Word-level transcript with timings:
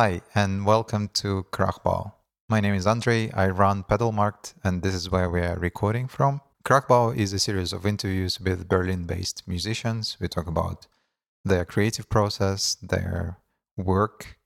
Hi, 0.00 0.22
and 0.32 0.64
welcome 0.64 1.08
to 1.14 1.44
Krachbau. 1.50 2.12
My 2.48 2.60
name 2.60 2.74
is 2.74 2.86
Andre, 2.86 3.32
I 3.32 3.48
run 3.48 3.82
Pedalmarkt, 3.82 4.54
and 4.62 4.80
this 4.80 4.94
is 4.94 5.10
where 5.10 5.28
we 5.28 5.40
are 5.40 5.58
recording 5.58 6.06
from. 6.06 6.40
Krachbau 6.64 7.16
is 7.16 7.32
a 7.32 7.40
series 7.40 7.72
of 7.72 7.84
interviews 7.84 8.38
with 8.38 8.68
Berlin 8.68 9.06
based 9.06 9.42
musicians. 9.48 10.16
We 10.20 10.28
talk 10.28 10.46
about 10.46 10.86
their 11.44 11.64
creative 11.64 12.08
process, 12.08 12.76
their 12.76 13.38
work, 13.76 14.38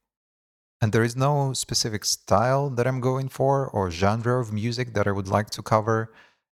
and 0.80 0.90
there 0.90 1.04
is 1.04 1.16
no 1.16 1.52
specific 1.52 2.06
style 2.06 2.70
that 2.70 2.86
I'm 2.86 3.02
going 3.02 3.28
for 3.28 3.68
or 3.68 3.90
genre 3.90 4.40
of 4.40 4.54
music 4.54 4.94
that 4.94 5.06
I 5.06 5.12
would 5.12 5.28
like 5.28 5.50
to 5.50 5.62
cover. 5.62 6.14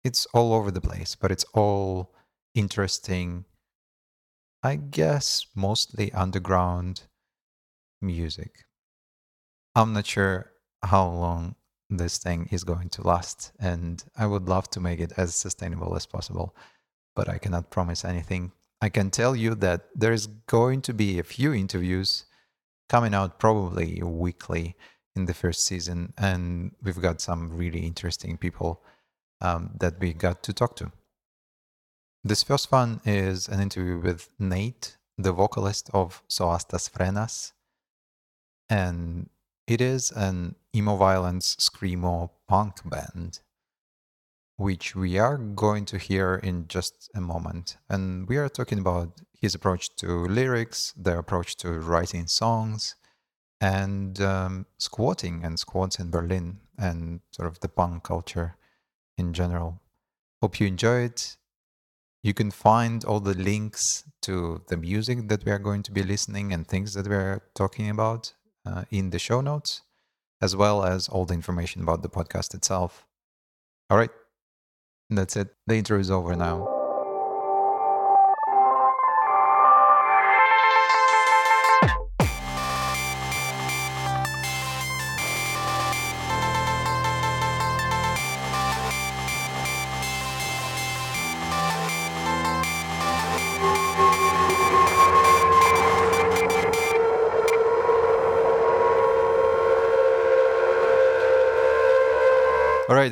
It's 0.05 0.27
all 0.35 0.53
over 0.53 0.71
the 0.71 0.83
place, 0.83 1.17
but 1.19 1.33
it's 1.33 1.47
all 1.55 2.15
interesting, 2.55 3.47
I 4.63 4.77
guess, 4.77 5.47
mostly 5.57 6.13
underground 6.13 7.05
music. 8.03 8.67
I'm 9.75 9.93
not 9.93 10.07
sure 10.07 10.53
how 10.83 11.09
long 11.09 11.55
this 11.89 12.19
thing 12.19 12.49
is 12.51 12.65
going 12.65 12.89
to 12.91 13.07
last, 13.07 13.53
and 13.59 14.03
I 14.17 14.27
would 14.27 14.49
love 14.49 14.69
to 14.71 14.81
make 14.81 15.01
it 15.01 15.13
as 15.17 15.35
sustainable 15.35 15.95
as 15.97 16.07
possible, 16.07 16.55
but 17.15 17.29
I 17.29 17.39
cannot 17.39 17.71
promise 17.71 18.05
anything. 18.05 18.53
I 18.81 18.89
can 18.89 19.11
tell 19.11 19.37
you 19.37 19.55
that 19.57 19.89
there's 19.95 20.27
going 20.27 20.83
to 20.83 20.95
be 20.95 21.19
a 21.19 21.25
few 21.25 21.53
interviews 21.55 22.25
coming 22.89 23.15
out 23.15 23.39
probably 23.39 24.03
weekly 24.03 24.77
in 25.15 25.27
the 25.27 25.35
first 25.35 25.65
season, 25.65 26.13
and 26.19 26.73
we've 26.83 27.01
got 27.01 27.21
some 27.21 27.57
really 27.57 27.81
interesting 27.81 28.37
people 28.37 28.83
um, 29.41 29.71
that 29.79 30.01
we 30.01 30.13
got 30.13 30.43
to 30.45 30.53
talk 30.53 30.77
to. 30.77 30.91
This 32.25 32.43
first 32.43 32.71
one 32.71 33.01
is 33.05 33.49
an 33.49 33.61
interview 33.61 33.99
with 33.99 34.29
Nate, 34.39 34.97
the 35.19 35.33
vocalist 35.33 35.91
of 35.93 36.23
Soastasphrenas. 36.29 37.53
And 38.71 39.29
it 39.67 39.81
is 39.81 40.11
an 40.11 40.57
emo 40.75 40.97
violence 40.97 41.57
screamo 41.57 42.31
punk 42.49 42.77
band, 42.85 43.41
which 44.57 44.97
we 44.97 45.19
are 45.19 45.39
going 45.39 45.85
to 45.87 45.99
hear 45.99 46.35
in 46.35 46.67
just 46.69 47.11
a 47.15 47.21
moment. 47.21 47.77
And 47.89 48.29
we 48.29 48.37
are 48.37 48.49
talking 48.49 48.79
about 48.79 49.21
his 49.41 49.55
approach 49.55 49.95
to 49.97 50.27
lyrics, 50.27 50.93
their 50.97 51.19
approach 51.19 51.57
to 51.59 51.73
writing 51.73 52.27
songs, 52.27 52.97
and 53.61 54.21
um, 54.21 54.67
squatting 54.79 55.45
and 55.45 55.59
squats 55.59 55.99
in 55.99 56.11
Berlin, 56.11 56.59
and 56.77 57.21
sort 57.31 57.49
of 57.49 57.61
the 57.61 57.69
punk 57.69 58.05
culture 58.05 58.57
in 59.17 59.33
general. 59.33 59.81
Hope 60.41 60.59
you 60.59 60.67
enjoy 60.67 61.03
it. 61.03 61.37
You 62.25 62.35
can 62.35 62.51
find 62.51 63.05
all 63.05 63.21
the 63.21 63.35
links 63.35 64.05
to 64.23 64.63
the 64.69 64.77
music 64.77 65.29
that 65.29 65.45
we 65.45 65.53
are 65.53 65.59
going 65.59 65.83
to 65.85 65.93
be 65.93 66.03
listening 66.03 66.53
and 66.53 66.67
things 66.67 66.95
that 66.95 67.07
we 67.07 67.15
are 67.15 67.43
talking 67.55 67.91
about 67.91 68.33
uh, 68.67 68.85
in 68.91 69.11
the 69.11 69.19
show 69.19 69.41
notes, 69.41 69.83
as 70.41 70.57
well 70.57 70.85
as 70.85 71.09
all 71.09 71.25
the 71.25 71.35
information 71.35 71.83
about 71.83 72.03
the 72.03 72.09
podcast 72.09 72.55
itself. 72.55 73.07
All 73.91 73.99
right, 73.99 74.11
that's 75.11 75.37
it. 75.37 75.49
The 75.67 75.77
intro 75.77 75.99
is 75.99 76.11
over 76.11 76.35
now. 76.37 76.82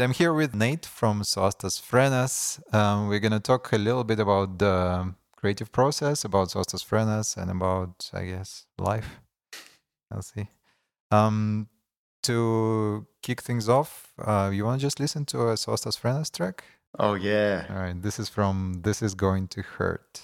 Right, 0.01 0.07
I'm 0.07 0.15
here 0.15 0.33
with 0.33 0.55
Nate 0.55 0.87
from 0.87 1.21
Soastasphrenas. 1.21 2.59
Um, 2.75 3.09
we're 3.09 3.19
going 3.19 3.33
to 3.33 3.39
talk 3.39 3.71
a 3.71 3.77
little 3.77 4.03
bit 4.03 4.19
about 4.19 4.59
the 4.59 5.13
creative 5.37 5.73
process, 5.73 6.25
about 6.25 6.49
Soastasphrenas, 6.49 7.37
and 7.37 7.51
about, 7.51 8.11
I 8.15 8.25
guess, 8.25 8.65
life. 8.79 9.21
Let's 10.11 10.33
see. 10.33 10.49
Um, 11.11 11.69
to 12.23 13.07
kick 13.21 13.43
things 13.43 13.69
off, 13.69 14.15
uh, 14.25 14.51
you 14.51 14.65
want 14.65 14.81
to 14.81 14.87
just 14.87 15.01
listen 15.01 15.27
to 15.27 15.49
a 15.49 15.55
Soastasphrenas 15.55 16.35
track? 16.35 16.65
Oh, 16.99 17.13
yeah. 17.13 17.67
All 17.69 17.77
right, 17.77 18.01
this 18.01 18.19
is 18.19 18.31
from 18.31 18.81
This 18.83 19.03
Is 19.03 19.15
Going 19.15 19.49
to 19.49 19.61
Hurt. 19.61 20.23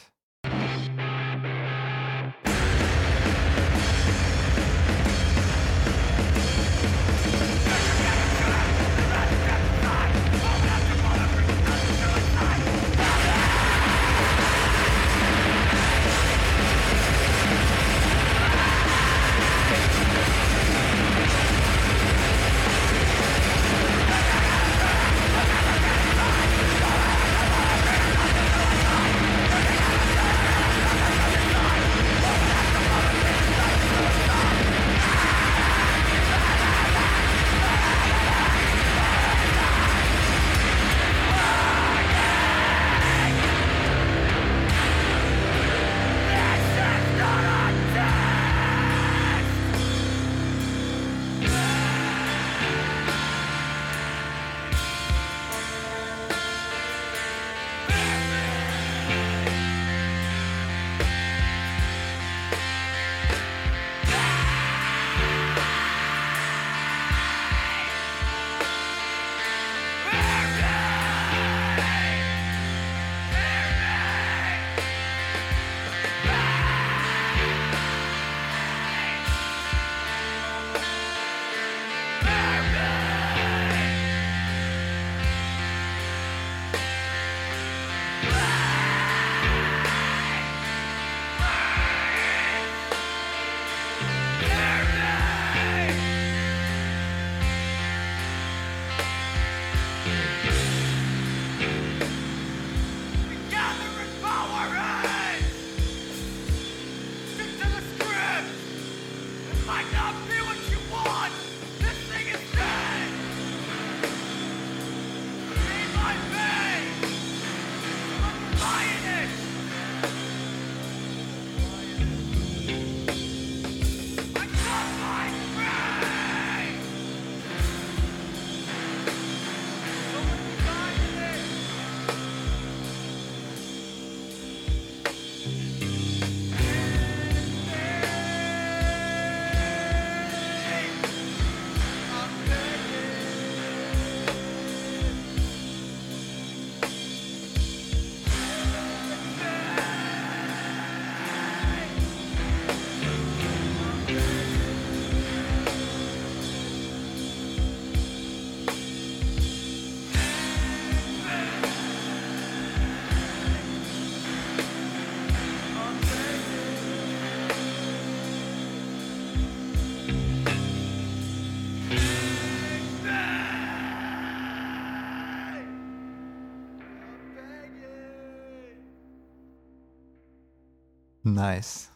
Nice. 181.36 181.88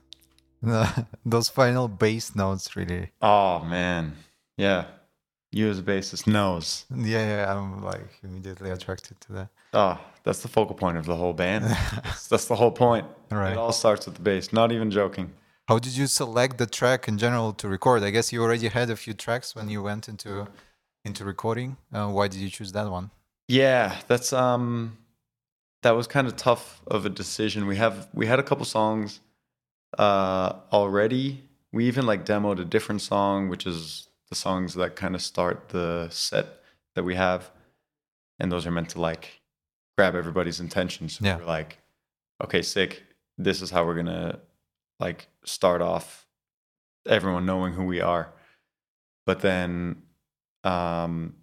Those 1.25 1.48
final 1.48 1.88
bass 1.88 2.37
notes 2.37 2.76
really. 2.76 3.10
Oh 3.22 3.60
man, 3.64 4.16
yeah. 4.58 4.84
You 5.52 5.69
as 5.69 5.78
a 5.78 5.82
bassist 5.82 6.26
knows. 6.26 6.84
Yeah, 6.94 7.26
yeah, 7.26 7.56
I'm 7.56 7.82
like 7.82 8.20
immediately 8.22 8.70
attracted 8.70 9.20
to 9.22 9.32
that. 9.32 9.48
Oh, 9.72 9.98
that's 10.22 10.42
the 10.42 10.48
focal 10.48 10.76
point 10.76 10.96
of 10.98 11.06
the 11.06 11.16
whole 11.16 11.32
band. 11.32 11.64
that's, 12.04 12.28
that's 12.28 12.44
the 12.44 12.54
whole 12.54 12.70
point. 12.70 13.06
Right. 13.31 13.52
It 13.52 13.58
all 13.58 13.72
starts 13.72 14.06
with 14.06 14.16
the 14.16 14.22
bass. 14.22 14.52
Not 14.52 14.70
even 14.70 14.90
joking. 14.90 15.32
How 15.66 15.78
did 15.78 15.96
you 15.96 16.06
select 16.06 16.58
the 16.58 16.66
track 16.66 17.08
in 17.08 17.16
general 17.16 17.52
to 17.54 17.66
record? 17.69 18.02
I 18.02 18.10
guess 18.10 18.32
you 18.32 18.42
already 18.42 18.69
had 18.69 18.90
a 18.90 18.96
few 18.96 19.14
tracks 19.14 19.56
when 19.56 19.69
you 19.70 19.82
went 19.82 20.08
into 20.08 20.46
into 21.04 21.25
recording. 21.25 21.78
Uh, 21.92 22.08
why 22.08 22.28
did 22.28 22.40
you 22.40 22.50
choose 22.50 22.72
that 22.72 22.90
one? 22.90 23.10
Yeah, 23.48 23.96
that's 24.06 24.32
um, 24.32 24.98
that 25.82 25.92
was 25.92 26.06
kind 26.06 26.26
of 26.28 26.37
tough 26.37 26.82
of 26.87 27.06
a 27.06 27.08
decision. 27.08 27.66
We 27.66 27.76
have 27.76 28.08
we 28.12 28.26
had 28.26 28.38
a 28.38 28.42
couple 28.42 28.66
songs 28.66 29.20
uh 29.98 30.54
already. 30.72 31.44
We 31.72 31.87
even 31.87 32.06
like 32.06 32.25
demoed 32.25 32.60
a 32.60 32.64
different 32.64 33.00
song, 33.00 33.48
which 33.48 33.66
is 33.66 34.08
the 34.28 34.34
songs 34.34 34.75
that 34.75 34.96
kind 34.96 35.14
of 35.14 35.22
start 35.22 35.69
the 35.70 36.08
set 36.10 36.46
that 36.94 37.04
we 37.04 37.14
have, 37.14 37.50
and 38.38 38.50
those 38.50 38.66
are 38.66 38.70
meant 38.72 38.90
to 38.90 39.00
like 39.00 39.40
grab 39.96 40.14
everybody's 40.14 40.60
attention. 40.60 41.08
So 41.08 41.25
Yeah. 41.25 41.38
we're 41.38 41.44
like, 41.44 41.78
okay, 42.42 42.62
sick. 42.62 43.02
This 43.38 43.62
is 43.62 43.70
how 43.70 43.84
we're 43.84 43.94
gonna 43.96 44.40
like 44.98 45.28
start 45.44 45.81
off 45.82 46.26
everyone 47.06 47.46
knowing 47.46 47.72
who 47.72 47.84
we 47.84 48.00
are. 48.00 48.32
But 49.26 49.40
then 49.40 50.02
um 50.64 51.34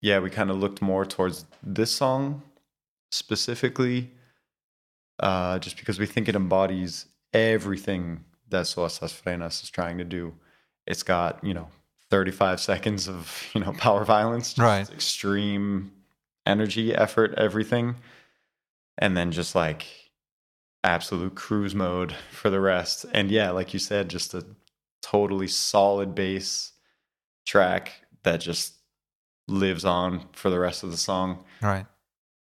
yeah, 0.00 0.20
we 0.20 0.30
kind 0.30 0.50
of 0.50 0.58
looked 0.58 0.80
more 0.80 1.04
towards 1.04 1.44
this 1.62 1.90
song 1.90 2.42
specifically, 3.10 4.10
uh, 5.18 5.58
just 5.58 5.76
because 5.76 5.98
we 5.98 6.06
think 6.06 6.28
it 6.28 6.36
embodies 6.36 7.06
everything 7.38 8.24
that 8.50 8.64
Soastasphrenas 8.64 9.62
is 9.62 9.70
trying 9.70 9.98
to 9.98 10.04
do. 10.04 10.34
It's 10.86 11.02
got, 11.02 11.42
you 11.44 11.54
know, 11.54 11.68
35 12.10 12.60
seconds 12.70 13.08
of, 13.08 13.44
you 13.54 13.60
know, 13.60 13.72
power 13.72 14.04
violence, 14.04 14.54
just 14.54 14.58
Right. 14.58 14.90
extreme 14.90 15.92
energy, 16.46 16.94
effort, 16.94 17.34
everything. 17.36 17.96
And 18.96 19.16
then 19.16 19.30
just 19.32 19.54
like 19.54 19.86
absolute 20.82 21.34
cruise 21.34 21.74
mode 21.74 22.12
for 22.30 22.50
the 22.50 22.60
rest. 22.60 23.04
And 23.12 23.30
yeah, 23.30 23.50
like 23.50 23.72
you 23.72 23.78
said, 23.78 24.08
just 24.08 24.34
a 24.34 24.44
totally 25.02 25.48
solid 25.48 26.14
bass 26.14 26.72
track 27.46 27.92
that 28.24 28.40
just 28.40 28.74
lives 29.46 29.84
on 29.84 30.26
for 30.32 30.50
the 30.50 30.58
rest 30.58 30.82
of 30.82 30.90
the 30.90 30.96
song. 30.96 31.44
Right. 31.62 31.86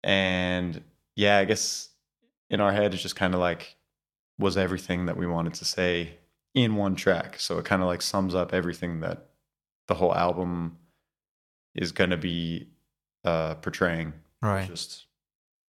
And 0.04 0.82
yeah, 1.16 1.38
I 1.38 1.46
guess 1.46 1.90
in 2.50 2.62
our 2.62 2.72
head, 2.72 2.94
it's 2.94 3.04
just 3.04 3.16
kind 3.16 3.34
of 3.34 3.40
like 3.40 3.76
was 4.40 4.58
everything 4.58 5.06
that 5.08 5.18
we 5.18 5.28
wanted 5.28 5.54
to 5.56 5.66
say 5.66 6.18
in 6.56 6.76
one 6.76 6.96
track. 6.96 7.40
So 7.40 7.60
it 7.60 7.66
kind 7.66 7.82
of 7.84 7.88
like 7.88 8.02
sums 8.02 8.34
up 8.34 8.54
everything 8.54 9.02
that 9.02 9.28
the 9.88 9.96
whole 9.96 10.16
album 10.16 10.78
is 11.76 11.92
going 11.92 12.10
to 12.10 12.18
be 12.18 12.68
uh, 13.26 13.56
portraying. 13.56 14.14
Right. 14.42 14.68
Just 14.68 15.06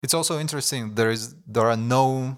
It's 0.01 0.13
also 0.13 0.39
interesting. 0.39 0.95
There 0.95 1.11
is 1.11 1.35
there 1.45 1.67
are 1.67 1.77
no 1.77 2.37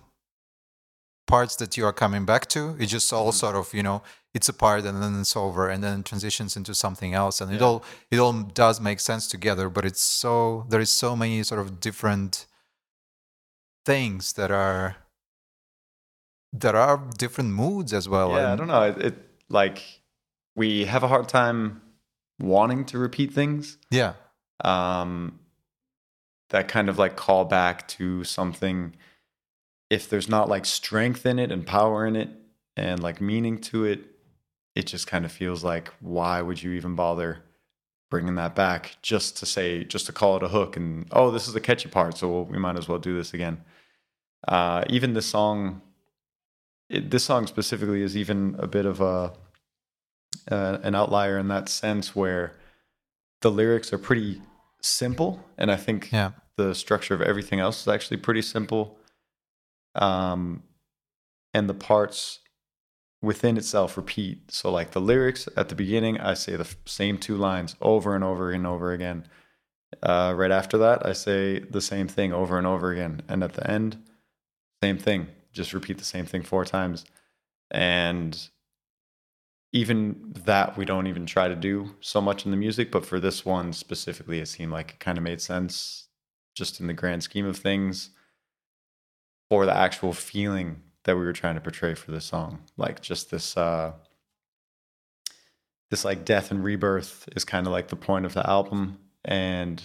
parts 1.28 1.56
that 1.58 1.76
you 1.78 1.86
are 1.86 1.94
coming 1.94 2.26
back 2.26 2.48
to. 2.48 2.76
It's 2.80 2.92
just 2.92 3.12
all 3.14 3.32
Mhm. 3.32 3.40
sort 3.44 3.56
of 3.56 3.74
you 3.74 3.84
know 3.84 4.02
it's 4.34 4.50
a 4.50 4.54
part 4.54 4.84
and 4.86 5.02
then 5.02 5.20
it's 5.22 5.36
over 5.36 5.70
and 5.70 5.82
then 5.84 6.04
transitions 6.04 6.58
into 6.58 6.74
something 6.76 7.14
else 7.14 7.40
and 7.42 7.52
it 7.54 7.62
all 7.62 7.84
it 8.12 8.20
all 8.20 8.34
does 8.34 8.80
make 8.80 9.00
sense 9.00 9.28
together. 9.28 9.70
But 9.70 9.86
it's 9.86 10.02
so 10.02 10.66
there 10.70 10.82
is 10.82 10.92
so 10.92 11.16
many 11.16 11.44
sort 11.44 11.62
of 11.62 11.80
different 11.80 12.46
things 13.86 14.34
that 14.34 14.52
are 14.52 14.98
that 16.60 16.76
are 16.76 17.02
different 17.18 17.52
moods 17.52 17.94
as 17.94 18.08
well. 18.08 18.32
yeah, 18.32 18.54
I 18.54 18.56
don't 18.56 18.68
know. 18.68 18.84
It, 18.84 18.98
it 18.98 19.16
like 19.50 19.84
we 20.56 20.86
have 20.86 21.04
a 21.04 21.08
hard 21.08 21.28
time 21.30 21.82
wanting 22.40 22.86
to 22.86 22.98
repeat 22.98 23.34
things. 23.34 23.78
Yeah. 23.92 24.14
um, 24.64 25.40
that 26.50 26.68
kind 26.68 26.90
of 26.90 26.98
like 26.98 27.16
call 27.16 27.44
back 27.46 27.88
to 27.88 28.24
something 28.24 28.96
if 29.90 30.10
there's 30.10 30.30
not 30.30 30.48
like 30.48 30.66
strength 30.66 31.26
in 31.26 31.40
it 31.40 31.52
and 31.52 31.66
power 31.66 32.06
in 32.06 32.16
it 32.16 32.30
and 32.78 33.02
like 33.02 33.20
meaning 33.20 33.58
to 33.60 33.84
it 33.86 34.00
it 34.76 34.86
just 34.86 35.08
kind 35.08 35.26
of 35.26 35.32
feels 35.32 35.64
like 35.64 35.92
why 36.02 36.42
would 36.42 36.62
you 36.62 36.72
even 36.72 36.96
bother 36.96 37.40
bringing 38.12 38.36
that 38.36 38.56
back 38.56 38.96
just 39.02 39.38
to 39.38 39.46
say 39.46 39.84
just 39.84 40.06
to 40.06 40.14
call 40.14 40.38
it 40.38 40.44
a 40.44 40.48
hook 40.48 40.78
and 40.78 41.08
oh 41.12 41.32
this 41.32 41.48
is 41.48 41.54
the 41.54 41.60
catchy 41.60 41.90
part 41.90 42.18
so 42.18 42.42
we 42.44 42.58
might 42.58 42.78
as 42.78 42.88
well 42.88 43.00
do 43.00 43.16
this 43.18 43.34
again 43.34 43.62
uh, 44.48 44.84
even 44.88 45.14
the 45.14 45.22
song 45.22 45.82
it, 46.90 47.10
this 47.12 47.24
song 47.24 47.48
specifically 47.48 48.02
is 48.02 48.16
even 48.16 48.56
a 48.60 48.68
bit 48.68 48.86
of 48.86 49.02
a 49.02 49.34
uh, 50.52 50.78
an 50.84 50.94
outlier 50.96 51.38
in 51.38 51.48
that 51.48 51.70
sense 51.70 52.16
where 52.16 52.54
the 53.42 53.50
lyrics 53.50 53.92
are 53.94 53.98
pretty 53.98 54.42
simple 54.82 55.44
and 55.58 55.72
i 55.72 55.76
think 55.76 56.12
Yeah. 56.12 56.32
the 56.58 56.76
structure 56.76 57.14
of 57.16 57.22
everything 57.22 57.60
else 57.60 57.82
is 57.82 57.88
actually 57.88 58.18
pretty 58.18 58.42
simple. 58.42 58.98
Um 59.96 60.64
and 61.54 61.70
the 61.70 61.74
parts 61.74 62.40
within 63.22 63.56
itself 63.58 63.96
repeat. 63.98 64.52
So 64.52 64.70
like 64.72 64.92
the 64.92 65.00
lyrics 65.02 65.48
at 65.58 65.70
the 65.70 65.76
beginning 65.76 66.20
i 66.20 66.34
say 66.36 66.56
the 66.56 66.76
same 66.86 67.18
two 67.18 67.36
lines 67.38 67.76
over 67.82 68.14
and 68.14 68.24
over 68.24 68.52
and 68.52 68.68
over 68.68 68.92
again. 68.92 69.28
Uh, 70.04 70.34
right 70.36 70.52
after 70.52 70.78
that 70.78 71.06
i 71.06 71.14
say 71.14 71.60
the 71.60 71.82
same 71.82 72.08
thing 72.08 72.34
over 72.34 72.58
and 72.58 72.68
over 72.68 72.92
again. 72.92 73.22
And 73.30 73.44
at 73.44 73.54
the 73.54 73.70
end 73.70 73.98
same 74.84 74.98
thing 74.98 75.28
just 75.56 75.74
repeat 75.74 75.98
the 75.98 76.04
same 76.04 76.26
thing 76.26 76.44
four 76.44 76.66
times. 76.66 77.06
And 77.72 78.50
even 79.72 80.34
that 80.46 80.78
we 80.78 80.86
don't 80.86 81.08
even 81.08 81.26
try 81.26 81.48
to 81.48 81.56
do 81.56 81.96
so 82.00 82.22
much 82.22 82.46
in 82.46 82.52
the 82.52 82.56
music 82.56 82.90
but 82.92 83.06
for 83.06 83.20
this 83.20 83.44
one 83.44 83.74
specifically 83.74 84.40
it 84.40 84.46
seemed 84.46 84.72
like 84.72 84.92
it 84.92 85.00
kind 85.00 85.18
of 85.18 85.24
made 85.24 85.42
sense 85.42 86.08
just 86.56 86.80
in 86.80 86.88
the 86.88 86.94
grand 86.94 87.22
scheme 87.24 87.46
of 87.46 87.58
things 87.58 88.12
for 89.50 89.66
the 89.66 89.76
actual 89.76 90.14
feeling 90.14 90.82
that 91.04 91.16
we 91.16 91.24
were 91.24 91.34
trying 91.34 91.56
to 91.56 91.62
portray 91.62 91.94
for 91.94 92.12
this 92.12 92.26
song. 92.26 92.64
Like 92.78 93.02
just 93.02 93.30
this 93.30 93.56
uh 93.56 93.94
this 95.92 96.04
like 96.04 96.26
death 96.26 96.50
and 96.50 96.64
rebirth 96.64 97.30
is 97.36 97.46
kind 97.46 97.68
of 97.68 97.72
like 97.72 97.90
the 97.90 97.96
point 97.96 98.26
of 98.26 98.34
the 98.34 98.48
album. 98.50 98.98
And 99.24 99.84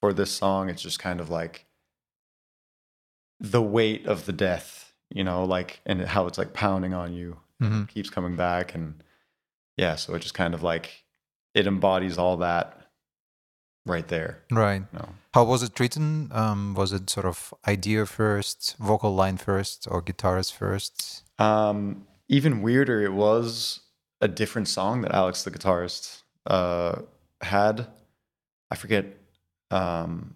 for 0.00 0.12
this 0.12 0.30
song 0.30 0.68
it's 0.68 0.82
just 0.82 0.98
kind 0.98 1.20
of 1.20 1.30
like 1.30 1.66
the 3.40 3.62
weight 3.62 4.06
of 4.06 4.26
the 4.26 4.32
death 4.32 4.85
you 5.10 5.24
know 5.24 5.44
like 5.44 5.80
and 5.86 6.00
how 6.02 6.26
it's 6.26 6.38
like 6.38 6.52
pounding 6.52 6.94
on 6.94 7.12
you 7.12 7.36
hmm 7.60 7.84
keeps 7.84 8.10
coming 8.10 8.36
back 8.36 8.74
and 8.74 9.02
yeah 9.76 9.94
so 9.96 10.14
it 10.14 10.20
just 10.22 10.34
kind 10.34 10.54
of 10.54 10.62
like 10.62 11.04
it 11.54 11.66
embodies 11.66 12.18
all 12.18 12.36
that 12.38 12.80
right 13.86 14.08
there 14.08 14.42
Right. 14.50 14.82
you 14.92 14.98
know? 14.98 15.08
How 15.34 15.44
was 15.44 15.62
it 15.62 15.78
written? 15.78 16.30
Um, 16.32 16.74
was 16.74 16.92
it 16.92 17.10
sort 17.10 17.26
of 17.26 17.52
idea 17.68 18.06
first, 18.06 18.74
vocal 18.78 19.14
line 19.14 19.36
first, 19.36 19.86
or 19.90 20.00
guitars 20.02 20.50
first? 20.50 21.22
um 21.38 22.06
even 22.28 22.62
weirder 22.62 23.02
it 23.02 23.12
was 23.12 23.80
a 24.22 24.28
different 24.28 24.66
song 24.68 25.02
that 25.02 25.12
alex 25.14 25.44
the 25.44 25.50
guitarist 25.50 26.22
uh 26.46 26.94
had 27.42 27.86
i 28.70 28.74
forget 28.74 29.04
um 29.70 30.34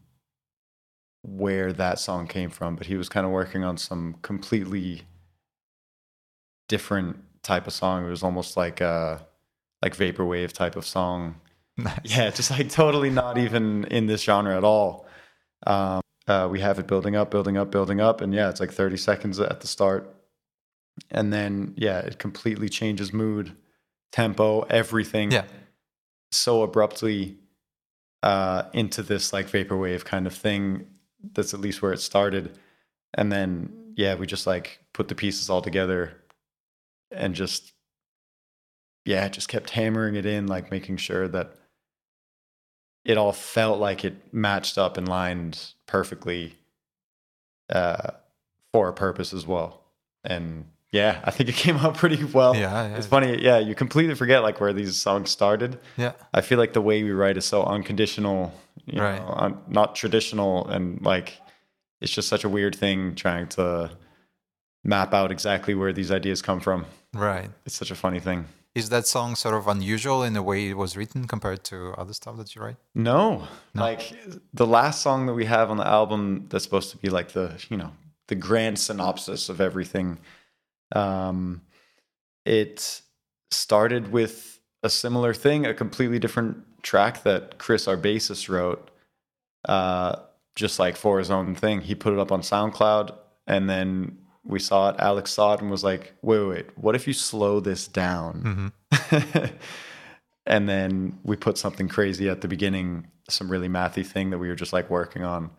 where 1.23 1.73
that 1.73 1.99
song 1.99 2.27
came 2.27 2.51
from 2.51 2.77
but 2.77 2.87
he 2.87 2.97
was 2.97 3.09
kind 3.09 3.27
of 3.27 3.33
working 3.33 3.63
on 3.63 3.77
some 3.77 4.17
completely 4.23 5.03
different 6.69 7.19
type 7.43 7.67
of 7.67 7.73
song 7.73 8.07
it 8.07 8.11
was 8.11 8.23
almost 8.23 8.57
like 8.57 8.81
a 8.81 9.27
like 9.83 9.97
vaporwave 9.97 10.53
type 10.53 10.77
of 10.77 10.87
song 10.87 11.35
Nice. 11.85 11.99
Yeah, 12.05 12.31
just 12.31 12.51
like 12.51 12.69
totally 12.69 13.11
not 13.11 13.39
even 13.39 13.85
in 13.85 14.07
this 14.07 14.23
genre 14.23 14.57
at 14.57 14.65
all. 14.65 15.07
Um, 15.67 16.01
uh, 16.27 16.49
we 16.51 16.61
have 16.61 16.79
it 16.79 16.87
building 16.87 17.17
up, 17.17 17.31
building 17.31 17.57
up, 17.57 17.71
building 17.71 18.01
up, 18.01 18.21
and 18.21 18.35
yeah, 18.35 18.49
it's 18.49 18.61
like 18.61 18.73
30 18.73 18.97
seconds 18.97 19.41
at 19.41 19.61
the 19.61 19.67
start, 19.67 20.15
and 21.11 21.33
then 21.33 21.75
yeah, 21.77 21.99
it 22.01 22.19
completely 22.19 22.69
changes 22.69 23.13
mood, 23.13 23.57
tempo, 24.13 24.63
everything. 24.63 25.31
Yeah. 25.31 25.45
so 26.33 26.63
abruptly 26.63 27.39
uh, 28.23 28.65
into 28.73 29.03
this 29.03 29.33
like 29.33 29.49
vaporwave 29.49 30.05
kind 30.05 30.27
of 30.27 30.35
thing. 30.35 30.87
That's 31.33 31.55
at 31.55 31.61
least 31.61 31.83
where 31.83 31.93
it 31.93 32.01
started, 32.01 32.59
and 33.15 33.31
then 33.31 33.93
yeah, 33.97 34.15
we 34.15 34.27
just 34.27 34.47
like 34.47 34.81
put 34.93 35.09
the 35.09 35.15
pieces 35.15 35.51
all 35.51 35.63
together, 35.63 36.23
and 37.11 37.35
just 37.35 37.73
yeah, 39.05 39.29
just 39.29 39.49
kept 39.49 39.71
hammering 39.71 40.15
it 40.15 40.27
in, 40.27 40.47
like 40.47 40.71
making 40.71 40.99
sure 40.99 41.27
that 41.29 41.55
it 43.05 43.17
all 43.17 43.33
felt 43.33 43.81
like 43.81 44.05
it 44.05 44.33
matched 44.33 44.79
up 44.79 44.97
and 44.97 45.09
lined 45.09 45.73
perfectly 45.87 46.55
uh, 47.71 48.11
for 48.73 48.89
a 48.89 48.93
purpose 48.93 49.33
as 49.33 49.47
well. 49.47 49.85
And 50.23 50.67
yeah, 50.93 51.21
I 51.25 51.31
think 51.31 51.49
it 51.49 51.55
came 51.55 51.77
out 51.77 51.95
pretty 51.97 52.23
well. 52.25 52.55
Yeah, 52.57 52.89
yeah. 52.89 52.97
It's 52.97 53.07
funny, 53.07 53.43
yeah, 53.43 53.59
you 53.59 53.75
completely 53.75 54.15
forget 54.15 54.43
like 54.43 54.61
where 54.61 54.73
these 54.73 54.97
songs 54.97 55.31
started. 55.31 55.79
Yeah. 55.97 56.13
I 56.35 56.41
feel 56.41 56.59
like 56.59 56.73
the 56.73 56.81
way 56.83 57.03
we 57.03 57.13
write 57.13 57.37
is 57.37 57.45
so 57.45 57.63
unconditional, 57.65 58.53
you 58.87 59.01
Right. 59.01 59.19
know, 59.21 59.35
un- 59.37 59.59
not 59.69 59.95
traditional, 59.95 60.67
and 60.69 61.01
like 61.03 61.39
it's 62.01 62.13
just 62.13 62.29
such 62.29 62.45
a 62.45 62.49
weird 62.49 62.75
thing 62.75 63.15
trying 63.15 63.47
to 63.49 63.91
map 64.85 65.13
out 65.15 65.31
exactly 65.31 65.75
where 65.75 65.93
these 65.93 66.11
ideas 66.11 66.43
come 66.43 66.61
from. 66.61 66.87
Right. 67.15 67.51
It's 67.67 67.75
such 67.77 67.91
a 67.91 67.95
funny 67.95 68.21
thing. 68.21 68.47
Is 68.75 68.89
that 68.91 69.07
song 69.07 69.35
sort 69.35 69.55
of 69.55 69.67
unusual 69.67 70.23
in 70.23 70.33
the 70.33 70.43
way 70.43 70.69
it 70.71 70.77
was 70.77 70.97
written 70.97 71.27
compared 71.27 71.65
to 71.65 71.93
other 71.99 72.13
stuff 72.13 72.37
that 72.37 72.55
you 72.55 72.63
write? 72.63 72.77
No. 72.95 73.49
no. 73.75 73.83
Like 73.83 74.15
the 74.55 74.67
last 74.67 75.03
song 75.03 75.27
that 75.27 75.35
we 75.35 75.45
have 75.47 75.71
on 75.71 75.77
the 75.77 75.87
album 75.87 76.47
that's 76.49 76.65
supposed 76.65 76.91
to 76.93 76.97
be 76.97 77.11
like 77.11 77.33
the, 77.33 77.61
you 77.69 77.77
know, 77.77 77.91
the 78.29 78.37
grand 78.37 78.79
synopsis 78.79 79.49
of 79.49 79.61
everything. 79.61 80.19
Um 80.93 81.63
it 82.45 83.03
started 83.51 84.13
with 84.13 84.61
a 84.83 84.91
similar 84.91 85.35
thing, 85.35 85.67
a 85.67 85.75
completely 85.75 86.19
different 86.19 86.83
track 86.83 87.23
that 87.25 87.59
Chris, 87.59 87.87
our 87.87 87.97
bassist, 87.97 88.49
wrote. 88.49 88.91
Uh 89.69 90.17
just 90.57 90.79
like 90.79 90.97
for 90.97 91.19
his 91.19 91.31
own 91.31 91.55
thing. 91.55 91.81
He 91.81 91.95
put 91.95 92.13
it 92.13 92.19
up 92.19 92.33
on 92.33 92.43
SoundCloud 92.43 93.17
and 93.47 93.69
then 93.69 94.19
we 94.45 94.59
saw 94.59 94.91
it. 94.91 94.97
Alex 94.99 95.33
saw 95.33 95.55
it 95.55 95.61
and 95.61 95.71
was 95.71 95.85
like, 95.85 96.15
wait, 96.23 96.39
wait, 96.39 96.49
wait. 96.49 96.79
what 96.79 96.95
if 96.95 97.07
you 97.07 97.13
slow 97.13 97.61
this 97.61 97.87
down? 97.87 98.73
Mm-hmm. 98.93 99.57
and 100.47 100.69
then 100.69 101.19
we 101.25 101.37
put 101.37 101.59
something 101.59 101.89
crazy 101.89 102.29
at 102.29 102.41
the 102.41 102.49
beginning, 102.49 103.07
some 103.29 103.51
really 103.51 103.69
mathy 103.69 104.05
thing 104.05 104.31
that 104.31 104.39
we 104.39 104.49
were 104.49 104.55
just 104.55 104.73
like 104.73 104.91
working 104.91 105.23
on. 105.23 105.51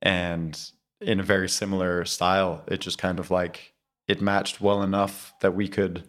And 0.00 0.58
in 1.00 1.20
a 1.20 1.22
very 1.22 1.48
similar 1.48 2.04
style, 2.04 2.62
it 2.66 2.80
just 2.80 2.98
kind 2.98 3.18
of 3.18 3.30
like 3.30 3.71
it 4.08 4.20
matched 4.20 4.60
well 4.60 4.82
enough 4.82 5.34
that 5.40 5.54
we 5.54 5.68
could 5.68 6.04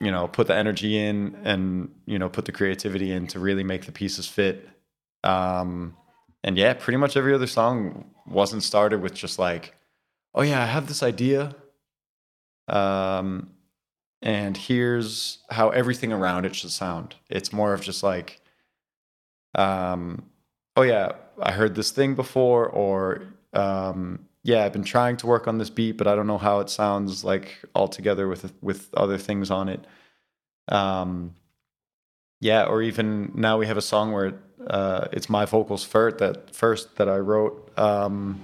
you 0.00 0.10
know 0.10 0.28
put 0.28 0.46
the 0.46 0.54
energy 0.54 0.96
in 0.96 1.36
and 1.44 1.90
you 2.06 2.18
know 2.18 2.28
put 2.28 2.44
the 2.44 2.52
creativity 2.52 3.10
in 3.12 3.26
to 3.26 3.40
really 3.40 3.64
make 3.64 3.86
the 3.86 3.92
pieces 3.92 4.26
fit 4.28 4.68
um 5.24 5.96
and 6.44 6.56
yeah 6.56 6.72
pretty 6.74 6.96
much 6.96 7.16
every 7.16 7.34
other 7.34 7.46
song 7.46 8.10
wasn't 8.26 8.62
started 8.62 9.02
with 9.02 9.14
just 9.14 9.38
like 9.38 9.74
oh 10.34 10.42
yeah, 10.42 10.62
I 10.62 10.66
have 10.66 10.86
this 10.86 11.02
idea. 11.02 11.54
Um, 12.68 13.50
and 14.22 14.56
here's 14.56 15.38
how 15.50 15.70
everything 15.70 16.12
around 16.12 16.44
it 16.44 16.54
should 16.54 16.70
sound. 16.70 17.16
It's 17.30 17.52
more 17.52 17.72
of 17.72 17.80
just 17.80 18.02
like, 18.02 18.40
um, 19.54 20.30
oh 20.76 20.82
yeah, 20.82 21.12
I 21.40 21.52
heard 21.52 21.74
this 21.74 21.90
thing 21.90 22.14
before, 22.14 22.68
or 22.68 23.22
um, 23.52 24.26
yeah, 24.48 24.64
I've 24.64 24.72
been 24.72 24.82
trying 24.82 25.18
to 25.18 25.26
work 25.26 25.46
on 25.46 25.58
this 25.58 25.68
beat, 25.68 25.98
but 25.98 26.06
I 26.06 26.14
don't 26.14 26.26
know 26.26 26.38
how 26.38 26.60
it 26.60 26.70
sounds 26.70 27.22
like 27.22 27.62
all 27.74 27.86
together 27.86 28.26
with 28.26 28.50
with 28.62 28.88
other 28.94 29.18
things 29.18 29.50
on 29.50 29.68
it. 29.68 29.86
Um, 30.68 31.34
yeah, 32.40 32.64
or 32.64 32.80
even 32.80 33.32
now 33.34 33.58
we 33.58 33.66
have 33.66 33.76
a 33.76 33.82
song 33.82 34.12
where 34.12 34.40
uh, 34.66 35.08
it's 35.12 35.28
my 35.28 35.44
vocals 35.44 35.84
first 35.84 36.16
that 36.18 36.54
first 36.54 36.96
that 36.96 37.10
I 37.10 37.18
wrote. 37.18 37.78
Um, 37.78 38.40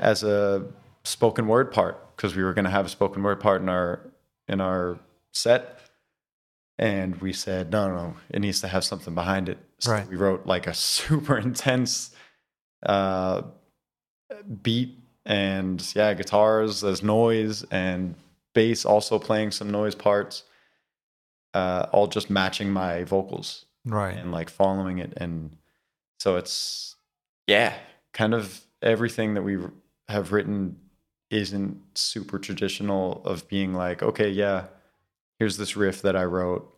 as 0.00 0.24
a 0.24 0.66
spoken 1.04 1.46
word 1.46 1.70
part 1.70 2.16
because 2.16 2.34
we 2.34 2.42
were 2.42 2.52
going 2.52 2.64
to 2.64 2.70
have 2.70 2.86
a 2.86 2.88
spoken 2.88 3.22
word 3.22 3.38
part 3.40 3.62
in 3.62 3.68
our 3.68 4.00
in 4.48 4.60
our 4.60 4.98
set 5.32 5.80
and 6.78 7.16
we 7.20 7.32
said 7.32 7.70
no, 7.70 7.88
no 7.88 7.94
no 7.96 8.16
it 8.30 8.40
needs 8.40 8.60
to 8.60 8.68
have 8.68 8.84
something 8.84 9.14
behind 9.14 9.48
it 9.48 9.58
so 9.80 9.92
right. 9.92 10.08
we 10.08 10.16
wrote 10.16 10.46
like 10.46 10.66
a 10.66 10.74
super 10.92 11.36
intense 11.36 12.14
uh, 12.84 13.42
beat 14.62 14.98
and 15.24 15.92
yeah 15.94 16.14
guitars 16.14 16.84
as 16.84 17.02
noise 17.02 17.64
and 17.70 18.14
bass 18.54 18.84
also 18.84 19.18
playing 19.18 19.50
some 19.50 19.70
noise 19.70 19.94
parts 19.94 20.44
uh, 21.54 21.86
all 21.92 22.06
just 22.06 22.30
matching 22.30 22.70
my 22.70 23.04
vocals 23.04 23.64
right 23.84 24.16
and 24.16 24.32
like 24.32 24.48
following 24.48 24.98
it 24.98 25.12
and 25.16 25.56
so 26.18 26.36
it's 26.36 26.96
yeah 27.46 27.74
kind 28.12 28.34
of 28.34 28.60
everything 28.82 29.34
that 29.34 29.42
we 29.42 29.58
have 30.08 30.32
written 30.32 30.76
isn't 31.30 31.80
super 31.94 32.38
traditional 32.38 33.22
of 33.24 33.48
being 33.48 33.74
like, 33.74 34.02
okay, 34.02 34.30
yeah, 34.30 34.66
here's 35.38 35.56
this 35.56 35.76
riff 35.76 36.02
that 36.02 36.16
I 36.16 36.24
wrote. 36.24 36.74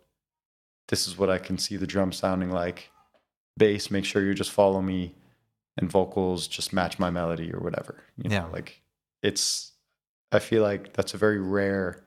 This 0.89 1.07
is 1.07 1.17
what 1.17 1.31
I 1.31 1.39
can 1.39 1.57
see 1.57 1.77
the 1.77 1.87
drum 1.87 2.13
sounding 2.13 2.51
like. 2.51 2.91
Bass, 3.57 3.91
make 3.91 4.05
sure 4.05 4.25
you 4.25 4.35
just 4.35 4.51
follow 4.51 4.83
me, 4.83 5.15
and 5.81 5.91
vocals 5.91 6.47
just 6.47 6.73
match 6.73 6.99
my 6.99 7.11
melody 7.11 7.53
or 7.53 7.61
whatever. 7.61 8.03
You 8.17 8.29
know, 8.29 8.35
yeah. 8.35 8.47
like 8.47 8.83
it's. 9.23 9.73
I 10.33 10.39
feel 10.39 10.63
like 10.63 10.93
that's 10.93 11.13
a 11.13 11.17
very 11.17 11.41
rare 11.41 12.05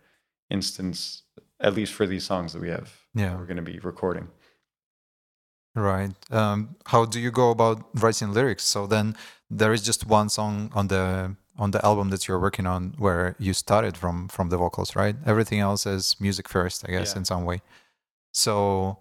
instance, 0.49 1.23
at 1.59 1.73
least 1.73 1.93
for 1.93 2.07
these 2.07 2.23
songs 2.23 2.53
that 2.53 2.61
we 2.61 2.69
have. 2.69 2.93
Yeah, 3.13 3.35
we're 3.35 3.45
going 3.45 3.57
to 3.57 3.63
be 3.63 3.79
recording. 3.79 4.29
Right. 5.75 6.11
Um, 6.31 6.75
how 6.85 7.05
do 7.05 7.19
you 7.19 7.31
go 7.31 7.49
about 7.49 7.83
writing 7.95 8.31
lyrics? 8.31 8.63
So 8.63 8.85
then 8.85 9.15
there 9.49 9.73
is 9.73 9.81
just 9.81 10.05
one 10.05 10.29
song 10.29 10.71
on 10.75 10.87
the 10.87 11.35
on 11.57 11.71
the 11.71 11.83
album 11.85 12.09
that 12.09 12.27
you're 12.27 12.39
working 12.39 12.65
on 12.65 12.95
where 12.97 13.35
you 13.39 13.53
started 13.53 13.95
from 13.97 14.27
from 14.27 14.49
the 14.49 14.57
vocals, 14.57 14.95
right? 14.95 15.15
Everything 15.25 15.59
else 15.59 15.85
is 15.85 16.15
music 16.19 16.47
first, 16.47 16.87
I 16.87 16.91
guess, 16.91 17.13
yeah. 17.13 17.19
in 17.19 17.25
some 17.25 17.45
way. 17.45 17.61
So 18.31 18.97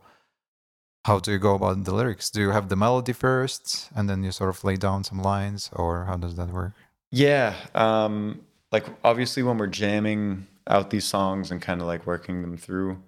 how 1.05 1.19
do 1.19 1.33
you 1.33 1.39
go 1.39 1.55
about 1.55 1.85
the 1.85 1.95
lyrics? 1.95 2.31
Do 2.31 2.41
you 2.41 2.51
have 2.51 2.69
the 2.69 2.77
melody 2.77 3.13
first 3.13 3.91
and 3.95 4.09
then 4.09 4.23
you 4.23 4.31
sort 4.31 4.51
of 4.51 4.63
lay 4.65 4.77
down 4.77 5.05
some 5.05 5.21
lines 5.21 5.71
or 5.73 6.05
how 6.05 6.17
does 6.17 6.37
that 6.37 6.51
work? 6.51 6.73
Yeah. 7.11 7.55
Um 7.75 8.43
like 8.71 8.87
obviously 9.05 9.43
when 9.43 9.59
we're 9.59 9.67
jamming 9.67 10.47
out 10.67 10.91
these 10.91 11.05
songs 11.05 11.51
and 11.51 11.61
kind 11.61 11.81
of 11.81 11.87
like 11.87 12.07
working 12.07 12.43
them 12.43 12.57
through, 12.57 13.03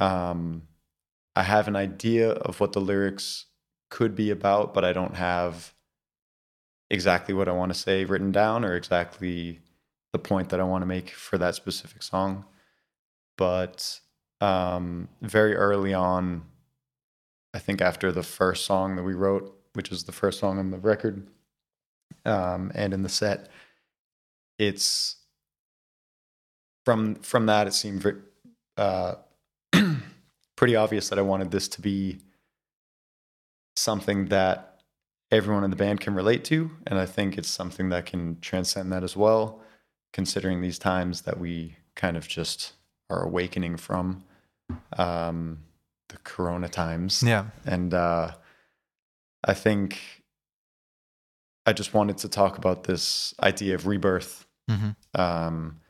um 0.00 0.62
I 1.36 1.42
have 1.42 1.68
an 1.68 1.76
idea 1.76 2.30
of 2.32 2.60
what 2.60 2.72
the 2.72 2.80
lyrics 2.80 3.46
could 3.90 4.14
be 4.14 4.30
about, 4.30 4.74
but 4.74 4.84
I 4.84 4.92
don't 4.92 5.14
have 5.14 5.72
exactly 6.90 7.34
what 7.34 7.48
I 7.48 7.52
want 7.52 7.72
to 7.72 7.78
say 7.78 8.04
written 8.04 8.32
down 8.32 8.64
or 8.64 8.74
exactly 8.74 9.60
the 10.12 10.18
point 10.18 10.48
that 10.48 10.60
I 10.60 10.64
want 10.64 10.82
to 10.82 10.86
make 10.86 11.10
for 11.10 11.38
that 11.38 11.54
specific 11.54 12.02
song. 12.02 12.44
But 13.36 14.00
um, 14.40 15.08
very 15.22 15.54
early 15.54 15.94
on, 15.94 16.42
I 17.58 17.60
think 17.60 17.82
after 17.82 18.12
the 18.12 18.22
first 18.22 18.66
song 18.66 18.94
that 18.94 19.02
we 19.02 19.14
wrote, 19.14 19.52
which 19.72 19.90
is 19.90 20.04
the 20.04 20.12
first 20.12 20.38
song 20.38 20.60
on 20.60 20.70
the 20.70 20.78
record 20.78 21.26
um, 22.24 22.70
and 22.72 22.94
in 22.94 23.02
the 23.02 23.08
set, 23.08 23.48
it's 24.60 25.16
from 26.84 27.16
from 27.16 27.46
that 27.46 27.66
it 27.66 27.74
seemed 27.74 28.06
uh, 28.76 29.16
pretty 30.56 30.76
obvious 30.76 31.08
that 31.08 31.18
I 31.18 31.22
wanted 31.22 31.50
this 31.50 31.66
to 31.70 31.80
be 31.80 32.18
something 33.74 34.26
that 34.26 34.80
everyone 35.32 35.64
in 35.64 35.70
the 35.70 35.76
band 35.76 36.00
can 36.00 36.14
relate 36.14 36.44
to. 36.44 36.70
And 36.86 36.96
I 36.96 37.06
think 37.06 37.36
it's 37.36 37.50
something 37.50 37.88
that 37.88 38.06
can 38.06 38.38
transcend 38.40 38.92
that 38.92 39.02
as 39.02 39.16
well, 39.16 39.60
considering 40.12 40.60
these 40.60 40.78
times 40.78 41.22
that 41.22 41.40
we 41.40 41.74
kind 41.96 42.16
of 42.16 42.28
just 42.28 42.74
are 43.10 43.24
awakening 43.24 43.78
from 43.78 44.22
um, 44.96 45.58
the 46.08 46.18
corona 46.18 46.68
times. 46.68 47.22
Yeah. 47.22 47.46
And 47.64 47.94
uh, 47.94 48.32
I 49.44 49.54
think 49.54 50.00
I 51.66 51.72
just 51.72 51.94
wanted 51.94 52.18
to 52.18 52.28
talk 52.28 52.58
about 52.58 52.84
this 52.84 53.34
idea 53.42 53.74
of 53.74 53.86
rebirth 53.86 54.46
mm-hmm. 54.70 54.90
um, 55.20 55.80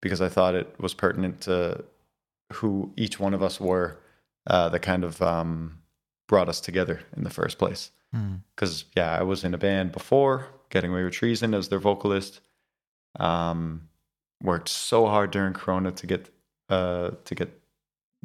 because 0.00 0.20
I 0.20 0.28
thought 0.28 0.54
it 0.54 0.74
was 0.78 0.94
pertinent 0.94 1.42
to 1.42 1.84
who 2.52 2.92
each 2.96 3.18
one 3.18 3.34
of 3.34 3.42
us 3.42 3.60
were 3.60 3.98
uh, 4.46 4.68
that 4.68 4.80
kind 4.80 5.04
of 5.04 5.22
um, 5.22 5.78
brought 6.28 6.48
us 6.48 6.60
together 6.60 7.00
in 7.16 7.24
the 7.24 7.30
first 7.30 7.58
place. 7.58 7.90
Because 8.54 8.82
mm. 8.82 8.86
yeah, 8.96 9.18
I 9.18 9.22
was 9.22 9.42
in 9.42 9.54
a 9.54 9.58
band 9.58 9.92
before, 9.92 10.48
Getting 10.68 10.90
Away 10.90 11.04
with 11.04 11.14
Treason 11.14 11.54
as 11.54 11.70
their 11.70 11.78
vocalist. 11.78 12.40
Um, 13.18 13.88
worked 14.42 14.68
so 14.68 15.06
hard 15.06 15.30
during 15.30 15.52
Corona 15.52 15.92
to 15.92 16.06
get 16.06 16.30
uh, 16.68 17.12
to 17.24 17.34
get 17.34 17.58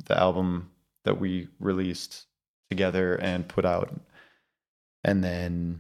the 0.06 0.18
album 0.18 0.72
that 1.08 1.22
we 1.22 1.48
released 1.62 2.26
together 2.70 3.16
and 3.16 3.48
put 3.48 3.64
out, 3.64 3.98
and 5.06 5.24
then 5.24 5.80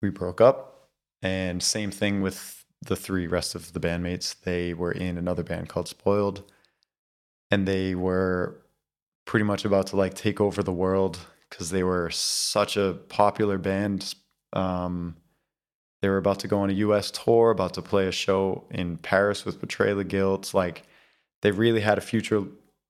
we 0.00 0.08
broke 0.08 0.40
up. 0.40 0.88
And 1.20 1.62
same 1.62 1.90
thing 1.90 2.22
with 2.22 2.64
the 2.80 2.96
three 2.96 3.26
rest 3.26 3.54
of 3.54 3.74
the 3.74 3.80
bandmates. 3.80 4.34
They 4.40 4.72
were 4.72 4.90
in 4.90 5.18
another 5.18 5.42
band 5.42 5.68
called 5.68 5.86
Spoiled, 5.86 6.50
and 7.50 7.68
they 7.68 7.94
were 7.94 8.62
pretty 9.26 9.44
much 9.44 9.66
about 9.66 9.88
to 9.88 9.96
like 9.96 10.14
take 10.14 10.40
over 10.40 10.62
the 10.62 10.72
world 10.72 11.18
because 11.50 11.68
they 11.68 11.82
were 11.82 12.08
such 12.08 12.78
a 12.78 12.94
popular 13.10 13.58
band. 13.58 14.14
Um, 14.54 15.14
they 16.00 16.08
were 16.08 16.16
about 16.16 16.38
to 16.38 16.48
go 16.48 16.60
on 16.60 16.70
a 16.70 16.84
U.S. 16.88 17.10
tour, 17.10 17.50
about 17.50 17.74
to 17.74 17.82
play 17.82 18.06
a 18.06 18.12
show 18.12 18.64
in 18.70 18.96
Paris 18.96 19.44
with 19.44 19.60
Betrayal 19.60 19.98
the 19.98 20.04
Guilt. 20.04 20.54
Like 20.54 20.84
they 21.42 21.50
really 21.50 21.82
had 21.82 21.98
a 21.98 22.00
future 22.00 22.44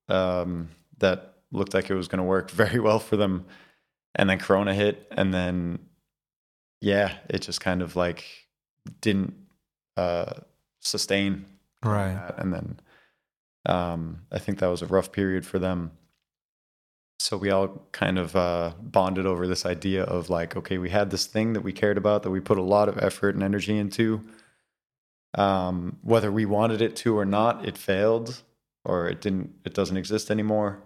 um, 0.09 0.69
that 1.01 1.35
looked 1.53 1.75
like 1.75 1.91
it 1.91 1.95
was 1.95 2.09
going 2.09 2.19
to 2.19 2.25
work 2.25 2.51
very 2.65 2.81
well 2.81 2.99
for 2.99 3.17
them. 3.17 3.47
And 4.15 4.31
then 4.31 4.39
Corona 4.39 4.75
hit, 4.75 5.07
and 5.13 5.33
then 5.35 5.79
yeah, 6.81 7.17
it 7.29 7.43
just 7.43 7.61
kind 7.61 7.83
of 7.83 7.97
like 7.97 8.25
didn't 9.01 9.35
uh, 9.97 10.35
sustain. 10.81 11.47
Right. 11.85 12.33
And 12.39 12.53
then 12.53 12.81
um, 13.67 14.23
I 14.33 14.39
think 14.39 14.59
that 14.59 14.69
was 14.69 14.83
a 14.83 14.87
rough 14.87 15.13
period 15.13 15.47
for 15.47 15.59
them 15.59 15.93
so 17.21 17.37
we 17.37 17.51
all 17.51 17.87
kind 17.93 18.19
of 18.19 18.35
uh, 18.35 18.73
bonded 18.81 19.27
over 19.27 19.47
this 19.47 19.67
idea 19.67 20.05
of 20.05 20.31
like 20.31 20.57
okay 20.57 20.79
we 20.79 20.91
had 20.91 21.11
this 21.11 21.27
thing 21.27 21.53
that 21.53 21.61
we 21.63 21.73
cared 21.73 21.99
about 21.99 22.23
that 22.23 22.31
we 22.31 22.41
put 22.41 22.59
a 22.59 22.63
lot 22.63 22.89
of 22.89 22.99
effort 22.99 23.35
and 23.35 23.45
energy 23.45 23.77
into 23.77 24.23
Um, 25.35 25.99
whether 26.03 26.33
we 26.33 26.45
wanted 26.47 26.83
it 26.83 26.97
to 26.97 27.17
or 27.17 27.25
not, 27.25 27.67
it 27.67 27.79
failed 27.79 28.43
or 28.85 29.09
it 29.09 29.21
didn't 29.21 29.55
it 29.65 29.75
doesn't 29.75 29.97
exist 29.97 30.31
anymore. 30.31 30.83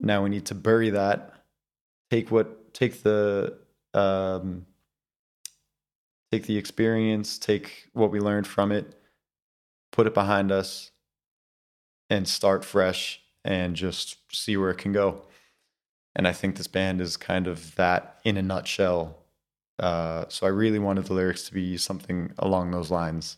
Now 0.00 0.22
we 0.22 0.30
need 0.30 0.46
to 0.46 0.54
bury 0.54 0.90
that. 0.90 1.32
Take 2.10 2.30
what 2.30 2.74
take 2.74 3.02
the 3.02 3.58
um, 3.94 4.66
take 6.32 6.46
the 6.46 6.58
experience, 6.58 7.38
take 7.38 7.88
what 7.92 8.10
we 8.10 8.20
learned 8.20 8.46
from 8.46 8.72
it, 8.72 8.94
put 9.92 10.06
it 10.06 10.14
behind 10.14 10.50
us, 10.50 10.90
and 12.10 12.28
start 12.28 12.64
fresh 12.64 13.20
and 13.44 13.76
just 13.76 14.18
see 14.32 14.56
where 14.56 14.70
it 14.70 14.78
can 14.78 14.92
go. 14.92 15.22
And 16.16 16.28
I 16.28 16.32
think 16.32 16.56
this 16.56 16.66
band 16.66 17.00
is 17.00 17.16
kind 17.16 17.46
of 17.46 17.74
that 17.76 18.18
in 18.24 18.36
a 18.36 18.42
nutshell. 18.42 19.18
Uh, 19.78 20.24
so 20.28 20.46
I 20.46 20.50
really 20.50 20.78
wanted 20.78 21.06
the 21.06 21.14
lyrics 21.14 21.44
to 21.44 21.52
be 21.52 21.76
something 21.76 22.32
along 22.38 22.70
those 22.70 22.90
lines, 22.90 23.36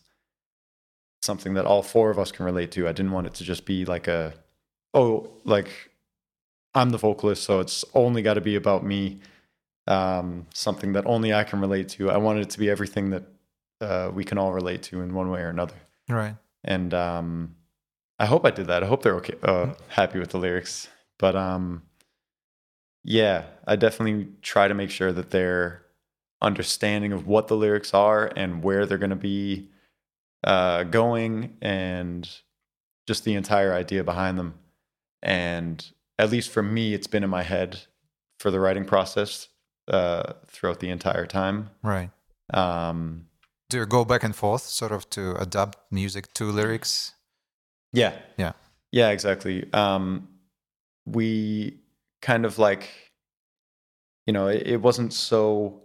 something 1.21 1.55
that 1.55 1.65
all 1.65 1.81
four 1.81 2.11
of 2.11 2.19
us 2.19 2.31
can 2.31 2.45
relate 2.45 2.71
to. 2.73 2.87
I 2.87 2.91
didn't 2.91 3.11
want 3.11 3.27
it 3.27 3.33
to 3.35 3.43
just 3.43 3.65
be 3.65 3.85
like 3.85 4.07
a, 4.07 4.33
oh, 4.93 5.31
like 5.43 5.69
I'm 6.77 6.91
the 6.91 6.97
vocalist, 6.97 7.43
so 7.43 7.59
it's 7.59 7.83
only 7.93 8.21
got 8.21 8.35
to 8.35 8.41
be 8.41 8.55
about 8.55 8.85
me. 8.85 9.19
Um, 9.87 10.45
something 10.53 10.93
that 10.93 11.05
only 11.05 11.33
I 11.33 11.43
can 11.43 11.61
relate 11.61 11.89
to. 11.89 12.11
I 12.11 12.17
wanted 12.17 12.41
it 12.41 12.49
to 12.51 12.59
be 12.59 12.69
everything 12.69 13.09
that 13.11 13.23
uh, 13.79 14.11
we 14.13 14.23
can 14.23 14.37
all 14.37 14.53
relate 14.53 14.83
to 14.83 15.01
in 15.01 15.13
one 15.13 15.29
way 15.29 15.41
or 15.41 15.49
another. 15.49 15.75
Right. 16.09 16.35
And 16.63 16.93
um, 16.93 17.55
I 18.19 18.25
hope 18.25 18.45
I 18.45 18.51
did 18.51 18.67
that. 18.67 18.83
I 18.83 18.85
hope 18.85 19.01
they're 19.01 19.15
okay, 19.15 19.35
uh, 19.41 19.73
happy 19.87 20.19
with 20.19 20.31
the 20.31 20.37
lyrics. 20.37 20.89
But 21.17 21.35
um, 21.35 21.83
yeah, 23.03 23.45
I 23.65 23.75
definitely 23.75 24.27
try 24.41 24.67
to 24.67 24.73
make 24.73 24.89
sure 24.89 25.13
that 25.13 25.31
they're 25.31 25.83
understanding 26.41 27.13
of 27.13 27.25
what 27.25 27.47
the 27.47 27.55
lyrics 27.55 27.93
are 27.93 28.31
and 28.35 28.61
where 28.63 28.85
they're 28.85 28.97
going 28.97 29.09
to 29.09 29.15
be 29.15 29.69
uh, 30.43 30.83
going 30.83 31.55
and 31.61 32.29
just 33.07 33.23
the 33.23 33.35
entire 33.35 33.73
idea 33.73 34.03
behind 34.03 34.37
them. 34.37 34.55
And 35.23 35.83
at 36.17 36.29
least 36.31 36.49
for 36.49 36.63
me, 36.63 36.93
it's 36.93 37.07
been 37.07 37.23
in 37.23 37.29
my 37.29 37.43
head 37.43 37.81
for 38.39 38.51
the 38.51 38.59
writing 38.59 38.85
process 38.85 39.49
uh, 39.87 40.33
throughout 40.47 40.79
the 40.79 40.89
entire 40.89 41.25
time. 41.25 41.69
Right. 41.83 42.11
Um, 42.53 43.27
Do 43.69 43.77
you 43.77 43.85
go 43.85 44.05
back 44.05 44.23
and 44.23 44.35
forth, 44.35 44.63
sort 44.63 44.91
of, 44.91 45.09
to 45.11 45.35
adapt 45.41 45.77
music 45.91 46.33
to 46.33 46.45
lyrics? 46.45 47.13
Yeah. 47.93 48.13
Yeah. 48.37 48.53
Yeah, 48.91 49.09
exactly. 49.09 49.71
Um, 49.73 50.27
we 51.05 51.79
kind 52.21 52.45
of 52.45 52.57
like, 52.57 52.89
you 54.25 54.33
know, 54.33 54.47
it, 54.47 54.63
it 54.65 54.81
wasn't 54.81 55.13
so, 55.13 55.81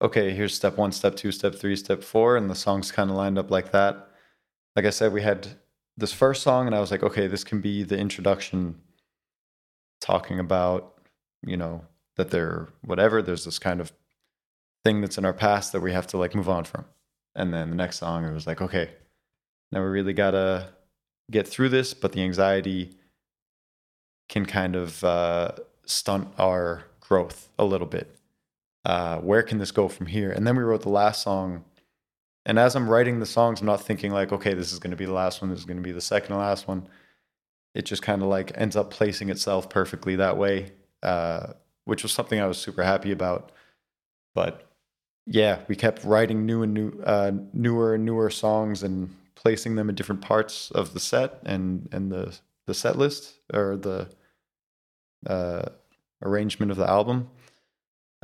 okay, 0.00 0.30
here's 0.30 0.54
step 0.54 0.76
one, 0.76 0.92
step 0.92 1.16
two, 1.16 1.32
step 1.32 1.54
three, 1.54 1.76
step 1.76 2.02
four, 2.02 2.36
and 2.36 2.48
the 2.48 2.54
songs 2.54 2.92
kind 2.92 3.10
of 3.10 3.16
lined 3.16 3.38
up 3.38 3.50
like 3.50 3.72
that. 3.72 4.08
Like 4.76 4.84
I 4.84 4.90
said, 4.90 5.12
we 5.12 5.22
had 5.22 5.48
this 5.96 6.12
first 6.12 6.42
song, 6.42 6.66
and 6.66 6.74
I 6.74 6.80
was 6.80 6.90
like, 6.90 7.02
okay, 7.02 7.26
this 7.26 7.44
can 7.44 7.60
be 7.60 7.82
the 7.82 7.98
introduction 7.98 8.80
talking 10.00 10.38
about, 10.38 10.94
you 11.46 11.56
know, 11.56 11.84
that 12.16 12.30
they're 12.30 12.68
whatever. 12.84 13.22
There's 13.22 13.44
this 13.44 13.58
kind 13.58 13.80
of 13.80 13.92
thing 14.84 15.00
that's 15.00 15.18
in 15.18 15.24
our 15.24 15.32
past 15.32 15.72
that 15.72 15.80
we 15.80 15.92
have 15.92 16.06
to 16.08 16.18
like 16.18 16.34
move 16.34 16.48
on 16.48 16.64
from. 16.64 16.84
And 17.34 17.52
then 17.52 17.70
the 17.70 17.76
next 17.76 17.98
song, 17.98 18.24
it 18.24 18.32
was 18.32 18.46
like, 18.46 18.60
okay, 18.60 18.90
now 19.70 19.80
we 19.80 19.88
really 19.88 20.12
gotta 20.12 20.68
get 21.30 21.46
through 21.46 21.68
this, 21.68 21.94
but 21.94 22.12
the 22.12 22.22
anxiety 22.22 22.96
can 24.28 24.46
kind 24.46 24.76
of 24.76 25.02
uh, 25.04 25.52
stunt 25.86 26.28
our 26.38 26.84
growth 27.00 27.48
a 27.58 27.64
little 27.64 27.86
bit. 27.86 28.14
Uh, 28.84 29.18
where 29.18 29.42
can 29.42 29.58
this 29.58 29.70
go 29.70 29.88
from 29.88 30.06
here? 30.06 30.30
And 30.30 30.46
then 30.46 30.56
we 30.56 30.62
wrote 30.62 30.82
the 30.82 30.88
last 30.88 31.22
song. 31.22 31.64
And 32.46 32.58
as 32.58 32.74
I'm 32.74 32.88
writing 32.88 33.20
the 33.20 33.26
songs, 33.26 33.60
I'm 33.60 33.66
not 33.66 33.82
thinking 33.82 34.12
like, 34.12 34.32
okay, 34.32 34.54
this 34.54 34.72
is 34.72 34.78
going 34.78 34.92
to 34.92 34.96
be 34.96 35.04
the 35.04 35.12
last 35.12 35.42
one. 35.42 35.50
This 35.50 35.58
is 35.58 35.64
going 35.64 35.76
to 35.76 35.82
be 35.82 35.92
the 35.92 36.00
second 36.00 36.30
to 36.30 36.36
last 36.36 36.66
one. 36.66 36.88
It 37.78 37.86
just 37.86 38.02
kind 38.02 38.22
of 38.22 38.28
like 38.28 38.50
ends 38.56 38.74
up 38.74 38.90
placing 38.90 39.30
itself 39.30 39.70
perfectly 39.70 40.16
that 40.16 40.36
way, 40.36 40.72
uh, 41.00 41.52
which 41.84 42.02
was 42.02 42.10
something 42.10 42.40
I 42.40 42.46
was 42.46 42.58
super 42.58 42.82
happy 42.82 43.12
about. 43.12 43.52
But 44.34 44.68
yeah, 45.26 45.60
we 45.68 45.76
kept 45.76 46.02
writing 46.02 46.44
new 46.44 46.64
and 46.64 46.74
new, 46.74 47.00
uh, 47.04 47.30
newer 47.52 47.94
and 47.94 48.04
newer 48.04 48.30
songs 48.30 48.82
and 48.82 49.14
placing 49.36 49.76
them 49.76 49.88
in 49.88 49.94
different 49.94 50.22
parts 50.22 50.72
of 50.72 50.92
the 50.92 50.98
set 50.98 51.38
and 51.46 51.88
and 51.92 52.10
the 52.10 52.36
the 52.66 52.74
set 52.74 52.98
list 52.98 53.38
or 53.54 53.76
the 53.76 54.08
uh, 55.24 55.68
arrangement 56.20 56.72
of 56.72 56.78
the 56.78 56.90
album, 56.90 57.30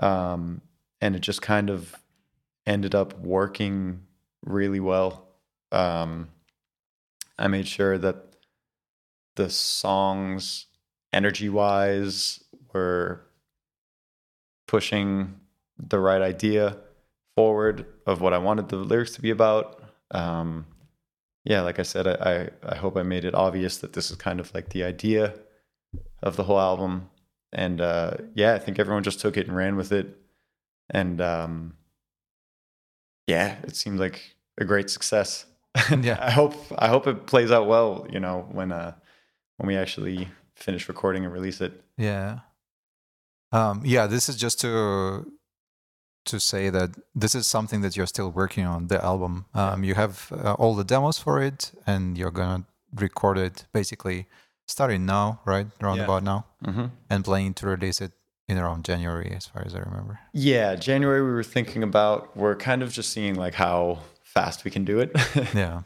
um, 0.03 0.62
and 1.01 1.14
it 1.14 1.21
just 1.21 1.43
kind 1.43 1.71
of 1.71 1.95
ended 2.67 2.97
up 2.97 3.17
working 3.21 4.01
really 4.45 4.81
well. 4.81 5.29
Um, 5.71 6.31
I 7.38 7.47
made 7.47 7.69
sure 7.69 7.99
that 7.99 8.34
the 9.37 9.51
songs, 9.51 10.66
energy 11.12 11.49
wise, 11.49 12.42
were 12.73 13.25
pushing 14.66 15.40
the 15.79 15.99
right 15.99 16.23
idea 16.23 16.77
forward 17.37 17.87
of 18.07 18.20
what 18.20 18.33
I 18.33 18.38
wanted 18.38 18.68
the 18.68 18.77
lyrics 18.77 19.12
to 19.12 19.23
be 19.23 19.31
about. 19.31 19.83
Um, 20.11 20.66
yeah, 21.44 21.61
like 21.61 21.79
I 21.79 21.83
said, 21.83 22.07
I, 22.07 22.49
I, 22.64 22.73
I 22.73 22.77
hope 22.77 22.97
I 22.97 23.03
made 23.03 23.25
it 23.25 23.35
obvious 23.35 23.79
that 23.79 23.92
this 23.92 24.11
is 24.11 24.16
kind 24.16 24.40
of 24.40 24.55
like 24.55 24.70
the 24.70 24.85
idea 24.85 25.35
of 26.23 26.37
the 26.37 26.44
whole 26.44 26.61
album. 26.61 27.11
And 27.53 27.81
uh, 27.81 28.14
yeah, 28.35 28.55
I 28.55 28.59
think 28.59 28.79
everyone 28.79 29.03
just 29.03 29.20
took 29.20 29.37
it 29.37 29.47
and 29.47 29.57
ran 29.57 29.77
with 29.77 29.92
it. 29.92 30.16
And 30.90 31.20
um, 31.20 31.75
yeah, 33.27 33.57
it 33.62 33.77
seemed 33.77 34.01
like 34.01 34.37
a 34.59 34.64
great 34.64 34.90
success. 34.90 35.47
Yeah. 36.01 36.18
I 36.20 36.31
hope 36.31 36.55
I 36.79 36.87
hope 36.87 37.09
it 37.09 37.27
plays 37.27 37.51
out 37.51 37.66
well. 37.66 38.07
You 38.09 38.20
know, 38.20 38.47
when 38.53 38.70
uh, 38.70 38.94
when 39.57 39.67
we 39.69 39.77
actually 39.77 40.29
finish 40.57 40.88
recording 40.88 41.25
and 41.25 41.33
release 41.33 41.61
it. 41.61 41.73
Yeah. 41.97 42.40
Um, 43.53 43.83
yeah, 43.85 44.07
this 44.07 44.29
is 44.29 44.37
just 44.37 44.61
to 44.61 45.31
to 46.27 46.40
say 46.40 46.71
that 46.71 46.90
this 47.14 47.35
is 47.35 47.47
something 47.47 47.83
that 47.83 47.97
you're 47.97 48.07
still 48.07 48.31
working 48.31 48.64
on 48.67 48.87
the 48.88 49.03
album. 49.05 49.45
Um, 49.55 49.85
you 49.85 49.95
have 49.95 50.33
uh, 50.33 50.55
all 50.55 50.75
the 50.75 50.85
demos 50.85 51.19
for 51.19 51.43
it, 51.43 51.73
and 51.87 52.17
you're 52.17 52.31
gonna 52.31 52.64
record 52.95 53.37
it 53.38 53.67
basically 53.73 54.27
starting 54.67 55.05
now, 55.05 55.40
right? 55.45 55.67
Around 55.83 55.99
Yeah. 55.99 56.05
about 56.05 56.23
now, 56.23 56.47
Mm-hmm. 56.64 56.87
and 57.11 57.25
planning 57.25 57.55
to 57.55 57.67
release 57.67 58.01
it 58.01 58.12
in 58.49 58.57
around 58.59 58.85
January, 58.87 59.33
as 59.37 59.47
far 59.47 59.62
as 59.67 59.75
I 59.75 59.81
remember. 59.81 60.19
Yeah, 60.33 60.77
January 60.77 61.23
we 61.23 61.31
were 61.31 61.43
thinking 61.45 61.83
about. 61.83 62.35
We're 62.37 62.57
kind 62.57 62.83
of 62.83 62.90
just 62.90 63.11
seeing 63.12 63.35
like 63.35 63.55
how 63.55 63.99
fast 64.23 64.64
we 64.64 64.71
can 64.71 64.85
do 64.85 65.01
it. 65.01 65.11
Yeah. 65.55 65.83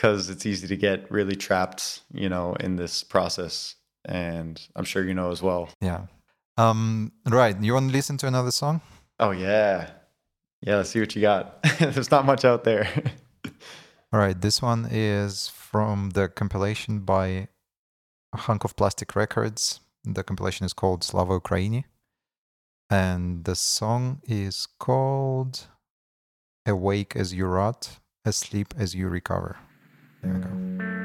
Because 0.00 0.30
it's 0.30 0.46
easy 0.46 0.66
to 0.66 0.76
get 0.76 1.10
really 1.10 1.36
trapped, 1.36 2.00
you 2.14 2.26
know, 2.26 2.54
in 2.54 2.76
this 2.76 3.04
process. 3.04 3.74
And 4.06 4.58
I'm 4.74 4.84
sure 4.86 5.04
you 5.04 5.12
know 5.12 5.30
as 5.30 5.42
well. 5.42 5.68
Yeah. 5.82 6.06
Um, 6.56 7.12
right. 7.28 7.54
You 7.60 7.74
want 7.74 7.90
to 7.90 7.92
listen 7.92 8.16
to 8.18 8.26
another 8.26 8.50
song? 8.50 8.80
Oh 9.18 9.30
yeah, 9.30 9.90
yeah. 10.62 10.76
Let's 10.76 10.88
see 10.88 11.00
what 11.00 11.14
you 11.14 11.20
got. 11.20 11.62
There's 11.78 12.10
not 12.10 12.24
much 12.24 12.46
out 12.46 12.64
there. 12.64 12.88
All 14.12 14.18
right. 14.18 14.40
This 14.40 14.62
one 14.62 14.88
is 14.90 15.48
from 15.48 16.10
the 16.10 16.28
compilation 16.28 17.00
by 17.00 17.48
Hunk 18.34 18.64
of 18.64 18.76
Plastic 18.76 19.14
Records. 19.14 19.80
The 20.04 20.24
compilation 20.24 20.64
is 20.64 20.72
called 20.72 21.04
Slava 21.04 21.38
Ukraini. 21.38 21.84
And 22.88 23.44
the 23.44 23.54
song 23.54 24.22
is 24.24 24.66
called 24.78 25.66
Awake 26.66 27.14
as 27.14 27.34
You 27.34 27.44
Rot, 27.44 27.98
Asleep 28.24 28.72
as 28.78 28.94
You 28.94 29.08
Recover. 29.08 29.58
There 30.22 30.34
we 30.34 30.40
go. 30.40 30.99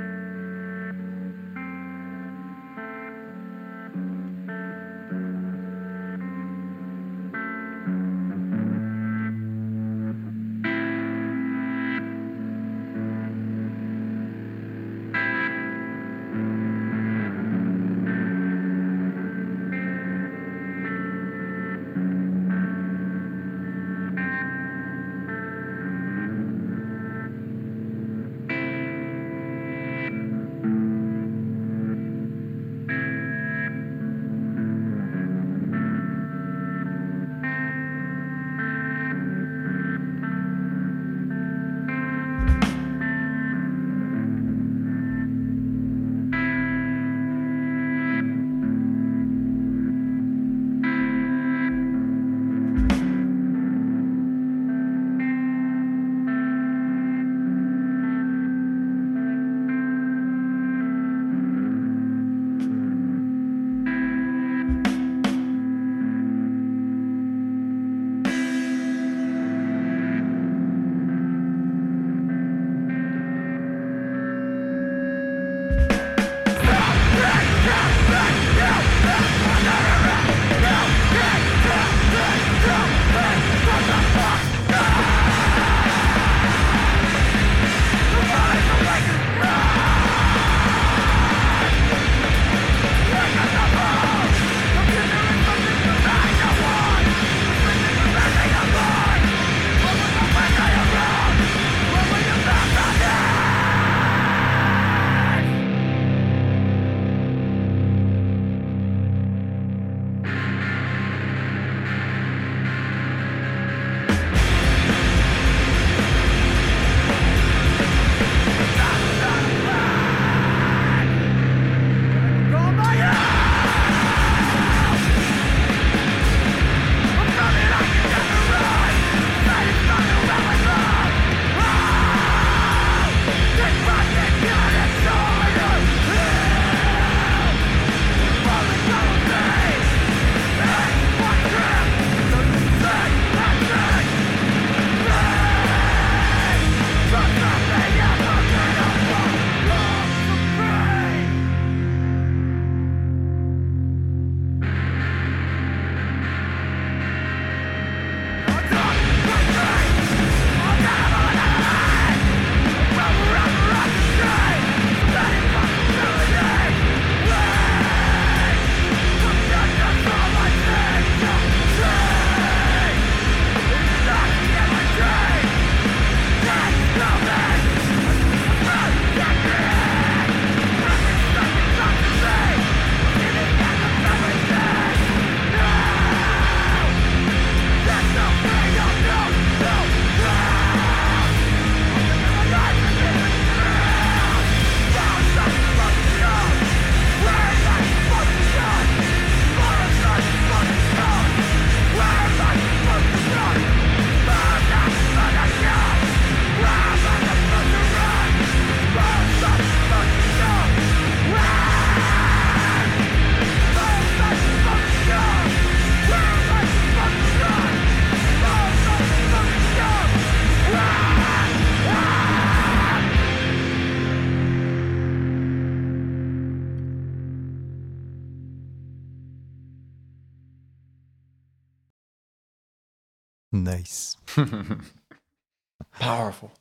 Powerful. 236.00 236.52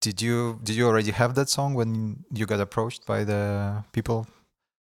Did 0.00 0.22
you 0.22 0.58
did 0.62 0.76
you 0.76 0.86
already 0.86 1.10
have 1.10 1.34
that 1.34 1.48
song 1.48 1.74
when 1.74 2.24
you 2.32 2.46
got 2.46 2.60
approached 2.60 3.06
by 3.06 3.22
the 3.24 3.84
people 3.92 4.26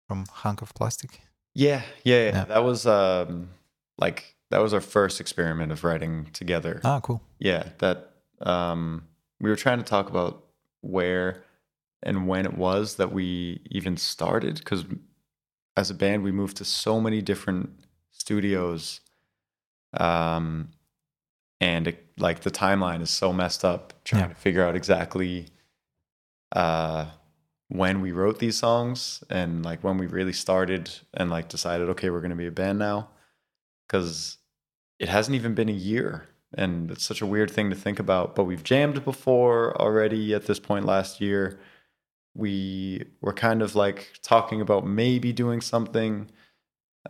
from 0.08 0.24
Hunk 0.30 0.62
of 0.62 0.74
Plastic? 0.74 1.20
yeah, 1.54 1.82
yeah, 2.04 2.24
yeah. 2.24 2.34
Yeah. 2.34 2.44
That 2.46 2.64
was 2.64 2.86
um 2.86 3.50
like 3.98 4.36
that 4.50 4.58
was 4.62 4.72
our 4.72 4.80
first 4.80 5.20
experiment 5.20 5.70
of 5.72 5.84
writing 5.84 6.28
together. 6.32 6.80
Ah, 6.84 7.00
cool. 7.00 7.20
Yeah, 7.38 7.64
that 7.78 8.12
um 8.40 9.04
we 9.40 9.50
were 9.50 9.56
trying 9.56 9.78
to 9.78 9.84
talk 9.84 10.08
about 10.08 10.44
where 10.80 11.44
and 12.02 12.26
when 12.26 12.46
it 12.46 12.56
was 12.56 12.96
that 12.96 13.12
we 13.12 13.60
even 13.70 13.96
started 13.96 14.64
cuz 14.64 14.84
as 15.76 15.90
a 15.90 15.94
band 15.94 16.22
we 16.22 16.32
moved 16.32 16.56
to 16.56 16.64
so 16.64 17.00
many 17.00 17.20
different 17.22 17.70
studios 18.10 19.00
um 19.94 20.70
and 21.62 21.86
it, 21.88 21.96
like 22.18 22.40
the 22.40 22.50
timeline 22.50 23.00
is 23.00 23.10
so 23.10 23.32
messed 23.32 23.64
up 23.64 23.92
trying 24.04 24.22
Yeah. 24.22 24.28
to 24.28 24.34
figure 24.46 24.64
out 24.66 24.74
exactly 24.76 25.34
uh 26.62 27.06
when 27.68 28.02
we 28.02 28.12
wrote 28.12 28.38
these 28.38 28.58
songs 28.58 29.24
and 29.30 29.64
like 29.64 29.82
when 29.82 29.96
we 29.96 30.06
really 30.06 30.32
started 30.44 30.90
and 31.14 31.30
like 31.30 31.48
decided 31.48 31.88
okay 31.88 32.10
we're 32.10 32.20
going 32.26 32.36
to 32.38 32.44
be 32.44 32.46
a 32.54 32.58
band 32.62 32.78
now 32.78 33.08
cuz 33.88 34.38
it 34.98 35.08
hasn't 35.08 35.34
even 35.34 35.54
been 35.54 35.68
a 35.70 35.80
year 35.90 36.28
and 36.62 36.90
it's 36.90 37.04
such 37.10 37.22
a 37.22 37.26
weird 37.34 37.50
thing 37.50 37.70
to 37.70 37.76
think 37.84 37.98
about 37.98 38.34
but 38.36 38.44
we've 38.44 38.64
jammed 38.72 39.02
before 39.04 39.80
already 39.80 40.34
at 40.34 40.44
this 40.46 40.60
point 40.68 40.84
last 40.84 41.20
year 41.20 41.58
we 42.34 43.04
were 43.24 43.32
kind 43.46 43.62
of 43.62 43.74
like 43.74 44.00
talking 44.22 44.60
about 44.60 44.86
maybe 44.86 45.32
doing 45.32 45.60
something 45.62 46.30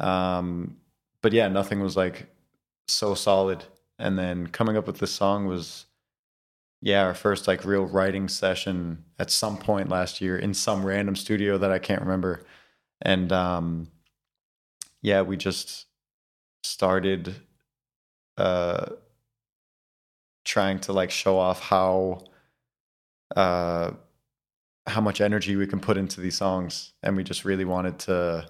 um 0.00 0.76
but 1.22 1.32
yeah 1.32 1.48
nothing 1.48 1.80
was 1.80 1.96
like 1.96 2.26
so 2.86 3.14
solid 3.14 3.64
and 3.98 4.18
then 4.18 4.46
coming 4.46 4.76
up 4.76 4.87
with 4.87 4.98
this 4.98 5.12
song 5.12 5.46
was 5.46 5.87
yeah 6.81 7.02
our 7.02 7.14
first 7.14 7.46
like 7.46 7.64
real 7.64 7.85
writing 7.85 8.28
session 8.28 9.05
at 9.18 9.31
some 9.31 9.57
point 9.57 9.88
last 9.88 10.20
year 10.20 10.37
in 10.37 10.52
some 10.55 10.85
random 10.85 11.14
studio 11.16 11.59
that 11.59 11.70
i 11.70 11.78
can't 11.78 12.02
remember. 12.02 12.42
And 13.00 13.33
um 13.33 13.88
yeah 15.00 15.22
we 15.22 15.37
just 15.37 15.87
started 16.64 17.35
uh 18.38 18.87
trying 20.44 20.81
to 20.81 20.92
like 20.92 21.11
show 21.11 21.38
off 21.38 21.61
how 21.61 22.24
uh 23.37 23.92
how 24.87 25.00
much 25.00 25.20
energy 25.20 25.57
we 25.57 25.66
can 25.66 25.81
put 25.81 25.96
into 25.96 26.20
these 26.20 26.37
songs. 26.37 26.92
And 27.02 27.16
we 27.16 27.24
just 27.24 27.44
really 27.44 27.64
wanted 27.64 27.98
to 28.00 28.48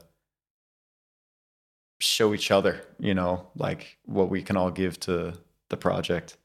show 2.02 2.34
each 2.34 2.50
other 2.50 2.82
you 2.98 3.14
know 3.14 3.46
like 3.56 3.96
what 4.06 4.28
we 4.28 4.42
can 4.42 4.56
all 4.56 4.70
give 4.70 4.98
to 5.00 5.34
the 5.70 5.76
project. 5.76 6.36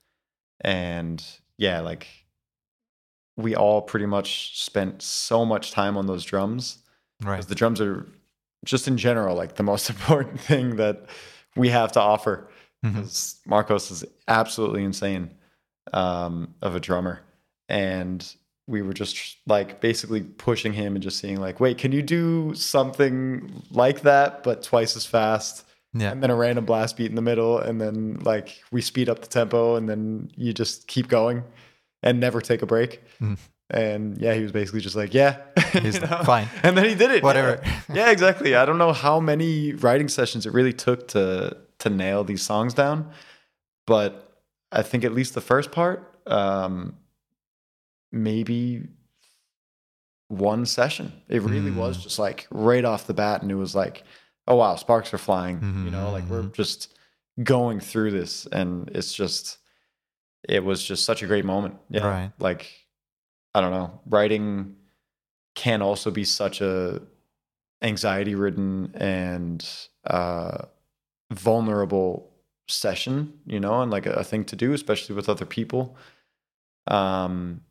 And 0.61 1.23
yeah 1.57 1.79
like 1.81 2.07
we 3.35 3.55
all 3.55 3.81
pretty 3.81 4.05
much 4.05 4.59
spent 4.63 5.01
so 5.01 5.45
much 5.45 5.71
time 5.71 5.97
on 5.97 6.05
those 6.07 6.23
drums 6.25 6.79
Right. 7.23 7.35
because 7.37 7.47
the 7.47 7.55
drums 7.55 7.81
are 7.81 8.07
just 8.65 8.87
in 8.87 8.97
general 8.97 9.35
like 9.35 9.55
the 9.55 9.63
most 9.63 9.89
important 9.95 10.39
thing 10.39 10.75
that 10.77 11.05
we 11.55 11.69
have 11.69 11.91
to 11.93 11.99
offer 12.01 12.49
because 12.83 13.39
Marcos 13.45 13.89
is 13.91 14.05
absolutely 14.27 14.83
insane 14.83 15.33
um, 15.93 16.53
of 16.61 16.75
a 16.75 16.79
drummer, 16.79 17.21
and 17.67 18.23
we 18.67 18.82
were 18.82 18.93
just 18.93 19.38
like 19.47 19.80
basically 19.80 20.21
pushing 20.21 20.73
him 20.73 20.95
and 20.95 21.01
just 21.01 21.19
seeing 21.19 21.39
like, 21.39 21.60
wait, 21.60 21.77
can 21.77 21.91
you 21.91 22.01
do 22.01 22.53
something 22.53 23.63
like 23.71 24.01
that 24.01 24.43
but 24.43 24.62
twice 24.62 24.95
as 24.95 25.06
fast? 25.06 25.65
Yeah. 25.93 26.12
And 26.12 26.21
then 26.21 26.30
a 26.30 26.36
random 26.36 26.65
blast 26.65 26.97
beat 26.97 27.10
in 27.10 27.15
the 27.15 27.21
middle, 27.21 27.60
and 27.60 27.80
then 27.80 28.19
like 28.23 28.62
we 28.71 28.82
speed 28.82 29.10
up 29.10 29.21
the 29.21 29.27
tempo, 29.27 29.75
and 29.75 29.88
then 29.89 30.30
you 30.36 30.53
just 30.53 30.88
keep 30.88 31.08
going 31.08 31.43
and 32.03 32.19
never 32.19 32.41
take 32.41 32.62
a 32.62 32.65
break. 32.65 33.01
Mm. 33.19 33.38
And 33.69 34.17
yeah, 34.17 34.34
he 34.34 34.43
was 34.43 34.51
basically 34.51 34.82
just 34.82 34.95
like, 34.95 35.13
yeah, 35.13 35.38
He's 35.73 35.99
know? 36.01 36.21
fine. 36.23 36.49
And 36.63 36.77
then 36.77 36.86
he 36.86 36.95
did 36.95 37.12
it. 37.12 37.23
Whatever. 37.23 37.62
Yeah. 37.63 37.82
yeah, 37.93 38.12
exactly. 38.12 38.56
I 38.56 38.65
don't 38.65 38.77
know 38.77 38.93
how 38.93 39.19
many 39.19 39.73
writing 39.73 40.08
sessions 40.08 40.45
it 40.45 40.53
really 40.53 40.73
took 40.73 41.08
to 41.10 41.58
to 41.80 41.89
nail 41.89 42.23
these 42.23 42.41
songs 42.41 42.73
down, 42.73 43.12
but 43.86 44.41
I 44.71 44.82
think 44.82 45.03
at 45.03 45.13
least 45.13 45.36
the 45.36 45.41
first 45.41 45.71
part, 45.71 46.19
um, 46.25 46.97
maybe 48.17 48.88
one 50.30 50.65
session. 50.65 51.13
It 51.30 51.41
really 51.41 51.71
was 51.71 51.97
Mm. 51.97 52.03
just 52.03 52.19
like 52.19 52.47
right 52.51 52.84
off 52.84 53.08
the 53.08 53.13
bat, 53.13 53.41
and 53.41 53.51
it 53.51 53.56
was 53.56 53.75
like, 53.75 54.03
oh 54.47 54.56
wow, 54.56 54.75
sparks 54.75 55.13
are 55.13 55.17
flying. 55.17 55.84
You 55.86 55.91
know, 55.91 56.12
like 56.12 56.25
we're 56.30 56.43
Mhm. 56.43 56.53
just 56.53 56.97
going 57.43 57.80
through 57.80 58.12
this, 58.12 58.45
and 58.47 58.89
it's 58.89 59.13
just, 59.13 59.60
it 60.47 60.63
was 60.63 60.84
just 60.84 61.06
such 61.06 61.23
a 61.23 61.27
great 61.27 61.45
moment. 61.45 61.75
Yeah, 61.89 62.06
Right. 62.08 62.32
like 62.39 62.71
I 63.56 63.62
don't 63.62 63.71
know, 63.71 64.01
writing 64.06 64.75
can 65.56 65.82
also 65.82 66.12
be 66.12 66.23
such 66.25 66.62
a 66.62 67.01
anxiety 67.82 68.36
ridden 68.36 68.93
and 68.95 69.67
uh 70.06 70.65
vulnerable 71.32 72.34
session, 72.67 73.39
you 73.45 73.60
know, 73.60 73.82
and 73.82 73.91
like 73.91 74.06
a, 74.06 74.13
a 74.13 74.23
thing 74.23 74.43
to 74.45 74.56
do, 74.56 74.73
especially 74.73 75.15
with 75.15 75.30
other 75.30 75.45
people. 75.45 75.95
Um 76.88 77.62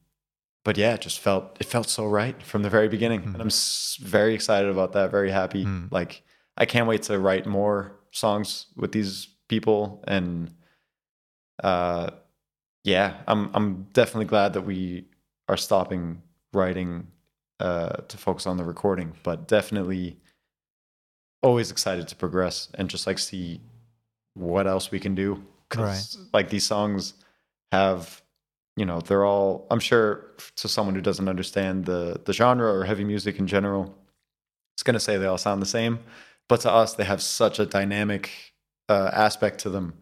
but 0.66 0.76
yeah, 0.76 0.94
it 0.94 1.00
just 1.00 1.20
felt 1.20 1.56
it 1.60 1.66
felt 1.66 1.88
so 1.88 2.04
right 2.04 2.42
from 2.42 2.62
the 2.62 2.68
very 2.68 2.88
beginning. 2.88 3.22
Mhm. 3.22 3.34
And 3.34 3.40
I'm 3.42 4.08
very 4.16 4.34
excited 4.34 4.68
about 4.68 4.92
that, 4.94 5.12
very 5.12 5.30
happy. 5.30 5.64
Mm. 5.64 5.92
Like 5.92 6.24
I 6.56 6.64
can't 6.66 6.88
wait 6.88 7.02
to 7.04 7.20
write 7.20 7.46
more 7.46 7.76
songs 8.10 8.66
with 8.74 8.90
these 8.90 9.28
people 9.48 10.02
and 10.08 10.50
uh 11.62 12.10
yeah, 12.82 13.22
I'm 13.28 13.50
I'm 13.54 13.86
definitely 13.92 14.26
glad 14.26 14.54
that 14.54 14.62
we 14.62 15.06
are 15.48 15.56
stopping 15.56 16.22
writing 16.52 17.06
uh, 17.60 17.96
to 18.08 18.16
focus 18.16 18.46
on 18.46 18.56
the 18.56 18.64
recording, 18.64 19.12
but 19.22 19.48
definitely 19.48 20.18
always 21.42 21.70
excited 21.70 22.08
to 22.08 22.16
progress 22.16 22.68
and 22.74 22.90
just 22.90 23.06
like 23.06 23.18
see 23.18 23.60
what 24.34 24.66
else 24.66 24.90
we 24.90 24.98
can 24.98 25.14
do. 25.14 25.42
Because 25.68 26.18
like 26.32 26.50
these 26.50 26.66
songs 26.66 27.14
have, 27.72 28.22
you 28.76 28.84
know, 28.86 29.00
they're 29.00 29.24
all. 29.24 29.66
I'm 29.70 29.80
sure 29.80 30.26
to 30.56 30.68
someone 30.68 30.94
who 30.94 31.00
doesn't 31.00 31.28
understand 31.28 31.86
the 31.86 32.20
the 32.24 32.32
genre 32.32 32.72
or 32.72 32.84
heavy 32.84 33.04
music 33.04 33.38
in 33.38 33.46
general, 33.46 33.96
it's 34.76 34.82
gonna 34.82 35.00
say 35.00 35.16
they 35.16 35.26
all 35.26 35.38
sound 35.38 35.62
the 35.62 35.66
same, 35.66 36.00
but 36.48 36.60
to 36.60 36.70
us 36.70 36.94
they 36.94 37.04
have 37.04 37.22
such 37.22 37.58
a 37.58 37.66
dynamic 37.66 38.30
uh, 38.88 39.10
aspect 39.12 39.60
to 39.60 39.70
them, 39.70 39.94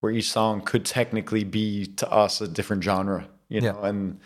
where 0.00 0.12
each 0.12 0.30
song 0.30 0.60
could 0.62 0.84
technically 0.84 1.44
be 1.44 1.86
to 1.86 2.10
us 2.10 2.40
a 2.40 2.48
different 2.48 2.82
genre, 2.82 3.28
you 3.48 3.60
Yeah. 3.60 3.72
know, 3.72 3.80
and 3.82 4.20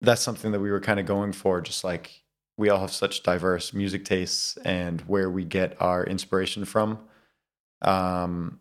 that's 0.00 0.22
something 0.22 0.52
that 0.52 0.60
we 0.60 0.70
were 0.70 0.80
kind 0.80 1.00
of 1.00 1.06
going 1.06 1.32
for 1.32 1.60
just 1.60 1.82
like 1.82 2.22
we 2.58 2.68
all 2.70 2.78
have 2.80 2.92
such 2.92 3.22
diverse 3.22 3.72
music 3.72 4.04
tastes 4.04 4.56
and 4.58 5.00
where 5.02 5.28
we 5.30 5.44
get 5.44 5.76
our 5.80 6.04
inspiration 6.04 6.64
from 6.64 6.98
um 7.82 8.58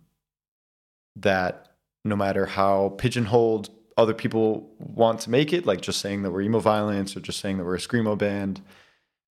that 1.15 1.67
no 2.03 2.15
matter 2.15 2.45
how 2.45 2.89
pigeonholed 2.97 3.69
other 3.97 4.13
people 4.13 4.69
want 4.79 5.21
to 5.21 5.29
make 5.29 5.53
it 5.53 5.65
like 5.65 5.81
just 5.81 6.01
saying 6.01 6.23
that 6.23 6.31
we're 6.31 6.41
emo 6.41 6.59
violence 6.59 7.15
or 7.15 7.19
just 7.19 7.39
saying 7.39 7.57
that 7.57 7.63
we're 7.63 7.75
a 7.75 7.79
screamo 7.79 8.17
band 8.17 8.61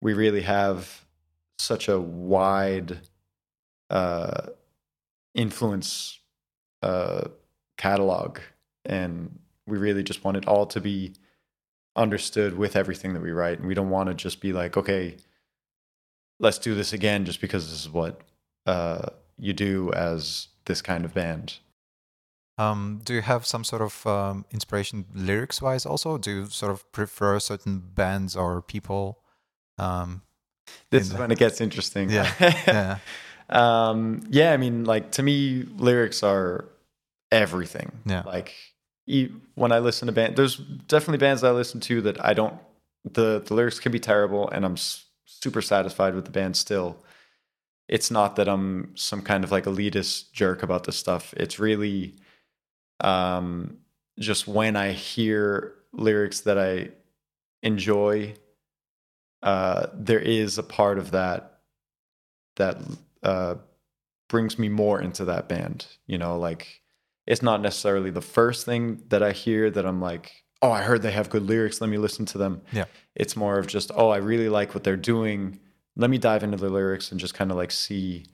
we 0.01 0.13
really 0.13 0.41
have 0.41 1.05
such 1.57 1.87
a 1.87 1.99
wide 1.99 2.99
uh 3.89 4.47
influence 5.35 6.19
uh 6.81 7.27
catalog. 7.77 8.39
And 8.85 9.39
we 9.67 9.77
really 9.77 10.03
just 10.03 10.23
want 10.23 10.37
it 10.37 10.47
all 10.47 10.65
to 10.67 10.81
be 10.81 11.13
understood 11.95 12.57
with 12.57 12.75
everything 12.75 13.13
that 13.13 13.21
we 13.21 13.31
write. 13.31 13.59
And 13.59 13.67
we 13.67 13.73
don't 13.73 13.89
want 13.89 14.09
to 14.09 14.15
just 14.15 14.41
be 14.41 14.53
like 14.53 14.77
okay 14.77 15.17
let's 16.41 16.57
do 16.57 16.73
this 16.73 16.93
again 16.93 17.25
just 17.25 17.41
because 17.41 17.69
this 17.69 17.81
is 17.81 17.89
what 17.89 18.21
uh 18.65 19.09
you 19.37 19.53
do 19.53 19.91
as 19.93 20.47
this 20.65 20.81
kind 20.81 21.03
of 21.03 21.13
band 21.13 21.57
Um, 22.59 22.99
do 23.05 23.13
you 23.13 23.21
have 23.21 23.45
some 23.45 23.63
sort 23.63 23.81
of 23.81 24.05
um, 24.05 24.45
inspiration 24.51 25.05
lyrics 25.15 25.61
wise 25.61 25.85
also? 25.85 26.17
Do 26.17 26.29
you 26.31 26.45
sort 26.47 26.71
of 26.71 26.79
prefer 26.91 27.39
certain 27.39 27.79
bands 27.79 28.35
or 28.35 28.61
people? 28.61 29.19
Um, 29.77 30.21
this 30.91 31.03
is 31.03 31.13
the- 31.13 31.19
when 31.19 31.31
it 31.31 31.39
gets 31.39 31.61
interesting 31.61 32.09
Yeah, 32.09 32.29
yeah. 32.67 32.97
um 33.49 34.21
yeah 34.29 34.51
i 34.53 34.57
mean 34.57 34.83
like 34.85 35.09
to 35.13 35.23
me 35.23 35.63
lyrics 35.77 36.21
are 36.21 36.65
everything 37.31 37.91
Yeah. 38.05 38.21
like 38.25 38.53
when 39.55 39.71
i 39.71 39.79
listen 39.79 40.05
to 40.07 40.11
band 40.11 40.35
there's 40.35 40.57
definitely 40.57 41.17
bands 41.17 41.43
i 41.43 41.49
listen 41.51 41.79
to 41.81 42.01
that 42.01 42.23
i 42.23 42.33
don't 42.35 42.53
the 43.03 43.41
the 43.45 43.53
lyrics 43.55 43.79
can 43.79 43.91
be 43.91 43.99
terrible 43.99 44.47
and 44.49 44.63
i'm 44.65 44.73
s- 44.73 45.05
super 45.25 45.61
satisfied 45.61 46.13
with 46.13 46.25
the 46.25 46.31
band 46.31 46.55
still 46.57 46.97
it's 47.87 48.11
not 48.11 48.35
that 48.35 48.47
i'm 48.47 48.91
some 48.95 49.21
kind 49.23 49.43
of 49.43 49.51
like 49.51 49.63
elitist 49.65 50.31
jerk 50.31 50.61
about 50.61 50.83
this 50.83 50.97
stuff 50.97 51.33
it's 51.37 51.57
really 51.59 52.13
um 53.01 53.77
just 54.19 54.47
when 54.47 54.75
i 54.75 54.91
hear 54.91 55.73
lyrics 55.93 56.41
that 56.41 56.57
i 56.57 56.89
enjoy 57.63 58.33
uh 59.43 59.87
there 59.93 60.19
is 60.19 60.57
a 60.57 60.63
part 60.63 60.97
of 60.97 61.11
that 61.11 61.59
that 62.55 62.77
uh 63.23 63.55
brings 64.29 64.57
me 64.57 64.69
more 64.69 65.01
into 65.01 65.25
that 65.25 65.49
band. 65.49 65.87
You 66.07 66.17
know, 66.17 66.37
like 66.37 66.81
it's 67.27 67.41
not 67.41 67.61
necessarily 67.61 68.11
the 68.11 68.21
first 68.21 68.65
thing 68.65 69.03
that 69.09 69.21
I 69.21 69.33
hear 69.33 69.69
that 69.69 69.85
I'm 69.85 69.99
like, 69.99 70.31
oh, 70.61 70.71
I 70.71 70.83
heard 70.83 71.01
they 71.01 71.11
have 71.11 71.29
good 71.29 71.43
lyrics. 71.43 71.81
Let 71.81 71.89
me 71.89 71.97
listen 71.97 72.25
to 72.27 72.37
them. 72.37 72.61
Yeah. 72.71 72.85
It's 73.15 73.35
more 73.35 73.59
of 73.59 73.67
just, 73.67 73.91
oh, 73.93 74.09
I 74.09 74.17
really 74.17 74.49
like 74.49 74.73
what 74.73 74.83
they're 74.83 74.95
doing. 74.95 75.59
Let 75.97 76.09
me 76.09 76.17
dive 76.17 76.43
into 76.43 76.57
the 76.57 76.69
lyrics 76.69 77.11
and 77.11 77.19
just 77.19 77.33
kind 77.33 77.51
of 77.51 77.57
like 77.57 77.71
see 77.71 78.25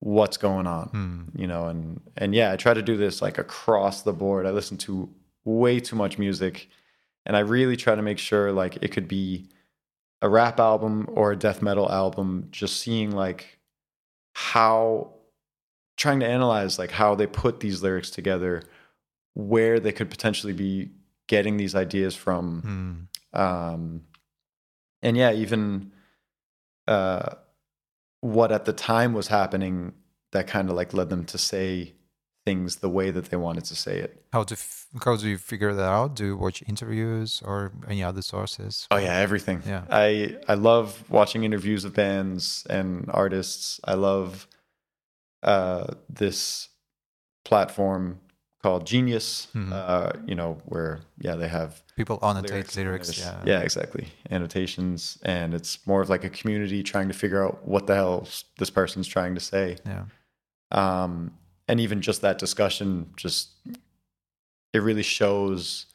what's 0.00 0.36
going 0.36 0.66
on. 0.66 0.90
Mm. 1.34 1.40
You 1.40 1.46
know, 1.46 1.66
and 1.66 2.00
and 2.16 2.34
yeah, 2.34 2.52
I 2.52 2.56
try 2.56 2.74
to 2.74 2.82
do 2.82 2.96
this 2.96 3.22
like 3.22 3.38
across 3.38 4.02
the 4.02 4.12
board. 4.12 4.46
I 4.46 4.50
listen 4.50 4.76
to 4.78 5.08
way 5.44 5.80
too 5.80 5.96
much 5.96 6.18
music 6.18 6.68
and 7.26 7.36
I 7.36 7.40
really 7.40 7.76
try 7.76 7.94
to 7.94 8.02
make 8.02 8.18
sure 8.18 8.52
like 8.52 8.78
it 8.82 8.92
could 8.92 9.08
be 9.08 9.48
a 10.22 10.28
rap 10.28 10.60
album 10.60 11.08
or 11.12 11.32
a 11.32 11.36
death 11.36 11.62
metal 11.62 11.90
album, 11.90 12.48
just 12.50 12.78
seeing 12.78 13.10
like 13.10 13.58
how 14.34 15.12
trying 15.96 16.20
to 16.20 16.26
analyze 16.26 16.78
like 16.78 16.90
how 16.90 17.14
they 17.14 17.26
put 17.26 17.60
these 17.60 17.82
lyrics 17.82 18.10
together, 18.10 18.62
where 19.34 19.80
they 19.80 19.92
could 19.92 20.10
potentially 20.10 20.52
be 20.52 20.90
getting 21.26 21.56
these 21.56 21.74
ideas 21.74 22.14
from. 22.14 23.08
Mm. 23.34 23.38
Um, 23.38 24.02
and 25.02 25.16
yeah, 25.16 25.32
even 25.32 25.92
uh, 26.88 27.34
what 28.20 28.52
at 28.52 28.64
the 28.64 28.72
time 28.72 29.12
was 29.12 29.28
happening 29.28 29.92
that 30.32 30.46
kind 30.46 30.68
of 30.70 30.76
like 30.76 30.92
led 30.94 31.10
them 31.10 31.24
to 31.24 31.38
say 31.38 31.94
things 32.46 32.76
the 32.76 32.88
way 32.88 33.10
that 33.10 33.26
they 33.26 33.36
wanted 33.36 33.64
to 33.64 33.76
say 33.76 33.98
it. 33.98 34.24
How 34.32 34.44
do 34.44 34.54
f- 34.54 34.86
how 35.04 35.16
do 35.16 35.28
you 35.28 35.38
figure 35.38 35.74
that 35.74 35.82
out? 35.82 36.16
Do 36.16 36.24
you 36.24 36.36
watch 36.36 36.62
interviews 36.66 37.42
or 37.44 37.72
any 37.88 38.02
other 38.02 38.22
sources? 38.22 38.86
Oh 38.90 38.96
yeah, 38.96 39.16
everything. 39.16 39.62
Yeah. 39.66 39.84
I 39.90 40.36
I 40.48 40.54
love 40.54 41.04
watching 41.10 41.44
interviews 41.44 41.84
of 41.84 41.94
bands 41.94 42.66
and 42.70 43.10
artists. 43.12 43.80
I 43.84 43.94
love 43.94 44.46
uh, 45.42 45.86
this 46.08 46.68
platform 47.44 48.20
called 48.62 48.86
Genius. 48.86 49.48
Mhm. 49.54 49.72
Uh, 49.72 50.12
you 50.26 50.34
know 50.34 50.60
where 50.66 51.00
yeah 51.18 51.34
they 51.36 51.48
have 51.48 51.82
People 51.96 52.18
annotate 52.22 52.50
lyrics, 52.50 52.76
lyrics. 52.76 53.18
yeah. 53.18 53.42
yeah, 53.44 53.60
exactly. 53.60 54.08
Annotations, 54.30 55.18
and 55.22 55.52
it's 55.54 55.86
more 55.86 56.00
of 56.02 56.08
like 56.08 56.24
a 56.24 56.30
community 56.30 56.82
trying 56.82 57.08
to 57.08 57.14
figure 57.14 57.44
out 57.46 57.66
what 57.66 57.86
the 57.86 57.94
hell 57.94 58.26
this 58.58 58.70
person's 58.70 59.06
trying 59.08 59.34
to 59.34 59.40
say. 59.40 59.76
Yeah. 59.86 60.04
Um, 60.72 61.32
and 61.68 61.78
even 61.80 62.00
just 62.00 62.20
that 62.22 62.38
discussion, 62.38 63.10
just 63.16 63.50
it 64.72 64.78
really 64.82 65.02
shows 65.02 65.86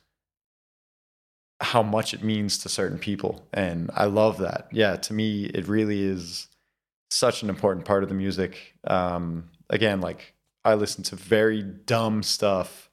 how 1.61 1.81
much 1.81 2.13
it 2.13 2.21
means 2.23 2.57
to 2.59 2.69
certain 2.69 2.99
people, 2.99 3.47
and 3.53 3.89
I 3.95 4.05
love 4.05 4.37
that. 4.39 4.67
Yeah, 4.71 4.95
to 4.97 5.13
me, 5.13 5.45
it 5.45 5.67
really 5.67 6.03
is 6.03 6.47
such 7.09 7.41
an 7.43 7.49
important 7.49 7.85
part 7.85 8.03
of 8.03 8.09
the 8.09 8.15
music. 8.15 8.73
Um, 8.85 9.49
again, 9.69 10.01
like 10.01 10.34
I 10.65 10.73
listen 10.73 11.03
to 11.05 11.15
very 11.15 11.61
dumb 11.61 12.23
stuff 12.23 12.89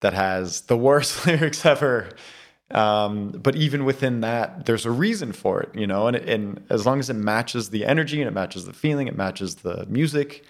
that 0.00 0.14
has 0.14 0.62
the 0.62 0.76
worst 0.76 1.26
lyrics 1.26 1.66
ever. 1.66 2.10
Um, 2.70 3.30
but 3.30 3.56
even 3.56 3.84
within 3.84 4.20
that, 4.20 4.66
there's 4.66 4.86
a 4.86 4.90
reason 4.90 5.32
for 5.32 5.60
it, 5.60 5.74
you 5.74 5.86
know, 5.86 6.06
and, 6.06 6.16
and 6.16 6.64
as 6.68 6.84
long 6.84 6.98
as 6.98 7.08
it 7.08 7.14
matches 7.14 7.70
the 7.70 7.86
energy 7.86 8.20
and 8.20 8.28
it 8.28 8.34
matches 8.34 8.66
the 8.66 8.74
feeling, 8.74 9.08
it 9.08 9.16
matches 9.16 9.56
the 9.56 9.86
music, 9.86 10.44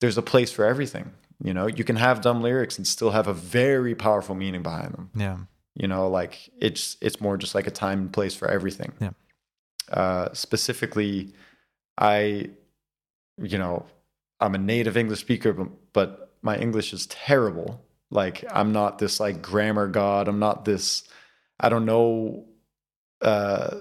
there's 0.00 0.18
a 0.18 0.22
place 0.22 0.50
for 0.50 0.64
everything. 0.64 1.12
You 1.42 1.54
know, 1.54 1.66
you 1.66 1.84
can 1.84 1.96
have 1.96 2.20
dumb 2.20 2.42
lyrics 2.42 2.76
and 2.76 2.86
still 2.86 3.12
have 3.12 3.28
a 3.28 3.32
very 3.32 3.94
powerful 3.94 4.34
meaning 4.34 4.62
behind 4.62 4.94
them. 4.94 5.10
Yeah. 5.14 5.38
You 5.74 5.88
know, 5.88 6.08
like 6.08 6.50
it's 6.60 6.96
it's 7.00 7.20
more 7.20 7.36
just 7.36 7.54
like 7.54 7.66
a 7.66 7.70
time 7.70 8.00
and 8.00 8.12
place 8.12 8.34
for 8.34 8.48
everything. 8.48 8.92
Yeah. 9.00 9.10
Uh, 9.92 10.32
specifically, 10.32 11.34
I, 11.98 12.50
you 13.40 13.58
know, 13.58 13.86
I'm 14.40 14.54
a 14.54 14.58
native 14.58 14.96
English 14.96 15.20
speaker, 15.20 15.52
but, 15.52 15.68
but 15.94 16.34
my 16.42 16.58
English 16.58 16.92
is 16.92 17.06
terrible. 17.06 17.80
Like 18.10 18.44
I'm 18.50 18.72
not 18.72 18.98
this 18.98 19.18
like 19.18 19.40
grammar 19.40 19.88
god. 19.88 20.28
I'm 20.28 20.38
not 20.38 20.64
this. 20.66 21.04
I 21.58 21.70
don't 21.70 21.86
know. 21.86 22.44
Uh, 23.22 23.78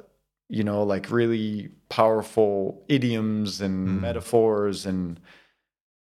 you 0.50 0.64
know, 0.64 0.84
like 0.84 1.12
really 1.12 1.72
powerful 1.90 2.86
idioms 2.88 3.60
and 3.60 3.88
Mm. 3.88 4.02
metaphors, 4.02 4.86
and 4.86 5.20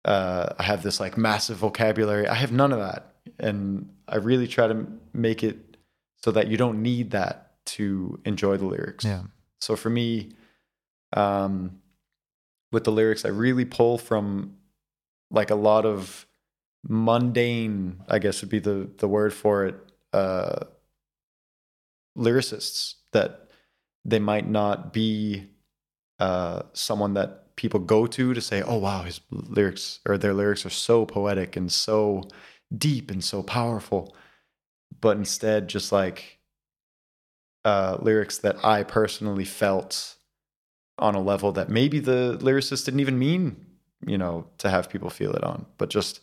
uh, 0.03 0.53
I 0.59 0.63
have 0.63 0.81
this 0.83 0.99
like 0.99 1.17
massive 1.17 1.57
vocabulary. 1.57 2.27
I 2.27 2.33
have 2.35 2.51
none 2.51 2.71
of 2.73 2.79
that, 2.79 3.15
and 3.39 3.89
I 4.07 4.17
really 4.17 4.47
try 4.47 4.67
to 4.67 4.87
make 5.13 5.43
it 5.43 5.77
so 6.17 6.31
that 6.31 6.47
you 6.47 6.57
don't 6.57 6.81
need 6.81 7.11
that 7.11 7.53
to 7.77 8.19
enjoy 8.25 8.57
the 8.57 8.65
lyrics. 8.65 9.05
Yeah. 9.05 9.23
So 9.61 9.75
for 9.75 9.89
me, 9.89 10.31
um, 11.13 11.79
with 12.71 12.83
the 12.83 12.91
lyrics, 12.91 13.23
I 13.25 13.29
really 13.29 13.65
pull 13.65 13.97
from 13.97 14.55
like 15.31 15.49
a 15.49 15.55
lot 15.55 15.85
of 15.85 16.25
mundane, 16.87 18.01
I 18.07 18.19
guess 18.19 18.41
would 18.41 18.49
be 18.49 18.59
the 18.59 18.89
the 18.97 19.07
word 19.07 19.33
for 19.33 19.65
it, 19.65 19.75
uh, 20.13 20.65
lyricists 22.17 22.95
that 23.11 23.49
they 24.05 24.19
might 24.19 24.47
not 24.47 24.93
be 24.93 25.49
uh, 26.19 26.63
someone 26.73 27.13
that 27.13 27.55
people 27.55 27.79
go 27.79 28.07
to 28.07 28.33
to 28.33 28.41
say, 28.41 28.61
"Oh 28.61 28.77
wow, 28.77 29.03
his 29.03 29.21
lyrics 29.31 29.99
or 30.07 30.17
their 30.17 30.33
lyrics 30.33 30.65
are 30.65 30.69
so 30.69 31.05
poetic 31.05 31.55
and 31.55 31.71
so 31.71 32.23
deep 32.75 33.11
and 33.11 33.23
so 33.23 33.43
powerful," 33.43 34.15
but 35.01 35.17
instead 35.17 35.67
just 35.69 35.91
like 35.91 36.39
uh, 37.65 37.97
lyrics 38.01 38.37
that 38.39 38.63
I 38.63 38.83
personally 38.83 39.45
felt 39.45 40.15
on 40.97 41.15
a 41.15 41.21
level 41.21 41.51
that 41.53 41.69
maybe 41.69 41.99
the 41.99 42.37
lyricist 42.41 42.85
didn't 42.85 42.99
even 42.99 43.19
mean, 43.19 43.65
you 44.05 44.17
know, 44.17 44.47
to 44.59 44.69
have 44.69 44.89
people 44.89 45.09
feel 45.09 45.33
it 45.33 45.43
on, 45.43 45.65
but 45.77 45.89
just 45.89 46.21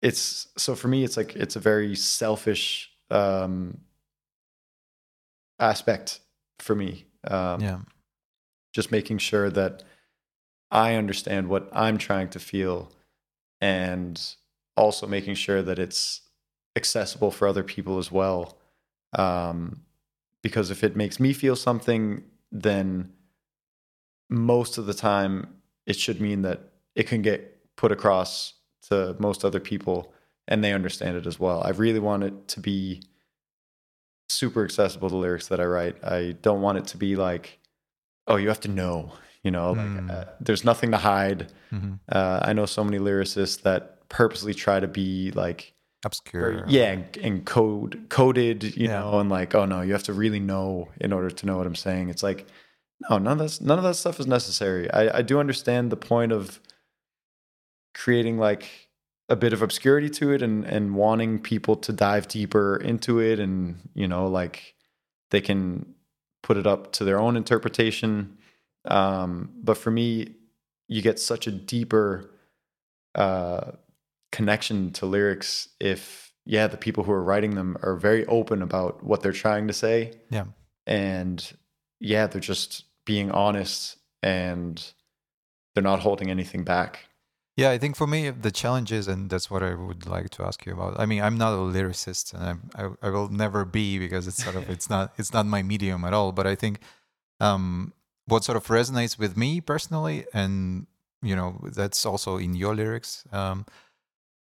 it's 0.00 0.48
so 0.56 0.74
for 0.74 0.88
me, 0.88 1.04
it's 1.04 1.16
like 1.16 1.36
it's 1.36 1.56
a 1.56 1.60
very 1.60 1.94
selfish 1.94 2.90
um, 3.10 3.78
aspect 5.58 6.20
for 6.58 6.74
me. 6.74 7.06
Um, 7.24 7.60
Yeah. 7.60 7.78
just 8.72 8.90
making 8.90 9.18
sure 9.18 9.48
that 9.50 9.84
I 10.70 10.94
understand 10.94 11.48
what 11.48 11.68
I'm 11.72 11.98
trying 11.98 12.30
to 12.30 12.40
feel 12.40 12.90
and 13.60 14.20
also 14.76 15.06
making 15.06 15.34
sure 15.34 15.62
that 15.62 15.78
it's 15.78 16.22
accessible 16.74 17.30
for 17.30 17.46
other 17.46 17.62
people 17.62 17.98
as 17.98 18.10
well. 18.10 18.58
Um, 19.16 19.82
because 20.42 20.70
if 20.70 20.82
it 20.82 20.96
makes 20.96 21.20
me 21.20 21.32
feel 21.32 21.54
something, 21.54 22.24
then 22.50 23.12
most 24.28 24.78
of 24.78 24.86
the 24.86 24.94
time 24.94 25.61
it 25.86 25.96
should 25.96 26.20
mean 26.20 26.42
that 26.42 26.60
it 26.94 27.06
can 27.08 27.22
get 27.22 27.58
put 27.76 27.92
across 27.92 28.54
to 28.88 29.16
most 29.18 29.44
other 29.44 29.60
people 29.60 30.12
and 30.48 30.62
they 30.62 30.72
understand 30.72 31.16
it 31.16 31.26
as 31.26 31.38
well. 31.40 31.62
I 31.64 31.70
really 31.70 32.00
want 32.00 32.24
it 32.24 32.48
to 32.48 32.60
be 32.60 33.02
super 34.28 34.64
accessible 34.64 35.08
the 35.08 35.16
lyrics 35.16 35.48
that 35.48 35.60
I 35.60 35.64
write. 35.64 36.02
I 36.04 36.32
don't 36.42 36.62
want 36.62 36.78
it 36.78 36.86
to 36.88 36.96
be 36.96 37.16
like, 37.16 37.58
oh, 38.26 38.36
you 38.36 38.48
have 38.48 38.60
to 38.60 38.68
know, 38.68 39.12
you 39.42 39.50
know, 39.50 39.72
like 39.72 39.86
Mm. 39.86 40.10
uh, 40.10 40.24
there's 40.40 40.64
nothing 40.64 40.90
to 40.92 40.96
hide. 40.98 41.52
hmm 41.70 41.94
Uh, 42.08 42.40
I 42.42 42.52
know 42.52 42.66
so 42.66 42.82
many 42.84 42.98
lyricists 42.98 43.62
that 43.62 44.08
purposely 44.08 44.54
try 44.54 44.80
to 44.80 44.88
be 44.88 45.30
like, 45.32 45.74
Obscure. 46.04 46.42
or- 46.62 46.64
yeah, 46.68 46.92
and, 46.92 47.16
and 47.18 47.44
code 47.46 48.06
coded, 48.08 48.64
you 48.76 48.88
Yeah. 48.88 49.00
know, 49.00 49.20
and 49.20 49.30
like, 49.30 49.54
oh 49.54 49.64
no, 49.66 49.82
you 49.82 49.92
have 49.92 50.02
to 50.04 50.12
really 50.12 50.40
know 50.40 50.88
in 51.00 51.12
order 51.12 51.30
to 51.30 51.46
know 51.46 51.56
what 51.58 51.66
I'm 51.66 51.74
saying. 51.76 52.08
It's 52.08 52.22
like, 52.22 52.46
no, 53.08 53.18
none 53.18 53.32
of 53.32 53.38
that's 53.38 53.60
none 53.60 53.78
of 53.78 53.84
that 53.84 53.94
stuff 53.94 54.18
is 54.20 54.26
necessary. 54.26 54.90
I, 54.90 55.18
I 55.18 55.22
do 55.22 55.38
understand 55.40 55.90
the 55.90 55.96
point 55.96 56.32
of 56.32 56.60
creating 57.94 58.38
like 58.38 58.88
a 59.28 59.36
bit 59.36 59.52
of 59.52 59.62
obscurity 59.62 60.08
to 60.10 60.32
it 60.32 60.42
and 60.42 60.64
and 60.64 60.94
wanting 60.94 61.38
people 61.38 61.76
to 61.76 61.92
dive 61.92 62.28
deeper 62.28 62.76
into 62.76 63.20
it 63.20 63.38
and 63.38 63.88
you 63.94 64.08
know 64.08 64.26
like 64.26 64.74
they 65.30 65.40
can 65.40 65.94
put 66.42 66.56
it 66.56 66.66
up 66.66 66.92
to 66.92 67.04
their 67.04 67.18
own 67.18 67.36
interpretation 67.36 68.36
um 68.86 69.50
but 69.62 69.78
for 69.78 69.90
me 69.90 70.34
you 70.88 71.00
get 71.00 71.18
such 71.20 71.46
a 71.46 71.50
deeper 71.52 72.30
uh 73.14 73.72
connection 74.32 74.90
to 74.90 75.06
lyrics 75.06 75.68
if 75.78 76.32
yeah 76.44 76.66
the 76.66 76.76
people 76.76 77.04
who 77.04 77.12
are 77.12 77.22
writing 77.22 77.54
them 77.54 77.76
are 77.82 77.96
very 77.96 78.26
open 78.26 78.60
about 78.62 79.02
what 79.04 79.22
they're 79.22 79.32
trying 79.32 79.66
to 79.68 79.72
say 79.74 80.12
Yeah. 80.30 80.44
and 80.86 81.52
yeah 82.00 82.26
they're 82.26 82.40
just 82.40 82.84
being 83.04 83.30
honest 83.30 83.96
and 84.22 84.92
they're 85.74 85.82
not 85.82 86.00
holding 86.00 86.30
anything 86.30 86.64
back 86.64 87.06
Yeah, 87.56 87.70
I 87.70 87.78
think 87.78 87.96
for 87.96 88.06
me 88.06 88.30
the 88.30 88.50
challenge 88.50 88.92
is, 88.92 89.08
and 89.08 89.28
that's 89.28 89.50
what 89.50 89.62
I 89.62 89.74
would 89.74 90.06
like 90.06 90.30
to 90.30 90.44
ask 90.44 90.64
you 90.64 90.72
about. 90.72 90.98
I 90.98 91.04
mean, 91.04 91.20
I'm 91.20 91.36
not 91.36 91.52
a 91.52 91.60
lyricist, 91.60 92.32
and 92.32 92.42
I'm, 92.42 92.60
I 92.74 93.06
I 93.06 93.10
will 93.10 93.28
never 93.28 93.66
be 93.66 93.98
because 93.98 94.26
it's 94.26 94.42
sort 94.42 94.56
of 94.56 94.70
it's 94.70 94.88
not 94.88 95.12
it's 95.18 95.32
not 95.34 95.44
my 95.44 95.62
medium 95.62 96.04
at 96.04 96.14
all. 96.14 96.32
But 96.32 96.46
I 96.46 96.56
think 96.56 96.80
um, 97.40 97.92
what 98.26 98.44
sort 98.44 98.56
of 98.56 98.66
resonates 98.68 99.18
with 99.18 99.36
me 99.36 99.60
personally, 99.60 100.24
and 100.32 100.86
you 101.20 101.36
know 101.36 101.60
that's 101.76 102.06
also 102.06 102.38
in 102.38 102.54
your 102.54 102.74
lyrics, 102.74 103.24
um, 103.32 103.66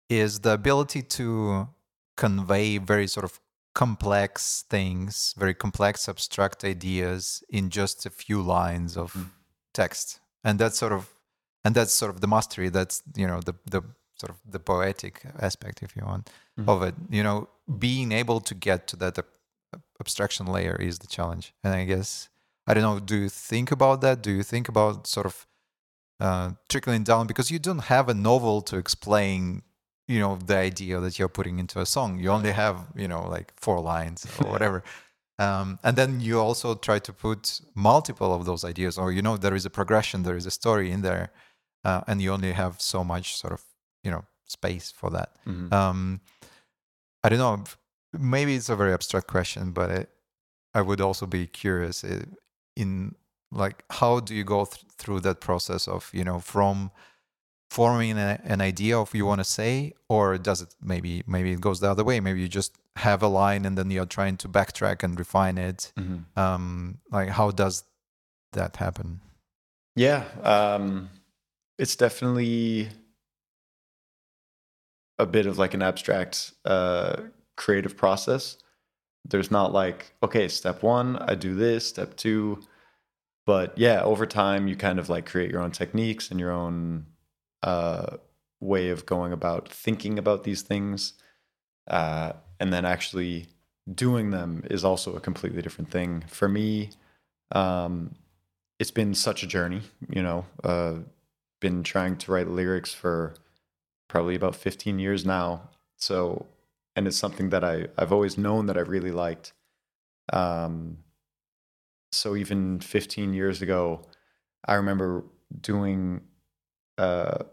is 0.10 0.39
the 0.39 0.53
ability 0.53 1.01
to 1.01 1.67
convey 2.15 2.77
very 2.77 3.08
sort 3.08 3.25
of 3.25 3.39
complex 3.76 4.64
things, 4.70 5.34
very 5.38 5.54
complex 5.54 6.10
abstract 6.10 6.64
ideas 6.64 7.44
in 7.50 7.70
just 7.70 8.06
a 8.06 8.10
few 8.10 8.40
lines 8.58 8.98
of 8.98 9.14
Mm. 9.14 9.30
text, 9.74 10.20
and 10.44 10.60
that's 10.60 10.78
sort 10.78 10.94
of 10.94 11.04
and 11.66 11.76
that's 11.76 11.94
sort 12.02 12.12
of 12.14 12.20
the 12.22 12.28
mastery. 12.28 12.70
That's 12.78 13.04
you 13.22 13.28
know 13.28 13.40
the 13.50 13.56
the 13.74 13.82
sort 14.22 14.32
of 14.34 14.38
the 14.54 14.60
poetic 14.60 15.16
aspect, 15.48 15.78
if 15.84 15.92
you 15.98 16.04
want, 16.12 16.24
Mhm. 16.58 16.68
of 16.74 16.78
it. 16.88 16.96
You 17.18 17.24
know, 17.28 17.40
being 17.86 18.12
able 18.22 18.40
to 18.50 18.56
get 18.56 18.88
to 18.88 18.96
that 18.98 19.18
ab- 19.18 19.82
abstraction 20.00 20.46
layer 20.56 20.76
is 20.90 21.00
the 21.00 21.08
challenge. 21.08 21.46
And 21.64 21.74
I 21.82 21.84
guess 21.86 22.30
I 22.68 22.74
don't 22.74 22.84
know. 22.90 23.00
Do 23.00 23.16
you 23.24 23.30
think 23.30 23.72
about 23.72 23.98
that? 24.02 24.22
Do 24.24 24.32
you 24.32 24.44
think 24.44 24.68
about 24.70 25.08
sort 25.08 25.26
of 25.26 25.36
uh, 26.20 26.52
trickling 26.70 27.04
down 27.04 27.28
because 27.28 27.52
you 27.54 27.60
don't 27.60 27.84
have 27.96 28.08
a 28.10 28.14
novel 28.14 28.62
to 28.70 28.78
explain? 28.78 29.62
You 30.08 30.20
know 30.20 30.38
the 30.46 30.58
idea 30.58 31.00
that 31.00 31.18
you're 31.18 31.34
putting 31.34 31.60
into 31.60 31.80
a 31.80 31.86
song. 31.86 32.20
You 32.20 32.30
only 32.32 32.52
have 32.52 32.76
you 32.96 33.08
know 33.08 33.28
like 33.28 33.54
four 33.56 33.80
lines 33.82 34.26
or 34.39 34.52
whatever. 34.52 34.84
Um, 35.38 35.80
and 35.84 35.98
then 35.98 36.22
you 36.22 36.39
also 36.39 36.76
try 36.76 37.00
to 37.00 37.12
put 37.13 37.60
multiple 37.74 38.34
of 38.34 38.46
those 38.46 38.63
ideas, 38.63 38.98
or 38.98 39.12
you 39.12 39.22
know 39.22 39.38
there 39.38 39.56
is 39.56 39.65
a 39.65 39.70
progression, 39.70 40.24
there 40.24 40.38
is 40.38 40.46
a 40.46 40.52
story 40.52 40.91
in 40.91 41.02
there, 41.02 41.32
uh, 41.84 42.02
and 42.08 42.22
you 42.22 42.32
only 42.34 42.54
have 42.54 42.80
so 42.80 43.04
much 43.04 43.36
sort 43.36 43.54
of 43.54 43.62
you 44.04 44.12
know 44.12 44.24
space 44.46 44.91
for 44.91 45.10
that. 45.10 45.30
Mhm. 45.46 45.72
Um, 45.74 46.22
I 47.24 47.30
don't 47.30 47.39
know. 47.39 47.63
Maybe 48.13 48.56
it's 48.56 48.70
a 48.70 48.76
very 48.76 48.94
abstract 48.94 49.28
question, 49.28 49.72
but 49.72 49.89
I, 49.91 50.06
I 50.74 50.82
would 50.82 51.02
also 51.02 51.26
be 51.26 51.48
curious 51.48 52.04
uh, 52.04 52.24
in 52.76 53.15
like 53.52 53.84
how 53.89 54.20
do 54.22 54.34
you 54.36 54.44
go 54.44 54.65
th- 54.65 54.86
through 54.98 55.22
that 55.22 55.39
process 55.41 55.88
of 55.88 56.10
you 56.13 56.24
know 56.24 56.39
from 56.39 56.91
forming 57.69 58.17
a, 58.17 58.39
an 58.43 58.62
idea 58.62 58.97
of 58.97 59.13
you 59.13 59.25
want 59.25 59.39
to 59.39 59.45
say, 59.45 59.93
or 60.08 60.38
does 60.38 60.62
it 60.62 60.75
maybe 60.82 61.23
maybe 61.28 61.51
it 61.51 61.62
goes 61.62 61.80
the 61.80 61.90
other 61.90 62.04
way? 62.04 62.19
Maybe 62.19 62.42
you 62.42 62.48
just 62.48 62.77
have 62.98 63.21
a 63.21 63.27
line 63.27 63.65
and 63.65 63.77
then 63.77 63.92
you're 63.92 64.06
trying 64.06 64.37
to 64.37 64.48
backtrack 64.48 65.04
and 65.04 65.17
refine 65.19 65.58
it. 65.58 65.92
Mhm. 65.98 66.25
Um, 66.37 67.00
like 67.12 67.29
how 67.29 67.52
does 67.52 67.83
that 68.54 68.77
happen? 68.77 69.19
Yeah, 69.96 70.23
um, 70.44 71.10
it's 71.77 71.96
definitely 71.96 72.90
a 75.17 75.25
bit 75.25 75.46
of 75.46 75.58
like 75.58 75.73
an 75.73 75.81
abstract 75.81 76.54
uh, 76.65 77.21
creative 77.56 77.96
process. 77.96 78.58
There's 79.27 79.50
not 79.50 79.73
like, 79.73 80.13
okay, 80.21 80.48
step 80.48 80.83
one, 80.83 81.17
I 81.17 81.35
do 81.35 81.56
this, 81.56 81.87
step 81.87 82.15
two. 82.15 82.62
But 83.46 83.77
yeah, 83.77 84.04
over 84.04 84.25
time, 84.25 84.67
you 84.67 84.75
kind 84.75 85.00
of 85.00 85.10
like 85.10 85.25
create 85.25 85.52
your 85.52 85.62
own 85.62 85.71
techniques 85.71 86.31
and 86.31 86.40
your 86.40 86.52
own 86.52 87.06
way 88.60 88.90
of 88.90 89.06
going 89.06 89.32
about 89.32 89.70
thinking 89.70 90.18
about 90.18 90.44
these 90.44 90.62
things. 90.62 91.13
Uh, 91.88 92.34
and 92.60 92.74
then 92.74 92.86
actually 92.86 93.48
doing 93.94 94.32
them 94.32 94.63
is 94.72 94.84
also 94.84 95.16
a 95.16 95.20
completely 95.20 95.62
different 95.62 95.92
thing. 95.92 96.24
For 96.28 96.48
me, 96.48 96.90
um, 97.52 98.16
it's 98.80 98.92
been 98.92 99.13
such 99.13 99.44
a 99.44 99.48
journey, 99.48 99.82
you 100.10 100.24
know. 100.24 100.46
Uh, 100.63 100.96
been 101.62 101.84
trying 101.84 102.18
to 102.18 102.32
write 102.32 102.48
lyrics 102.48 102.94
for 102.94 103.34
probably 104.08 104.36
about 104.36 104.56
15 104.56 105.00
years 105.00 105.26
now. 105.26 105.70
So, 105.98 106.46
and 106.96 107.08
it's 107.08 107.18
something 107.18 107.50
that 107.50 107.63
I 107.63 107.88
I've 107.98 108.12
always 108.12 108.38
known 108.38 108.66
that 108.68 108.78
I 108.78 108.82
really 108.82 109.12
liked. 109.12 109.54
Um, 110.34 111.00
so 112.12 112.36
even 112.36 112.80
15 112.80 113.34
years 113.34 113.62
ago, 113.62 114.02
I 114.66 114.76
remember 114.76 115.26
doing, 115.62 116.22
uh, 116.98 117.44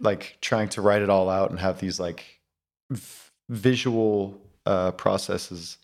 like 0.00 0.38
trying 0.40 0.68
to 0.70 0.80
write 0.82 1.02
it 1.02 1.10
all 1.10 1.28
out 1.28 1.50
and 1.50 1.58
have 1.58 1.80
these 1.80 1.98
like 2.00 2.40
v- 2.90 3.02
visual 3.48 4.40
uh, 4.66 4.92
processes 4.92 5.78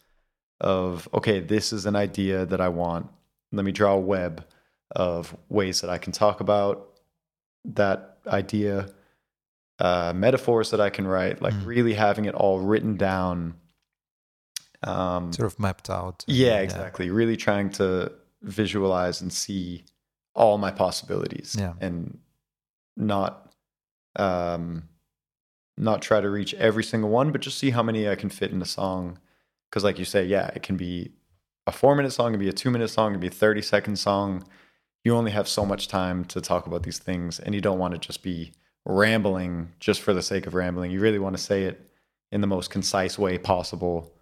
of 0.60 1.08
okay, 1.14 1.40
this 1.40 1.72
is 1.72 1.86
an 1.86 1.96
idea 1.96 2.46
that 2.46 2.60
I 2.60 2.68
want. 2.68 3.08
Let 3.52 3.64
me 3.64 3.72
draw 3.72 3.94
a 3.94 3.98
web 4.00 4.44
of 4.94 5.36
ways 5.48 5.80
that 5.80 5.90
I 5.90 5.98
can 5.98 6.12
talk 6.12 6.40
about 6.40 6.86
that 7.64 8.18
idea, 8.26 8.88
uh, 9.78 10.12
metaphors 10.14 10.70
that 10.70 10.80
I 10.80 10.90
can 10.90 11.06
write, 11.06 11.40
like 11.42 11.54
Mm. 11.54 11.66
really 11.66 11.94
having 11.94 12.24
it 12.26 12.34
all 12.34 12.60
written 12.60 12.96
down. 12.96 13.54
Um, 14.82 15.32
Sort 15.32 15.52
of 15.52 15.58
mapped 15.58 15.90
out. 15.90 16.24
yeah, 16.26 16.58
exactly. 16.60 17.10
Really 17.10 17.36
trying 17.36 17.70
to 17.72 18.12
visualize 18.42 19.20
and 19.20 19.30
see 19.32 19.84
all 20.34 20.56
my 20.58 20.70
possibilities 20.70 21.54
Yeah. 21.58 21.74
and 21.80 22.18
not 22.96 23.49
um 24.16 24.84
not 25.76 26.02
try 26.02 26.20
to 26.20 26.28
reach 26.28 26.52
every 26.54 26.84
single 26.84 27.08
one, 27.08 27.32
but 27.32 27.40
just 27.40 27.58
see 27.58 27.70
how 27.70 27.82
many 27.82 28.08
I 28.08 28.14
can 28.14 28.28
fit 28.28 28.50
in 28.50 28.60
a 28.60 28.66
song. 28.66 29.18
Cause 29.72 29.82
like 29.82 29.98
you 29.98 30.04
say, 30.04 30.24
yeah, 30.24 30.48
it 30.54 30.62
can 30.62 30.76
be 30.76 31.12
a 31.66 31.72
four 31.72 31.94
minute 31.94 32.10
song, 32.10 32.28
it 32.28 32.32
can 32.32 32.40
be 32.40 32.48
a 32.48 32.52
two 32.52 32.70
minute 32.70 32.88
song, 32.88 33.12
it 33.12 33.14
can 33.14 33.20
be 33.20 33.28
a 33.28 33.30
30 33.30 33.62
second 33.62 33.96
song. 33.96 34.44
You 35.04 35.16
only 35.16 35.30
have 35.30 35.48
so 35.48 35.64
much 35.64 35.88
time 35.88 36.24
to 36.26 36.40
talk 36.40 36.66
about 36.66 36.82
these 36.82 36.98
things 36.98 37.38
and 37.38 37.54
you 37.54 37.60
don't 37.60 37.78
want 37.78 37.94
to 37.94 37.98
just 37.98 38.22
be 38.22 38.52
rambling 38.84 39.72
just 39.80 40.02
for 40.02 40.12
the 40.12 40.22
sake 40.22 40.46
of 40.46 40.54
rambling. 40.54 40.90
You 40.90 41.00
really 41.00 41.18
want 41.18 41.36
to 41.36 41.42
say 41.42 41.64
it 41.64 41.90
in 42.30 42.40
the 42.40 42.46
most 42.46 42.70
concise 42.70 43.18
way 43.18 43.38
possible 43.38 44.12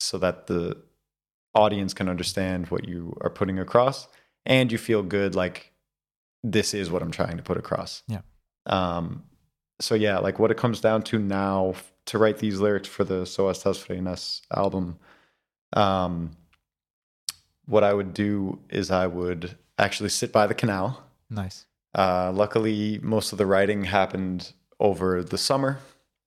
so 0.00 0.18
that 0.18 0.48
the 0.48 0.76
audience 1.54 1.94
can 1.94 2.08
understand 2.08 2.68
what 2.68 2.88
you 2.88 3.16
are 3.20 3.30
putting 3.30 3.58
across 3.58 4.08
and 4.44 4.72
you 4.72 4.78
feel 4.78 5.02
good 5.02 5.34
like 5.34 5.72
this 6.42 6.74
is 6.74 6.90
what 6.90 7.02
I'm 7.02 7.12
trying 7.12 7.36
to 7.36 7.42
put 7.42 7.56
across. 7.56 8.02
Yeah. 8.08 8.22
Um 8.66 9.24
so 9.80 9.94
yeah, 9.94 10.18
like 10.18 10.38
what 10.38 10.50
it 10.50 10.56
comes 10.56 10.80
down 10.80 11.02
to 11.04 11.18
now 11.18 11.74
to 12.06 12.18
write 12.18 12.38
these 12.38 12.60
lyrics 12.60 12.88
for 12.88 13.04
the 13.04 13.22
Soastasphrenas 13.22 14.42
album, 14.54 14.98
um 15.72 16.36
what 17.66 17.84
I 17.84 17.94
would 17.94 18.12
do 18.12 18.58
is 18.70 18.90
I 18.90 19.06
would 19.06 19.56
actually 19.78 20.08
sit 20.10 20.32
by 20.32 20.46
the 20.46 20.54
canal. 20.54 21.02
Nice. 21.30 21.66
Uh 21.94 22.30
luckily 22.32 22.98
most 23.02 23.32
of 23.32 23.38
the 23.38 23.46
writing 23.46 23.84
happened 23.84 24.52
over 24.80 25.22
the 25.22 25.38
summer 25.38 25.78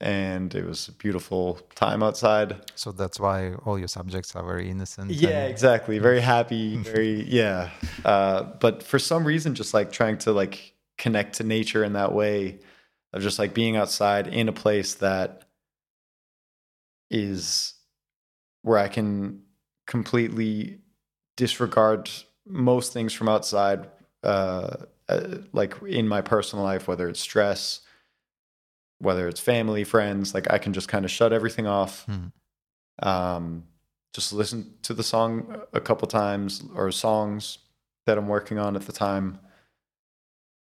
and 0.02 0.54
it 0.54 0.66
was 0.66 0.88
a 0.90 0.92
beautiful 0.92 1.60
time 1.76 2.04
outside. 2.04 2.58
So 2.76 2.92
that's 2.92 3.20
why 3.20 3.54
all 3.66 3.80
your 3.80 3.88
subjects 3.88 4.36
are 4.36 4.44
very 4.46 4.70
innocent. 4.70 5.12
Yeah, 5.12 5.30
and- 5.44 5.50
exactly. 5.52 6.00
Very 6.00 6.20
happy, 6.36 6.78
very 6.78 7.24
yeah. 7.24 7.70
Uh, 8.04 8.44
but 8.60 8.84
for 8.84 9.00
some 9.00 9.26
reason, 9.26 9.56
just 9.56 9.74
like 9.74 9.92
trying 9.92 10.18
to 10.20 10.32
like 10.34 10.74
connect 10.98 11.36
to 11.36 11.44
nature 11.44 11.84
in 11.84 11.94
that 11.94 12.14
way 12.14 12.60
of 13.14 13.22
just 13.22 13.40
like 13.40 13.54
being 13.54 13.78
outside 13.78 14.28
in 14.28 14.50
a 14.50 14.54
place 14.54 14.96
that 14.96 15.44
is 17.10 17.74
where 18.62 18.78
I 18.78 18.88
can 18.88 19.44
completely 19.88 20.80
disregard 21.38 22.10
most 22.46 22.94
things 22.94 23.14
from 23.14 23.30
outside, 23.30 23.90
uh, 24.24 24.78
uh, 25.08 25.38
like 25.54 25.76
in 25.84 26.08
my 26.08 26.22
personal 26.22 26.66
life, 26.66 26.88
whether 26.88 27.08
it's 27.08 27.20
stress, 27.20 27.82
whether 29.00 29.28
it's 29.28 29.40
family, 29.40 29.84
friends, 29.84 30.34
like 30.34 30.52
I 30.52 30.58
can 30.58 30.74
just 30.74 30.88
kind 30.88 31.06
of 31.06 31.12
shut 31.12 31.34
everything 31.34 31.68
off 31.68 32.06
Hmm. 32.06 33.08
um, 33.08 33.66
just 34.14 34.32
listen 34.32 34.76
to 34.84 34.94
the 34.94 35.04
song 35.04 35.62
a 35.74 35.82
couple 35.82 36.08
times 36.08 36.64
or 36.74 36.90
songs 36.92 37.58
that 38.06 38.18
I'm 38.18 38.30
working 38.30 38.58
on 38.58 38.76
at 38.78 38.84
the 38.84 38.94
time 38.94 39.40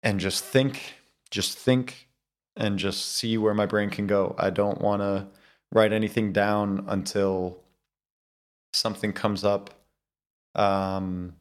and 0.03 0.19
just 0.19 0.43
think, 0.43 0.95
just 1.31 1.57
think 1.57 2.09
and 2.55 2.77
just 2.77 3.15
see 3.15 3.37
where 3.37 3.53
my 3.53 3.65
brain 3.65 3.89
can 3.89 4.05
go. 4.05 4.35
I 4.37 4.51
don't 4.51 4.79
want 4.79 5.01
to 5.01 5.27
write 5.71 5.93
anything 5.93 6.31
down 6.31 6.85
until 6.87 7.57
something 8.73 9.13
comes 9.13 9.43
up 9.43 9.71
um, 10.55 11.33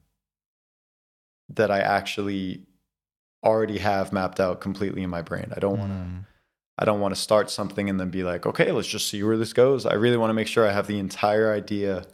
that 1.51 1.71
I 1.71 1.81
actually 1.81 2.65
already 3.45 3.79
have 3.79 4.13
mapped 4.13 4.41
out 4.41 4.61
completely 4.61 5.03
in 5.03 5.11
my 5.11 5.21
brain. 5.21 5.53
I 5.55 5.61
don't 5.61 5.79
want 5.79 5.93
to 5.93 5.99
Mm. 5.99 6.27
I 6.79 6.85
don't 6.85 7.01
want 7.01 7.15
to 7.15 7.21
start 7.21 7.51
something 7.51 7.91
and 7.91 8.01
then 8.01 8.09
be 8.09 8.25
like, 8.25 8.47
okay, 8.47 8.73
let's 8.73 8.89
just 8.89 9.09
see 9.09 9.23
where 9.23 9.37
this 9.37 9.53
goes. 9.53 9.85
I 9.85 9.93
really 9.93 10.17
want 10.17 10.31
to 10.31 10.35
make 10.35 10.49
sure 10.49 10.67
I 10.67 10.73
have 10.73 10.87
the 10.87 10.99
entire 10.99 11.53
idea. 11.53 12.07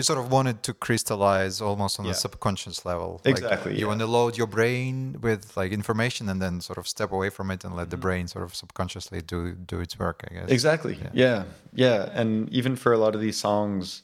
You 0.00 0.04
sort 0.04 0.18
of 0.18 0.32
wanted 0.32 0.62
to 0.62 0.72
crystallize 0.72 1.60
almost 1.60 2.00
on 2.00 2.06
Yeah. 2.06 2.12
a 2.12 2.14
subconscious 2.14 2.86
level. 2.86 3.20
Like, 3.22 3.34
Exactly, 3.36 3.72
you 3.74 3.80
yeah. 3.80 3.86
want 3.88 4.00
to 4.00 4.06
load 4.06 4.32
your 4.40 4.46
brain 4.46 4.94
with 5.20 5.54
like 5.58 5.72
information 5.72 6.30
and 6.30 6.40
then 6.40 6.62
sort 6.62 6.78
of 6.78 6.88
step 6.88 7.12
away 7.12 7.28
from 7.28 7.50
it 7.50 7.64
and 7.64 7.76
let 7.76 7.90
the 7.90 7.98
Mhm. 7.98 8.06
brain 8.06 8.26
sort 8.26 8.42
of 8.46 8.54
subconsciously 8.54 9.20
do 9.20 9.40
do 9.72 9.78
its 9.78 9.98
work, 9.98 10.18
I 10.26 10.32
guess. 10.34 10.48
Exactly. 10.48 10.94
Yeah. 11.02 11.10
Yeah. 11.24 11.44
yeah. 11.74 12.00
And 12.20 12.48
even 12.48 12.76
for 12.76 12.94
a 12.94 12.98
lot 13.04 13.14
of 13.14 13.20
these 13.20 13.36
songs, 13.36 14.02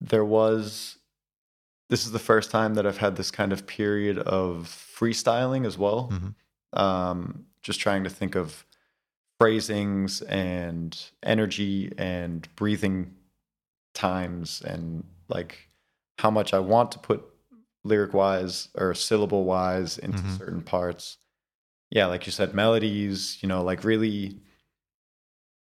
there 0.00 0.24
was 0.24 0.96
this 1.90 2.06
is 2.06 2.12
the 2.12 2.24
first 2.32 2.50
time 2.50 2.72
that 2.76 2.86
I've 2.86 3.02
had 3.06 3.16
this 3.16 3.30
kind 3.30 3.52
of 3.52 3.66
period 3.66 4.16
of 4.20 4.50
freestyling 4.98 5.66
as 5.66 5.76
well. 5.76 6.08
Mhm. 6.10 6.34
Um, 6.82 7.44
just 7.60 7.78
trying 7.78 8.04
to 8.04 8.10
think 8.20 8.34
of 8.36 8.64
phrasings 9.38 10.22
and 10.22 10.90
energy 11.22 11.92
and 11.98 12.48
breathing 12.56 13.16
times 13.94 14.62
and 14.62 15.04
like 15.28 15.68
how 16.18 16.30
much 16.30 16.52
I 16.54 16.58
want 16.58 16.92
to 16.92 16.98
put 16.98 17.24
lyric 17.84 18.12
wise 18.14 18.68
or 18.74 18.94
syllable 18.94 19.44
wise 19.44 19.98
into 19.98 20.22
Mhm. 20.22 20.38
certain 20.38 20.62
parts. 20.62 21.18
Yeah, 21.90 22.06
like 22.06 22.26
you 22.26 22.32
said, 22.32 22.54
melodies, 22.54 23.42
you 23.42 23.48
know, 23.48 23.62
like 23.62 23.84
really 23.84 24.40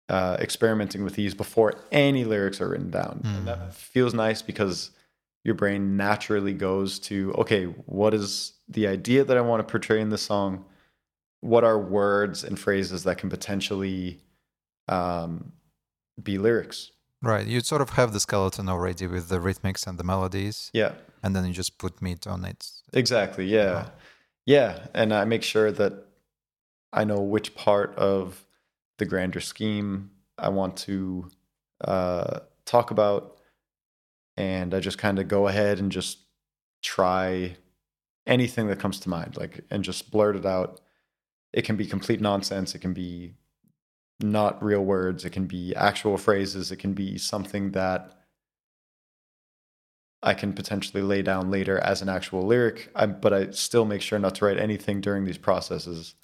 uh, 0.07 0.37
experimenting 0.39 1.03
with 1.03 1.15
these 1.15 1.33
before 1.33 1.73
any 1.91 2.23
lyrics 2.25 2.61
are 2.61 2.69
written 2.69 2.91
down. 2.91 3.21
And 3.23 3.43
Mm. 3.43 3.45
that 3.45 3.73
feels 3.73 4.13
nice 4.13 4.41
because 4.43 4.91
your 5.43 5.55
brain 5.55 5.97
naturally 5.97 6.53
goes 6.53 6.99
to 6.99 7.33
okay, 7.33 7.65
what 7.65 8.13
is 8.13 8.53
the 8.67 8.87
idea 8.87 9.23
that 9.23 9.35
I 9.37 9.41
want 9.41 9.65
to 9.67 9.71
portray 9.71 9.99
in 10.01 10.09
the 10.09 10.17
song? 10.17 10.65
What 11.41 11.63
are 11.63 11.79
words 11.79 12.43
and 12.43 12.57
phrases 12.59 13.03
that 13.03 13.17
can 13.17 13.29
potentially 13.29 14.21
um, 14.87 15.53
be 16.21 16.37
lyrics? 16.37 16.91
Right. 17.25 17.47
You 17.47 17.61
sort 17.61 17.81
of 17.81 17.89
have 17.91 18.13
the 18.13 18.19
skeleton 18.19 18.69
already 18.69 19.07
with 19.07 19.29
the 19.29 19.39
rhythmics 19.39 19.87
and 19.87 19.97
the 19.97 20.03
melodies. 20.03 20.69
Yeah. 20.73 20.91
And 21.23 21.35
then 21.35 21.43
you 21.47 21.53
just 21.53 21.79
put 21.79 21.99
meat 21.99 22.27
on 22.27 22.45
it. 22.45 22.69
Exactly. 22.93 23.47
Yeah. 23.47 23.89
Yeah. 24.45 24.85
And 24.93 25.11
I 25.11 25.25
make 25.25 25.41
sure 25.41 25.71
that 25.71 26.05
I 26.93 27.03
know 27.03 27.19
which 27.19 27.55
part 27.55 27.95
of 27.95 28.45
the 28.99 29.05
grander 29.05 29.39
scheme 29.39 30.11
I 30.37 30.49
want 30.49 30.77
to 30.77 31.31
uh, 31.83 32.41
talk 32.65 32.91
about. 32.91 33.37
And 34.37 34.75
I 34.75 34.79
just 34.79 34.99
kind 34.99 35.17
of 35.17 35.27
go 35.27 35.47
ahead 35.47 35.79
and 35.79 35.91
just 35.91 36.19
try 36.83 37.57
anything 38.27 38.67
that 38.67 38.79
comes 38.79 38.99
to 38.99 39.09
mind, 39.09 39.35
like, 39.35 39.61
and 39.71 39.83
just 39.83 40.11
blurt 40.11 40.35
it 40.35 40.45
out. 40.45 40.79
It 41.53 41.65
can 41.65 41.75
be 41.75 41.87
complete 41.87 42.21
nonsense. 42.21 42.75
It 42.75 42.79
can 42.79 42.93
be 42.93 43.33
not 44.19 44.63
real 44.63 44.83
words. 44.83 45.25
It 45.25 45.31
can 45.31 45.45
be 45.45 45.75
actual 45.75 46.17
phrases. 46.17 46.71
It 46.71 46.77
can 46.77 46.93
be 46.93 47.17
something 47.17 47.71
that 47.71 48.13
I 50.23 50.33
can 50.33 50.53
potentially 50.53 51.03
lay 51.03 51.21
down 51.21 51.51
later 51.51 51.77
as 51.79 52.01
an 52.01 52.09
actual 52.09 52.45
lyric. 52.45 52.89
I, 52.95 53.05
but 53.05 53.33
I 53.33 53.51
still 53.51 53.85
make 53.85 54.01
sure 54.01 54.17
not 54.17 54.35
to 54.35 54.45
write 54.45 54.59
anything 54.59 55.01
during 55.01 55.25
these 55.25 55.37
processes, 55.37 56.15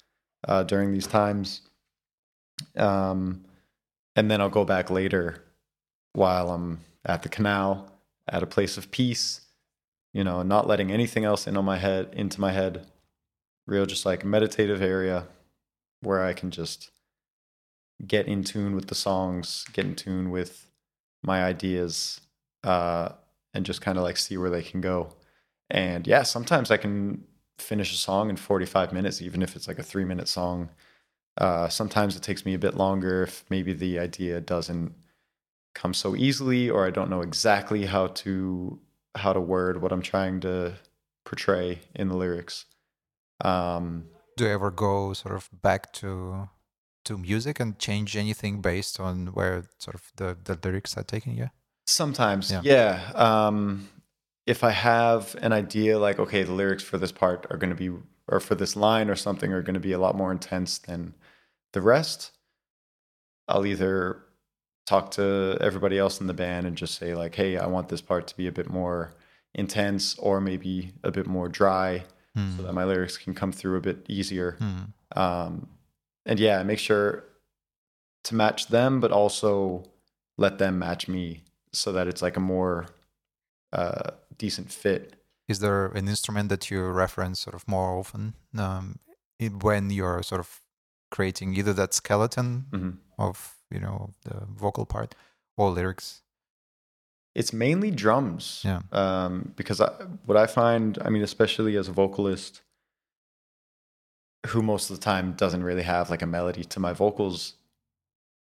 uh, 0.48 0.64
during 0.64 0.92
these 0.92 1.06
times. 1.06 1.62
Um, 2.76 3.44
and 4.16 4.30
then 4.30 4.40
I'll 4.40 4.50
go 4.50 4.64
back 4.64 4.90
later 4.90 5.44
while 6.14 6.50
I'm 6.50 6.80
at 7.04 7.22
the 7.22 7.28
canal, 7.28 7.92
at 8.28 8.42
a 8.42 8.46
place 8.46 8.76
of 8.76 8.90
peace, 8.90 9.42
you 10.12 10.24
know, 10.24 10.42
not 10.42 10.66
letting 10.66 10.90
anything 10.90 11.24
else 11.24 11.46
in 11.46 11.56
on 11.56 11.64
my 11.64 11.78
head 11.78 12.10
into 12.12 12.40
my 12.40 12.52
head. 12.52 12.86
Real 13.66 13.86
just 13.86 14.04
like 14.04 14.24
meditative 14.24 14.82
area 14.82 15.26
where 16.00 16.24
I 16.24 16.32
can 16.32 16.50
just 16.50 16.90
get 18.06 18.26
in 18.26 18.44
tune 18.44 18.74
with 18.74 18.88
the 18.88 18.94
songs, 18.94 19.64
get 19.72 19.84
in 19.84 19.94
tune 19.94 20.30
with 20.30 20.66
my 21.22 21.44
ideas, 21.44 22.20
uh, 22.64 23.10
and 23.54 23.64
just 23.64 23.80
kind 23.80 23.98
of 23.98 24.04
like 24.04 24.16
see 24.16 24.36
where 24.36 24.50
they 24.50 24.62
can 24.62 24.80
go. 24.80 25.14
And 25.70 26.06
yeah, 26.06 26.22
sometimes 26.22 26.70
I 26.70 26.76
can 26.76 27.24
finish 27.58 27.92
a 27.92 27.96
song 27.96 28.30
in 28.30 28.36
45 28.36 28.92
minutes, 28.92 29.22
even 29.22 29.42
if 29.42 29.56
it's 29.56 29.68
like 29.68 29.78
a 29.78 29.82
three 29.82 30.04
minute 30.04 30.28
song. 30.28 30.70
Uh, 31.38 31.68
sometimes 31.68 32.16
it 32.16 32.22
takes 32.22 32.44
me 32.44 32.54
a 32.54 32.58
bit 32.58 32.74
longer 32.76 33.22
if 33.22 33.44
maybe 33.48 33.72
the 33.72 33.98
idea 33.98 34.40
doesn't 34.40 34.94
come 35.74 35.94
so 35.94 36.14
easily, 36.14 36.68
or 36.68 36.86
I 36.86 36.90
don't 36.90 37.08
know 37.08 37.22
exactly 37.22 37.86
how 37.86 38.08
to 38.08 38.78
how 39.14 39.32
to 39.32 39.40
word 39.40 39.80
what 39.80 39.92
I'm 39.92 40.02
trying 40.02 40.40
to 40.40 40.74
portray 41.24 41.80
in 41.94 42.08
the 42.08 42.16
lyrics. 42.16 42.66
Um, 43.42 44.06
Do 44.36 44.44
you 44.44 44.50
ever 44.50 44.70
go 44.70 45.12
sort 45.12 45.34
of 45.34 45.48
back 45.62 45.92
to 45.94 46.48
to 47.04 47.18
music 47.18 47.60
and 47.60 47.78
change 47.78 48.16
anything 48.16 48.60
based 48.60 49.00
on 49.00 49.28
where 49.28 49.64
sort 49.78 49.94
of 49.94 50.12
the, 50.16 50.36
the 50.44 50.58
lyrics 50.62 50.96
are 50.96 51.02
taking 51.02 51.36
yeah 51.36 51.48
Sometimes, 51.86 52.50
yeah. 52.50 52.60
yeah. 52.64 53.12
Um, 53.14 53.88
if 54.46 54.64
I 54.64 54.70
have 54.70 55.36
an 55.40 55.52
idea, 55.52 55.98
like 55.98 56.18
okay, 56.18 56.42
the 56.42 56.52
lyrics 56.52 56.82
for 56.82 56.98
this 56.98 57.12
part 57.12 57.46
are 57.50 57.56
going 57.56 57.70
to 57.70 57.76
be, 57.76 57.90
or 58.28 58.40
for 58.40 58.54
this 58.54 58.76
line 58.76 59.10
or 59.10 59.16
something, 59.16 59.52
are 59.52 59.62
going 59.62 59.74
to 59.74 59.80
be 59.80 59.92
a 59.92 59.98
lot 59.98 60.16
more 60.16 60.32
intense 60.32 60.78
than 60.78 61.14
the 61.72 61.80
rest. 61.80 62.32
I'll 63.48 63.66
either 63.66 64.22
talk 64.86 65.10
to 65.12 65.58
everybody 65.60 65.98
else 65.98 66.20
in 66.20 66.26
the 66.26 66.34
band 66.34 66.66
and 66.66 66.76
just 66.76 66.96
say 66.96 67.14
like, 67.14 67.34
hey, 67.34 67.56
I 67.56 67.66
want 67.66 67.88
this 67.88 68.00
part 68.00 68.26
to 68.28 68.36
be 68.36 68.46
a 68.46 68.52
bit 68.52 68.70
more 68.70 69.14
intense, 69.54 70.16
or 70.18 70.40
maybe 70.40 70.92
a 71.02 71.10
bit 71.10 71.26
more 71.26 71.48
dry, 71.48 72.04
mm. 72.36 72.56
so 72.56 72.62
that 72.62 72.72
my 72.72 72.84
lyrics 72.84 73.18
can 73.18 73.34
come 73.34 73.52
through 73.52 73.76
a 73.76 73.80
bit 73.80 74.06
easier. 74.08 74.56
Mm. 74.60 75.18
Um, 75.18 75.68
and 76.26 76.38
yeah, 76.38 76.62
make 76.62 76.78
sure 76.78 77.24
to 78.24 78.34
match 78.34 78.68
them, 78.68 79.00
but 79.00 79.10
also 79.10 79.84
let 80.38 80.58
them 80.58 80.78
match 80.78 81.08
me 81.08 81.42
so 81.72 81.92
that 81.92 82.06
it's 82.06 82.22
like 82.22 82.36
a 82.36 82.40
more 82.40 82.86
uh, 83.72 84.10
decent 84.38 84.70
fit. 84.70 85.16
Is 85.48 85.58
there 85.58 85.86
an 85.86 86.08
instrument 86.08 86.48
that 86.50 86.70
you 86.70 86.82
reference 86.84 87.40
sort 87.40 87.54
of 87.54 87.66
more 87.66 87.98
often 87.98 88.34
um, 88.56 88.98
when 89.60 89.90
you're 89.90 90.22
sort 90.22 90.40
of 90.40 90.60
creating 91.10 91.54
either 91.54 91.72
that 91.72 91.92
skeleton 91.92 92.66
mm-hmm. 92.70 92.90
of 93.18 93.56
you 93.70 93.80
know 93.80 94.10
the 94.24 94.46
vocal 94.46 94.86
part 94.86 95.14
or 95.56 95.70
lyrics? 95.70 96.22
It's 97.34 97.52
mainly 97.52 97.90
drums. 97.90 98.60
Yeah. 98.62 98.80
Um, 98.92 99.52
because 99.56 99.80
I, 99.80 99.90
what 100.26 100.36
I 100.36 100.46
find, 100.46 100.98
I 101.02 101.08
mean, 101.08 101.22
especially 101.22 101.76
as 101.76 101.88
a 101.88 101.92
vocalist, 101.92 102.60
who 104.48 104.62
most 104.62 104.90
of 104.90 104.96
the 104.96 105.02
time 105.02 105.32
doesn't 105.32 105.62
really 105.62 105.82
have 105.82 106.10
like 106.10 106.22
a 106.22 106.26
melody 106.26 106.64
to 106.64 106.80
my 106.80 106.92
vocals, 106.92 107.54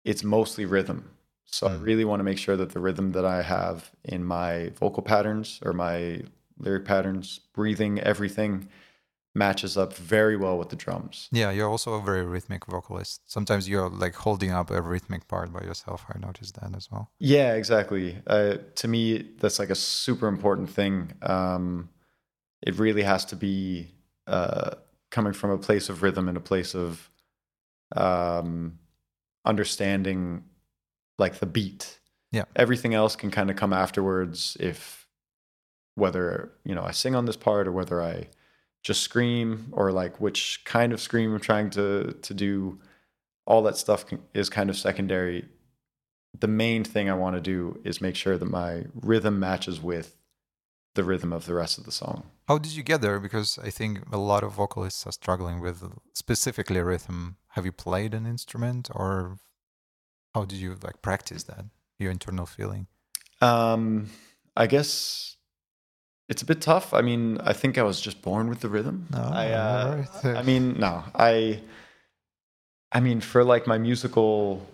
it's 0.04 0.24
mostly 0.24 0.64
rhythm. 0.64 1.10
So 1.44 1.66
mm. 1.66 1.72
I 1.72 1.74
really 1.76 2.04
want 2.04 2.20
to 2.20 2.24
make 2.24 2.38
sure 2.38 2.56
that 2.56 2.70
the 2.70 2.80
rhythm 2.80 3.12
that 3.12 3.24
I 3.24 3.42
have 3.42 3.90
in 4.04 4.24
my 4.24 4.70
vocal 4.78 5.02
patterns 5.02 5.60
or 5.64 5.72
my 5.72 6.22
lyric 6.58 6.84
patterns, 6.84 7.40
breathing, 7.52 8.00
everything 8.00 8.68
matches 9.34 9.76
up 9.76 9.94
very 9.94 10.36
well 10.36 10.58
with 10.58 10.70
the 10.70 10.76
drums. 10.76 11.28
Yeah, 11.30 11.50
you're 11.50 11.68
also 11.68 11.94
a 11.94 12.02
very 12.02 12.24
rhythmic 12.24 12.66
vocalist. 12.66 13.20
Sometimes 13.26 13.68
you're 13.68 13.88
like 13.88 14.14
holding 14.14 14.50
up 14.50 14.70
a 14.70 14.82
rhythmic 14.82 15.28
part 15.28 15.52
by 15.52 15.60
yourself. 15.60 16.04
I 16.12 16.18
noticed 16.18 16.60
that 16.60 16.74
as 16.76 16.90
well. 16.90 17.10
Yeah, 17.18 17.54
exactly. 17.54 18.16
Uh, 18.26 18.56
to 18.76 18.88
me, 18.88 19.28
that's 19.38 19.58
like 19.58 19.70
a 19.70 19.76
super 19.76 20.26
important 20.26 20.68
thing. 20.68 21.12
Um, 21.22 21.90
it 22.62 22.78
really 22.78 23.02
has 23.02 23.24
to 23.26 23.36
be 23.36 23.92
uh, 24.26 24.72
coming 25.10 25.32
from 25.32 25.50
a 25.50 25.58
place 25.58 25.88
of 25.88 26.02
rhythm 26.02 26.28
and 26.28 26.36
a 26.36 26.40
place 26.40 26.74
of 26.74 27.10
um, 27.96 28.78
understanding 29.44 30.44
like 31.18 31.38
the 31.38 31.46
beat. 31.46 31.98
Yeah. 32.32 32.44
Everything 32.54 32.94
else 32.94 33.16
can 33.16 33.30
kind 33.30 33.50
of 33.50 33.56
come 33.56 33.72
afterwards 33.72 34.56
if 34.60 35.08
whether, 35.96 36.52
you 36.64 36.74
know, 36.74 36.82
I 36.82 36.92
sing 36.92 37.14
on 37.14 37.26
this 37.26 37.36
part 37.36 37.66
or 37.66 37.72
whether 37.72 38.00
I 38.00 38.28
just 38.82 39.02
scream 39.02 39.68
or 39.72 39.92
like 39.92 40.20
which 40.20 40.62
kind 40.64 40.92
of 40.92 41.00
scream 41.00 41.34
I'm 41.34 41.40
trying 41.40 41.70
to 41.70 42.16
to 42.22 42.34
do 42.34 42.78
all 43.46 43.62
that 43.62 43.76
stuff 43.76 44.06
can, 44.06 44.20
is 44.32 44.48
kind 44.48 44.70
of 44.70 44.76
secondary. 44.76 45.46
The 46.38 46.48
main 46.48 46.84
thing 46.84 47.10
I 47.10 47.14
want 47.14 47.36
to 47.36 47.40
do 47.40 47.80
is 47.84 48.00
make 48.00 48.14
sure 48.14 48.38
that 48.38 48.44
my 48.44 48.84
rhythm 48.94 49.40
matches 49.40 49.80
with 49.80 50.16
the 50.94 51.04
rhythm 51.04 51.32
of 51.32 51.46
the 51.46 51.54
rest 51.54 51.78
of 51.78 51.84
the 51.84 51.92
song. 51.92 52.30
How 52.50 52.58
did 52.58 52.72
you 52.72 52.82
get 52.82 53.00
there? 53.00 53.20
Because 53.20 53.60
I 53.62 53.70
think 53.70 54.00
a 54.10 54.18
lot 54.18 54.42
of 54.42 54.54
vocalists 54.54 55.06
are 55.06 55.12
struggling 55.12 55.60
with 55.60 55.84
specifically 56.14 56.80
rhythm. 56.80 57.36
Have 57.50 57.64
you 57.64 57.70
played 57.70 58.12
an 58.12 58.26
instrument, 58.26 58.90
or 58.92 59.38
how 60.34 60.46
did 60.46 60.58
you 60.58 60.76
like 60.82 61.00
practice 61.00 61.44
that? 61.44 61.66
Your 62.00 62.10
internal 62.10 62.46
feeling. 62.46 62.88
Um, 63.40 64.10
I 64.56 64.66
guess 64.66 65.36
it's 66.28 66.42
a 66.42 66.44
bit 66.44 66.60
tough. 66.60 66.92
I 66.92 67.02
mean, 67.02 67.38
I 67.40 67.52
think 67.52 67.78
I 67.78 67.84
was 67.84 68.00
just 68.00 68.20
born 68.20 68.48
with 68.48 68.58
the 68.58 68.68
rhythm. 68.68 69.06
No, 69.12 69.30
I, 69.32 69.52
uh, 69.52 70.04
right. 70.24 70.36
I 70.38 70.42
mean, 70.42 70.74
no, 70.80 71.04
I. 71.14 71.60
I 72.90 72.98
mean, 72.98 73.20
for 73.20 73.44
like 73.44 73.68
my 73.68 73.78
musical 73.78 74.66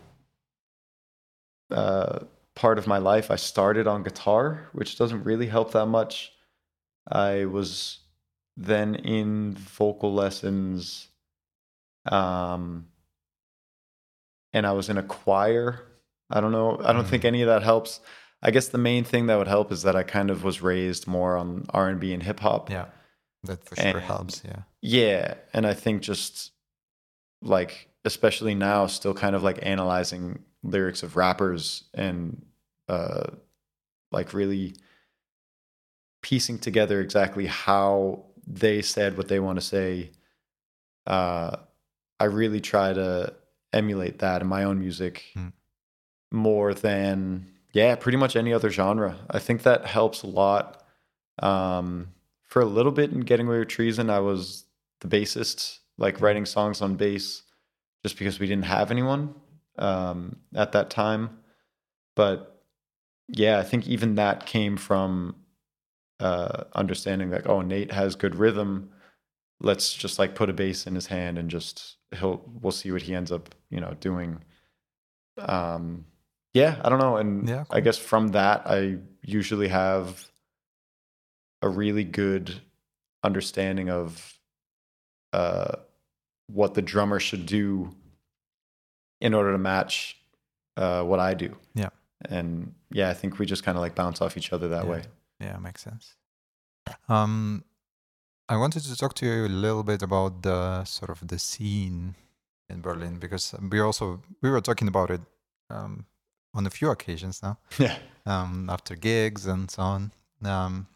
uh, 1.70 2.20
part 2.54 2.78
of 2.78 2.86
my 2.86 2.96
life, 2.96 3.30
I 3.30 3.36
started 3.36 3.86
on 3.86 4.02
guitar, 4.02 4.70
which 4.72 4.96
doesn't 4.96 5.24
really 5.24 5.48
help 5.48 5.72
that 5.72 5.84
much. 5.84 6.32
I 7.08 7.44
was 7.44 8.00
then 8.56 8.94
in 8.94 9.52
vocal 9.52 10.14
lessons, 10.14 11.08
um, 12.10 12.88
and 14.52 14.66
I 14.66 14.72
was 14.72 14.88
in 14.88 14.98
a 14.98 15.02
choir. 15.02 15.86
I 16.30 16.40
don't 16.40 16.52
know. 16.52 16.80
I 16.82 16.92
don't 16.92 17.04
mm. 17.04 17.08
think 17.08 17.24
any 17.24 17.42
of 17.42 17.48
that 17.48 17.62
helps. 17.62 18.00
I 18.42 18.50
guess 18.50 18.68
the 18.68 18.78
main 18.78 19.04
thing 19.04 19.26
that 19.26 19.38
would 19.38 19.48
help 19.48 19.72
is 19.72 19.82
that 19.82 19.96
I 19.96 20.02
kind 20.02 20.30
of 20.30 20.44
was 20.44 20.62
raised 20.62 21.06
more 21.06 21.36
on 21.36 21.66
R 21.70 21.88
and 21.88 22.00
B 22.00 22.12
and 22.12 22.22
hip 22.22 22.40
hop. 22.40 22.70
Yeah, 22.70 22.86
that 23.44 23.64
for 23.64 23.76
sure 23.76 23.86
and, 23.86 24.00
helps. 24.00 24.42
Yeah, 24.44 24.62
yeah, 24.82 25.34
and 25.52 25.66
I 25.66 25.74
think 25.74 26.02
just 26.02 26.52
like 27.42 27.88
especially 28.06 28.54
now, 28.54 28.86
still 28.86 29.14
kind 29.14 29.34
of 29.34 29.42
like 29.42 29.58
analyzing 29.62 30.44
lyrics 30.62 31.02
of 31.02 31.16
rappers 31.16 31.84
and 31.92 32.46
uh, 32.88 33.24
like 34.12 34.32
really 34.32 34.74
piecing 36.26 36.58
together 36.58 37.00
exactly 37.00 37.46
how 37.46 38.24
they 38.48 38.82
said 38.82 39.16
what 39.16 39.28
they 39.28 39.38
want 39.38 39.60
to 39.60 39.64
say. 39.64 40.10
Uh, 41.06 41.56
I 42.18 42.24
really 42.24 42.60
try 42.60 42.92
to 42.92 43.32
emulate 43.72 44.18
that 44.18 44.42
in 44.42 44.48
my 44.48 44.64
own 44.64 44.80
music 44.80 45.22
mm. 45.36 45.52
more 46.32 46.74
than 46.74 47.46
yeah, 47.72 47.94
pretty 47.94 48.18
much 48.18 48.34
any 48.34 48.52
other 48.52 48.70
genre. 48.70 49.16
I 49.30 49.38
think 49.38 49.62
that 49.62 49.86
helps 49.86 50.24
a 50.24 50.26
lot. 50.26 50.82
Um, 51.38 52.08
for 52.42 52.60
a 52.60 52.64
little 52.66 52.90
bit 52.90 53.12
in 53.12 53.20
Getting 53.20 53.46
Away 53.46 53.60
with 53.60 53.68
Treason, 53.68 54.10
I 54.10 54.18
was 54.18 54.64
the 55.02 55.08
bassist, 55.08 55.78
like 55.96 56.20
writing 56.20 56.44
songs 56.44 56.82
on 56.82 56.96
bass, 56.96 57.42
just 58.02 58.18
because 58.18 58.40
we 58.40 58.48
didn't 58.48 58.64
have 58.64 58.90
anyone 58.90 59.32
um, 59.78 60.38
at 60.56 60.72
that 60.72 60.90
time. 60.90 61.38
But 62.16 62.64
yeah, 63.28 63.60
I 63.60 63.62
think 63.62 63.86
even 63.86 64.16
that 64.16 64.46
came 64.46 64.76
from 64.76 65.36
uh, 66.20 66.64
understanding 66.74 67.30
that 67.30 67.46
oh, 67.46 67.60
Nate 67.62 67.92
has 67.92 68.16
good 68.16 68.34
rhythm. 68.36 68.90
Let's 69.60 69.94
just 69.94 70.18
like 70.18 70.34
put 70.34 70.50
a 70.50 70.52
bass 70.52 70.86
in 70.86 70.94
his 70.94 71.06
hand 71.06 71.38
and 71.38 71.50
just 71.50 71.96
he'll 72.14 72.42
we'll 72.60 72.72
see 72.72 72.92
what 72.92 73.02
he 73.02 73.14
ends 73.14 73.32
up 73.32 73.54
you 73.70 73.80
know 73.80 73.94
doing. 74.00 74.42
Um, 75.38 76.06
yeah, 76.54 76.80
I 76.82 76.88
don't 76.88 76.98
know, 76.98 77.16
and 77.16 77.48
Yeah, 77.48 77.64
I 77.70 77.80
guess 77.80 77.98
from 77.98 78.28
that 78.28 78.62
I 78.66 78.98
usually 79.22 79.68
have 79.68 80.26
a 81.62 81.68
really 81.68 82.04
good 82.04 82.54
understanding 83.22 83.90
of 83.90 84.34
uh, 85.32 85.76
what 86.46 86.74
the 86.74 86.82
drummer 86.82 87.18
should 87.20 87.44
do 87.46 87.94
in 89.20 89.34
order 89.34 89.52
to 89.52 89.58
match 89.58 90.18
uh, 90.76 91.02
what 91.02 91.20
I 91.20 91.34
do. 91.34 91.56
Yeah. 91.74 91.88
And 92.30 92.74
yeah, 92.90 93.10
I 93.10 93.14
think 93.14 93.38
we 93.38 93.46
just 93.46 93.64
kind 93.64 93.76
of 93.76 93.82
like 93.82 93.94
bounce 93.94 94.20
off 94.20 94.36
each 94.36 94.52
other 94.52 94.68
that 94.68 94.84
Yeah. 94.84 94.90
way. 94.90 95.02
Yeah, 95.40 95.58
makes 95.58 95.82
sense. 95.82 96.14
Um, 97.08 97.64
I 98.48 98.56
wanted 98.56 98.82
to 98.84 98.96
talk 98.96 99.14
to 99.14 99.26
you 99.26 99.46
a 99.46 99.48
little 99.48 99.82
bit 99.82 100.02
about 100.02 100.42
the 100.42 100.84
sort 100.84 101.10
of 101.10 101.26
the 101.26 101.38
scene 101.38 102.14
in 102.68 102.80
Berlin 102.80 103.18
because 103.18 103.54
we 103.70 103.80
also 103.80 104.22
we 104.42 104.50
were 104.50 104.60
talking 104.60 104.88
about 104.88 105.10
it 105.10 105.20
um, 105.70 106.06
on 106.54 106.66
a 106.66 106.70
few 106.70 106.90
occasions 106.90 107.42
now 107.42 107.58
Yeah. 107.78 107.98
um, 108.24 108.70
after 108.70 108.94
gigs 108.96 109.46
and 109.46 109.70
so 109.70 109.82
on. 109.82 110.12
Um, 110.44 110.86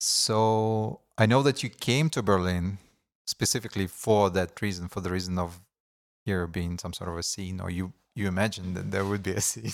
so 0.00 1.00
I 1.18 1.26
know 1.26 1.42
that 1.42 1.62
you 1.62 1.68
came 1.68 2.08
to 2.10 2.22
Berlin 2.22 2.78
specifically 3.26 3.86
for 3.86 4.30
that 4.30 4.60
reason, 4.60 4.88
for 4.88 5.00
the 5.00 5.10
reason 5.10 5.38
of 5.38 5.60
here 6.24 6.46
being 6.46 6.78
some 6.78 6.92
sort 6.92 7.10
of 7.10 7.16
a 7.16 7.22
scene, 7.22 7.60
or 7.60 7.70
you 7.70 7.92
you 8.14 8.28
imagined 8.28 8.76
that 8.76 8.90
there 8.90 9.04
would 9.04 9.22
be 9.22 9.32
a 9.32 9.40
scene. 9.50 9.72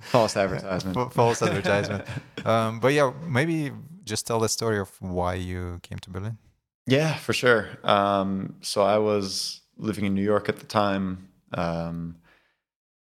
False 0.00 0.36
advertisement. 0.36 1.12
False 1.12 1.42
advertisement. 1.42 2.04
um, 2.44 2.80
but 2.80 2.92
yeah, 2.92 3.12
maybe 3.26 3.72
just 4.04 4.26
tell 4.26 4.40
the 4.40 4.48
story 4.48 4.78
of 4.78 4.90
why 5.00 5.34
you 5.34 5.78
came 5.82 5.98
to 5.98 6.10
Berlin. 6.10 6.38
Yeah, 6.86 7.14
for 7.14 7.32
sure. 7.32 7.68
Um, 7.84 8.56
so 8.62 8.82
I 8.82 8.98
was 8.98 9.60
living 9.76 10.04
in 10.04 10.14
New 10.14 10.22
York 10.22 10.48
at 10.48 10.56
the 10.56 10.66
time, 10.66 11.28
um, 11.52 12.16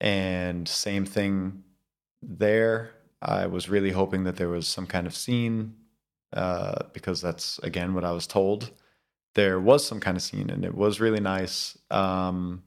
and 0.02 0.68
same 0.68 1.06
thing 1.06 1.64
there. 2.22 2.92
I 3.22 3.48
was 3.48 3.70
really 3.70 3.92
hoping 3.92 4.24
that 4.24 4.38
there 4.38 4.50
was 4.50 4.68
some 4.68 4.88
kind 4.88 5.06
of 5.06 5.16
scene 5.16 5.76
uh, 6.34 6.84
because 6.94 7.22
that's 7.22 7.60
again 7.60 7.94
what 7.94 8.04
I 8.04 8.12
was 8.12 8.28
told. 8.28 8.72
There 9.36 9.60
was 9.60 9.86
some 9.86 10.00
kind 10.00 10.18
of 10.18 10.24
scene, 10.24 10.50
and 10.50 10.66
it 10.66 10.76
was 10.76 11.00
really 11.00 11.20
nice. 11.20 11.78
Um, 11.92 12.64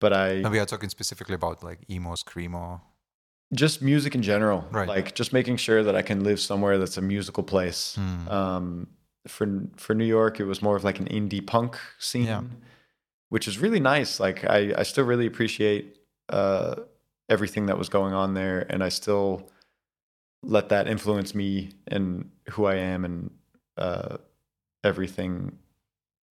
but 0.00 0.12
I 0.12 0.28
And 0.44 0.50
we 0.50 0.58
are 0.58 0.66
talking 0.66 0.88
specifically 0.90 1.34
about 1.34 1.62
like 1.62 1.78
emo, 1.90 2.14
screamo. 2.14 2.80
just 3.52 3.82
music 3.82 4.14
in 4.14 4.22
general, 4.22 4.66
Right. 4.72 4.88
like 4.88 5.14
just 5.14 5.32
making 5.32 5.56
sure 5.58 5.82
that 5.84 5.94
I 5.94 6.02
can 6.02 6.24
live 6.24 6.40
somewhere 6.40 6.78
that's 6.78 6.96
a 6.98 7.02
musical 7.02 7.42
place. 7.44 7.94
Hmm. 7.96 8.28
Um, 8.28 8.86
for 9.28 9.46
for 9.76 9.94
New 9.94 10.04
York, 10.18 10.40
it 10.40 10.44
was 10.44 10.60
more 10.62 10.76
of 10.76 10.84
like 10.84 10.98
an 11.00 11.06
indie 11.06 11.44
punk 11.46 11.78
scene, 11.98 12.26
Yeah. 12.26 12.42
which 13.30 13.46
is 13.48 13.58
really 13.58 13.80
nice. 13.80 14.20
Like 14.20 14.44
I, 14.44 14.72
I 14.80 14.82
still 14.84 15.04
really 15.04 15.26
appreciate 15.26 15.96
uh, 16.28 16.74
everything 17.28 17.66
that 17.66 17.78
was 17.78 17.88
going 17.88 18.12
on 18.14 18.34
there, 18.34 18.66
and 18.70 18.82
I 18.84 18.90
still 18.90 19.48
let 20.42 20.68
that 20.68 20.86
influence 20.88 21.34
me 21.34 21.70
and 21.86 22.30
who 22.50 22.66
I 22.66 22.74
am 22.76 23.04
and 23.04 23.30
uh, 23.78 24.16
everything 24.82 25.58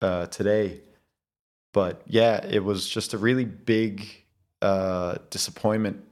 uh, 0.02 0.26
today. 0.28 0.82
But 1.74 2.02
yeah, 2.06 2.46
it 2.46 2.64
was 2.64 2.88
just 2.88 3.14
a 3.14 3.18
really 3.18 3.46
big 3.46 4.06
uh, 4.62 5.18
disappointment 5.30 6.04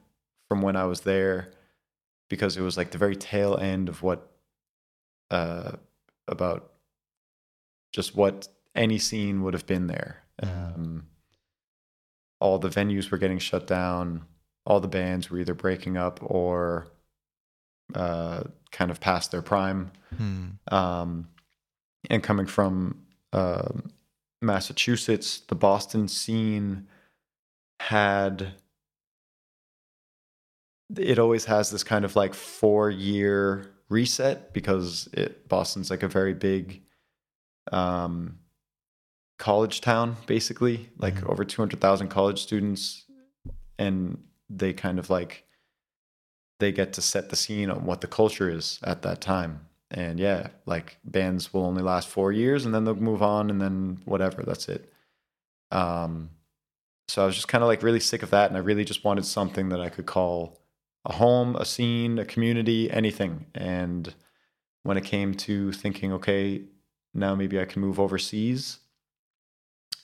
from 0.48 0.62
when 0.62 0.76
I 0.76 0.86
was 0.86 1.02
there 1.02 1.52
because 2.30 2.58
it 2.58 2.62
was 2.62 2.78
like 2.78 2.92
the 2.92 2.98
very 2.98 3.16
tail 3.16 3.58
end 3.58 3.90
of 3.90 4.02
what 4.02 4.32
uh, 5.32 5.74
about 6.28 6.72
just 7.92 8.16
what 8.16 8.48
any 8.76 8.98
scene 8.98 9.44
would 9.44 9.54
have 9.54 9.66
been 9.66 9.88
there. 9.88 10.24
Mhm. 10.42 10.76
Um, 10.76 11.08
all 12.40 12.58
the 12.58 12.70
venues 12.70 13.12
were 13.12 13.18
getting 13.18 13.40
shut 13.40 13.68
down. 13.68 14.26
All 14.66 14.80
the 14.80 14.88
bands 14.88 15.30
were 15.30 15.40
either 15.40 15.54
breaking 15.54 15.98
up 15.98 16.20
or 16.22 16.88
uh, 17.94 18.44
kind 18.72 18.92
of 18.92 19.00
past 19.00 19.32
their 19.32 19.42
prime. 19.42 19.92
Hmm. 20.16 20.48
Um, 20.72 21.28
and 22.10 22.24
coming 22.24 22.46
from 22.46 23.06
um 23.34 23.92
Massachusetts, 24.42 25.42
the 25.42 25.56
Boston 25.56 26.08
scene 26.08 26.88
had 27.82 28.54
it 30.98 31.20
always 31.20 31.46
has 31.46 31.70
this 31.70 31.84
kind 31.84 32.04
of 32.04 32.16
like 32.16 32.34
four 32.34 32.90
year 32.90 33.72
reset 33.90 34.54
because 34.54 35.08
it 35.14 35.48
Boston's 35.48 35.90
like 35.92 36.04
a 36.04 36.08
very 36.08 36.34
big 36.34 36.82
um, 37.72 38.40
college 39.38 39.82
town, 39.82 40.18
basically, 40.26 40.90
like 40.98 41.16
Mhm. 41.16 41.30
over 41.30 41.44
200,000 41.46 42.08
college 42.10 42.42
students. 42.42 43.06
And 43.78 44.24
they 44.50 44.74
kind 44.74 45.00
of 45.00 45.10
like, 45.10 45.46
they 46.60 46.72
get 46.72 46.92
to 46.94 47.02
set 47.02 47.30
the 47.30 47.36
scene 47.36 47.70
on 47.70 47.86
what 47.86 48.02
the 48.02 48.08
culture 48.08 48.50
is 48.50 48.80
at 48.84 49.04
that 49.04 49.22
time. 49.22 49.69
And 49.92 50.20
yeah, 50.20 50.50
like 50.66 50.98
bands 51.04 51.54
will 51.54 51.66
only 51.66 51.82
last 51.82 52.08
four 52.08 52.32
years 52.32 52.66
and 52.66 52.74
then 52.74 52.86
they'll 52.86 52.96
move 52.96 53.24
on 53.24 53.50
and 53.50 53.60
then 53.60 54.02
whatever, 54.06 54.44
that's 54.44 54.70
it. 54.70 54.94
Um, 55.72 56.30
so 57.08 57.24
I 57.24 57.26
was 57.26 57.36
just 57.36 57.48
kind 57.48 57.64
of 57.64 57.68
like 57.68 57.82
really 57.82 58.00
sick 58.00 58.22
of 58.22 58.30
that. 58.30 58.50
And 58.50 58.58
I 58.58 58.62
really 58.62 58.86
just 58.86 59.04
wanted 59.04 59.26
something 59.26 59.70
that 59.70 59.82
I 59.82 59.90
could 59.90 60.06
call 60.06 60.60
a 61.06 61.14
home, 61.14 61.56
a 61.56 61.66
scene, 61.66 62.20
a 62.20 62.26
community, 62.26 62.92
anything. 62.92 63.48
And 63.56 64.14
when 64.84 64.98
it 64.98 65.06
came 65.06 65.34
to 65.34 65.72
thinking, 65.72 66.14
okay, 66.14 66.62
now 67.14 67.34
maybe 67.34 67.60
I 67.60 67.66
can 67.66 67.82
move 67.82 68.00
overseas 68.00 68.80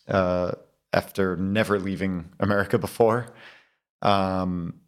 uh, 0.08 0.54
after 0.94 1.36
never 1.38 1.80
leaving 1.80 2.30
America 2.40 2.78
before. 2.80 3.28
Um, 4.02 4.82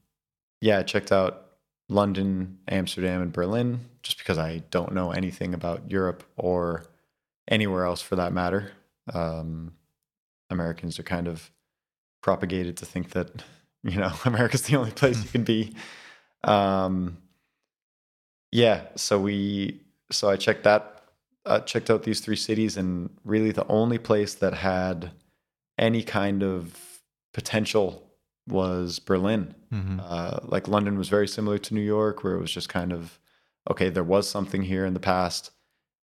yeah, 0.59 0.79
I 0.79 0.83
checked 0.83 1.11
out 1.11 1.43
London, 1.87 2.57
Amsterdam, 2.67 3.21
and 3.21 3.31
Berlin 3.31 3.81
just 4.07 4.17
because 4.17 4.37
I 4.37 4.63
don't 4.71 4.93
know 4.93 5.11
anything 5.11 5.53
about 5.53 5.91
Europe 5.91 6.23
or 6.37 6.85
anywhere 7.47 7.83
else 7.83 8.01
for 8.01 8.15
that 8.15 8.31
matter. 8.31 8.71
Um, 9.13 9.73
Americans 10.49 10.97
are 10.97 11.03
kind 11.03 11.27
of 11.27 11.51
propagated 12.21 12.77
to 12.77 12.85
think 12.85 13.11
that 13.11 13.43
you 13.83 13.99
know 13.99 14.11
America's 14.25 14.63
the 14.63 14.77
only 14.77 14.91
place 14.91 15.21
you 15.23 15.29
can 15.29 15.43
be. 15.43 15.75
Um, 16.43 17.17
yeah, 18.51 18.83
so 18.95 19.19
we 19.19 19.81
so 20.09 20.29
I 20.29 20.37
checked 20.37 20.63
that 20.63 21.03
uh, 21.45 21.59
checked 21.59 21.89
out 21.89 22.03
these 22.03 22.21
three 22.21 22.35
cities, 22.35 22.77
and 22.77 23.09
really 23.25 23.51
the 23.51 23.67
only 23.67 23.97
place 23.97 24.33
that 24.35 24.53
had 24.53 25.11
any 25.77 26.01
kind 26.01 26.43
of 26.43 27.01
potential 27.33 28.03
was 28.47 28.99
Berlin. 28.99 29.53
Mhm. 29.73 29.99
Uh, 30.01 30.39
like 30.43 30.69
London 30.69 30.97
was 30.97 31.09
very 31.09 31.27
similar 31.27 31.57
to 31.57 31.73
New 31.73 31.81
York, 31.81 32.23
where 32.23 32.35
it 32.35 32.39
was 32.39 32.51
just 32.51 32.69
kind 32.69 32.93
of 32.93 33.19
okay. 33.69 33.89
There 33.89 34.03
was 34.03 34.29
something 34.29 34.63
here 34.63 34.85
in 34.85 34.93
the 34.93 34.99
past 34.99 35.51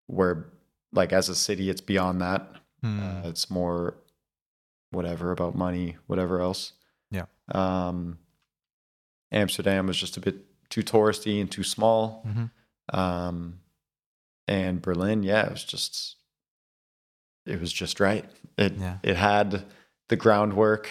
where, 0.06 0.46
like, 0.92 1.12
as 1.12 1.28
a 1.28 1.34
city, 1.34 1.70
it's 1.70 1.80
beyond 1.80 2.20
that. 2.20 2.46
Hmm. 2.82 3.00
Uh, 3.02 3.22
it's 3.28 3.50
more 3.50 3.96
whatever 4.90 5.32
about 5.32 5.54
money, 5.54 5.96
whatever 6.06 6.40
else. 6.40 6.72
Yeah. 7.10 7.26
Um, 7.52 8.18
Amsterdam 9.32 9.86
was 9.86 9.98
just 9.98 10.16
a 10.16 10.20
bit 10.20 10.36
too 10.70 10.82
touristy 10.82 11.40
and 11.40 11.50
too 11.50 11.62
small. 11.64 12.24
Mhm. 12.26 12.50
Um, 12.96 13.60
and 14.46 14.80
Berlin, 14.80 15.22
yeah, 15.22 15.44
it 15.46 15.50
was 15.52 15.64
just, 15.64 16.16
it 17.44 17.60
was 17.60 17.72
just 17.72 18.00
right. 18.00 18.24
It 18.56 18.74
Yeah. 18.76 18.98
it 19.02 19.16
had 19.16 19.64
the 20.08 20.16
groundwork 20.16 20.88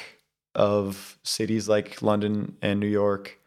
of 0.54 1.18
cities 1.24 1.68
like 1.68 2.02
London 2.04 2.58
and 2.62 2.80
New 2.80 2.88
York, 2.88 3.40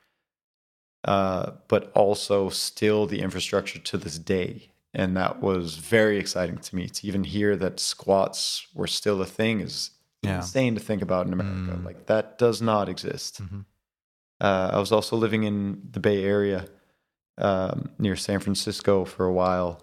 uh, 1.04 1.52
but 1.68 1.90
also 1.94 2.48
still 2.50 3.06
the 3.06 3.20
infrastructure 3.20 3.78
to 3.78 3.96
this 3.98 4.18
day. 4.18 4.70
And 4.92 5.16
that 5.16 5.40
was 5.40 5.76
very 5.76 6.18
exciting 6.18 6.58
to 6.58 6.76
me 6.76 6.88
to 6.88 7.06
even 7.06 7.24
hear 7.24 7.56
that 7.56 7.78
squats 7.80 8.66
were 8.74 8.88
still 8.88 9.20
a 9.22 9.26
thing 9.26 9.60
is 9.60 9.90
Yeah. 10.22 10.36
insane 10.38 10.74
to 10.74 10.80
think 10.80 11.00
about 11.02 11.26
in 11.26 11.32
America. 11.32 11.76
Mm. 11.78 11.84
Like 11.84 12.06
that 12.06 12.36
does 12.38 12.60
not 12.60 12.88
exist. 12.88 13.40
Mhm. 13.42 13.64
Uh, 14.40 14.70
I 14.72 14.78
was 14.78 14.90
also 14.92 15.16
living 15.16 15.44
in 15.44 15.80
the 15.92 16.00
Bay 16.00 16.24
Area 16.24 16.66
um, 17.38 17.90
near 17.98 18.16
San 18.16 18.38
Francisco 18.40 19.04
for 19.06 19.24
a 19.24 19.32
while. 19.32 19.82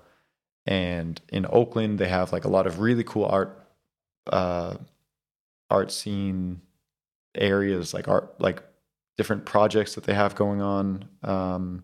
And 0.68 1.20
in 1.30 1.45
Oakland, 1.49 1.97
they 1.97 2.07
have 2.09 2.32
like 2.32 2.43
a 2.45 2.49
lot 2.49 2.68
of 2.68 2.80
really 2.80 3.03
cool 3.03 3.26
art, 3.26 3.65
uh, 4.32 4.76
art 5.70 5.91
scene 5.91 6.61
areas, 7.34 7.93
like 7.93 8.07
art, 8.07 8.39
like 8.39 8.61
different 9.18 9.45
projects 9.45 9.95
that 9.95 10.03
they 10.03 10.13
have 10.13 10.36
going 10.36 10.61
on, 10.61 11.07
um, 11.24 11.84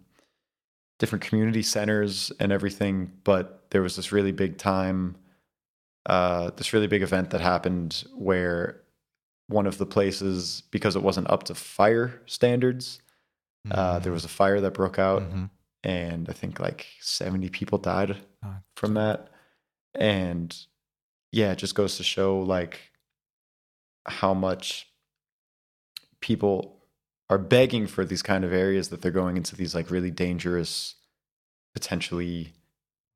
different 1.00 1.24
community 1.24 1.62
centers 1.64 2.32
and 2.40 2.52
everything. 2.52 3.12
But 3.24 3.66
there 3.72 3.82
was 3.82 3.96
this 3.96 4.12
really 4.12 4.32
big 4.32 4.58
time, 4.58 5.16
uh, 6.06 6.52
this 6.56 6.74
really 6.74 6.88
big 6.88 7.02
event 7.02 7.32
that 7.32 7.42
happened 7.42 8.04
where 8.16 8.82
one 9.48 9.66
of 9.68 9.78
the 9.78 9.86
places, 9.86 10.62
because 10.72 10.96
it 10.96 11.02
wasn't 11.04 11.30
up 11.30 11.44
to 11.44 11.56
fire 11.56 12.22
standards, 12.26 13.02
uh, 13.72 14.00
there 14.00 14.12
Mhm. 14.12 14.16
was 14.16 14.26
a 14.26 14.30
fire 14.30 14.62
that 14.62 14.74
broke 14.74 15.00
out 15.00 15.22
Mhm. 15.24 15.50
and 15.84 16.30
I 16.30 16.34
think 16.34 16.60
like 16.60 16.88
70 17.00 17.50
people 17.50 17.78
died 17.78 18.18
Oh, 18.44 18.58
from 18.76 18.94
that. 18.96 19.30
And 19.96 20.56
yeah, 21.32 21.52
it 21.54 21.58
just 21.58 21.76
goes 21.76 21.98
to 21.98 22.04
show 22.04 22.40
like 22.40 22.92
how 24.06 24.34
much 24.34 24.94
people 26.20 26.83
are 27.34 27.40
begging 27.40 27.88
for 27.88 28.06
these 28.06 28.22
kind 28.22 28.44
of 28.44 28.54
areas 28.54 28.90
that 28.90 29.02
they're 29.02 29.20
going 29.22 29.38
into 29.38 29.56
these 29.56 29.74
like 29.74 29.90
really 29.90 30.12
dangerous, 30.12 30.96
potentially 31.74 32.54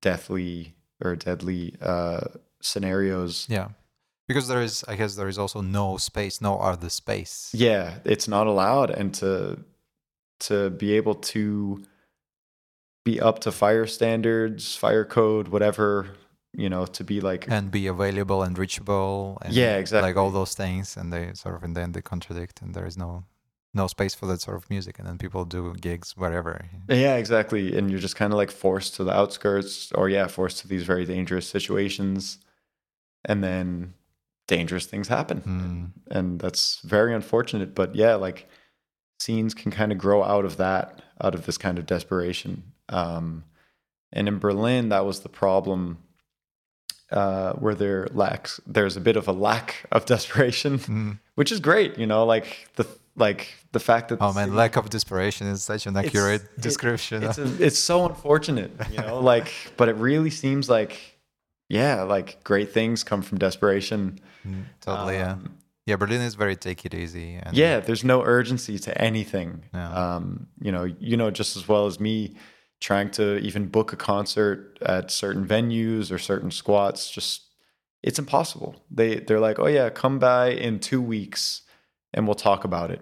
deathly 0.01 0.75
or 1.03 1.15
deadly 1.15 1.75
uh, 1.81 2.21
scenarios. 2.61 3.45
Yeah. 3.49 3.69
Because 4.27 4.47
there 4.47 4.61
is, 4.61 4.83
I 4.87 4.95
guess, 4.95 5.15
there 5.15 5.29
is 5.29 5.37
also 5.37 5.61
no 5.61 5.97
space, 5.97 6.41
no 6.41 6.59
other 6.59 6.89
space. 6.89 7.51
Yeah, 7.53 7.99
it's 8.03 8.27
not 8.27 8.45
allowed, 8.47 8.89
and 8.89 9.13
to 9.15 9.59
to 10.39 10.69
be 10.69 10.93
able 10.99 11.15
to 11.15 11.83
be 13.05 13.21
up 13.21 13.39
to 13.39 13.51
fire 13.51 13.87
standards, 13.87 14.75
fire 14.75 15.05
code, 15.05 15.47
whatever 15.47 16.07
you 16.57 16.69
know, 16.69 16.85
to 16.85 17.03
be 17.03 17.21
like 17.21 17.45
And 17.49 17.71
be 17.71 17.87
available 17.87 18.41
and 18.43 18.57
reachable. 18.57 19.37
And 19.43 19.53
Yeah, 19.53 19.77
exactly. 19.77 20.09
Like 20.09 20.17
all 20.17 20.31
those 20.31 20.55
things, 20.55 20.97
and 20.97 21.13
they 21.13 21.31
sort 21.33 21.55
of, 21.55 21.63
and 21.63 21.75
then 21.77 21.91
they 21.91 22.01
contradict, 22.01 22.61
and 22.61 22.73
there 22.73 22.87
is 22.87 22.97
no 22.97 23.23
no 23.77 23.87
space 23.87 24.13
for 24.15 24.25
that 24.27 24.41
sort 24.41 24.57
of 24.57 24.69
music, 24.69 24.99
and 24.99 25.07
then 25.07 25.17
people 25.17 25.45
do 25.45 25.73
gigs 25.79 26.17
wherever. 26.17 26.65
Yeah, 26.89 27.15
exactly. 27.15 27.77
And 27.77 27.89
you're 27.89 27.99
just 28.07 28.15
kind 28.17 28.33
of 28.33 28.37
like 28.37 28.51
forced 28.51 28.95
to 28.95 29.03
the 29.03 29.13
outskirts 29.13 29.91
or 29.93 30.09
yeah, 30.09 30.27
forced 30.27 30.59
to 30.59 30.67
these 30.67 30.83
very 30.83 31.05
dangerous 31.05 31.47
situations. 31.47 32.39
And 33.25 33.43
then 33.43 33.93
dangerous 34.47 34.85
things 34.85 35.07
happen. 35.09 35.41
Mm. 35.41 36.15
And 36.15 36.39
that's 36.39 36.79
very 36.81 37.13
unfortunate, 37.13 37.75
but 37.75 37.95
yeah, 37.95 38.15
like 38.15 38.47
scenes 39.19 39.53
can 39.53 39.71
kind 39.71 39.91
of 39.91 39.97
grow 39.97 40.23
out 40.23 40.45
of 40.45 40.57
that, 40.57 41.01
out 41.21 41.35
of 41.35 41.45
this 41.45 41.57
kind 41.57 41.77
of 41.79 41.85
desperation. 41.85 42.63
Um 42.89 43.43
and 44.13 44.27
in 44.29 44.39
Berlin 44.39 44.89
that 44.89 45.05
was 45.05 45.19
the 45.19 45.29
problem 45.43 45.97
uh 47.11 47.53
where 47.53 47.75
there 47.75 48.07
lacks 48.13 48.59
there's 48.65 48.95
a 48.97 49.01
bit 49.01 49.17
of 49.17 49.27
a 49.27 49.33
lack 49.33 49.85
of 49.91 50.05
desperation, 50.13 50.79
Mm. 50.79 51.19
which 51.35 51.51
is 51.51 51.59
great, 51.59 51.97
you 51.97 52.07
know, 52.07 52.25
like 52.25 52.69
the 52.75 52.85
like 53.17 53.47
the 53.71 53.79
fact 53.79 54.09
that 54.09 54.19
Oh 54.21 54.31
man, 54.33 54.45
city- 54.45 54.57
lack 54.57 54.75
of 54.77 54.89
desperation 54.89 55.47
is 55.47 55.63
such 55.63 55.85
an 55.87 55.95
It's- 55.97 56.05
accurate 56.07 56.43
it- 56.43 56.61
description. 56.61 57.23
it's 57.23 57.37
a, 57.37 57.47
it's 57.65 57.79
so 57.79 58.05
unfortunate, 58.07 58.71
you 58.91 58.99
know, 58.99 59.19
like 59.33 59.51
but 59.77 59.89
it 59.89 59.95
really 59.97 60.29
seems 60.29 60.69
like 60.69 60.93
yeah, 61.69 62.03
like 62.03 62.43
great 62.45 62.71
things 62.71 63.03
come 63.03 63.21
from 63.21 63.37
desperation. 63.39 64.19
Mm, 64.47 64.63
totally, 64.79 65.15
yeah. 65.15 65.33
Um, 65.33 65.57
Yeah, 65.85 65.97
Berlin 65.97 66.21
is 66.21 66.35
very 66.35 66.55
take 66.55 66.85
it 66.85 66.93
easy. 66.93 67.39
And 67.43 67.55
yeah, 67.55 67.79
there's 67.85 68.03
no 68.03 68.21
urgency 68.23 68.77
to 68.79 68.91
anything. 69.09 69.63
Yeah. 69.73 69.91
Um, 70.15 70.47
you 70.65 70.71
know, 70.71 70.85
you 71.09 71.17
know 71.17 71.29
just 71.31 71.57
as 71.57 71.67
well 71.67 71.85
as 71.87 71.99
me 71.99 72.35
trying 72.79 73.09
to 73.19 73.37
even 73.39 73.67
book 73.67 73.91
a 73.93 73.95
concert 73.97 74.77
at 74.81 75.11
certain 75.11 75.45
venues 75.47 76.11
or 76.11 76.19
certain 76.19 76.51
squats 76.51 77.09
just 77.17 77.41
it's 78.03 78.19
impossible. 78.19 78.75
They 78.91 79.15
they're 79.25 79.39
like, 79.49 79.59
"Oh 79.59 79.67
yeah, 79.67 79.89
come 79.89 80.19
by 80.19 80.51
in 80.51 80.79
2 80.79 81.01
weeks 81.01 81.63
and 82.17 82.27
we'll 82.27 82.35
talk 82.49 82.65
about 82.65 82.89
it." 82.91 83.01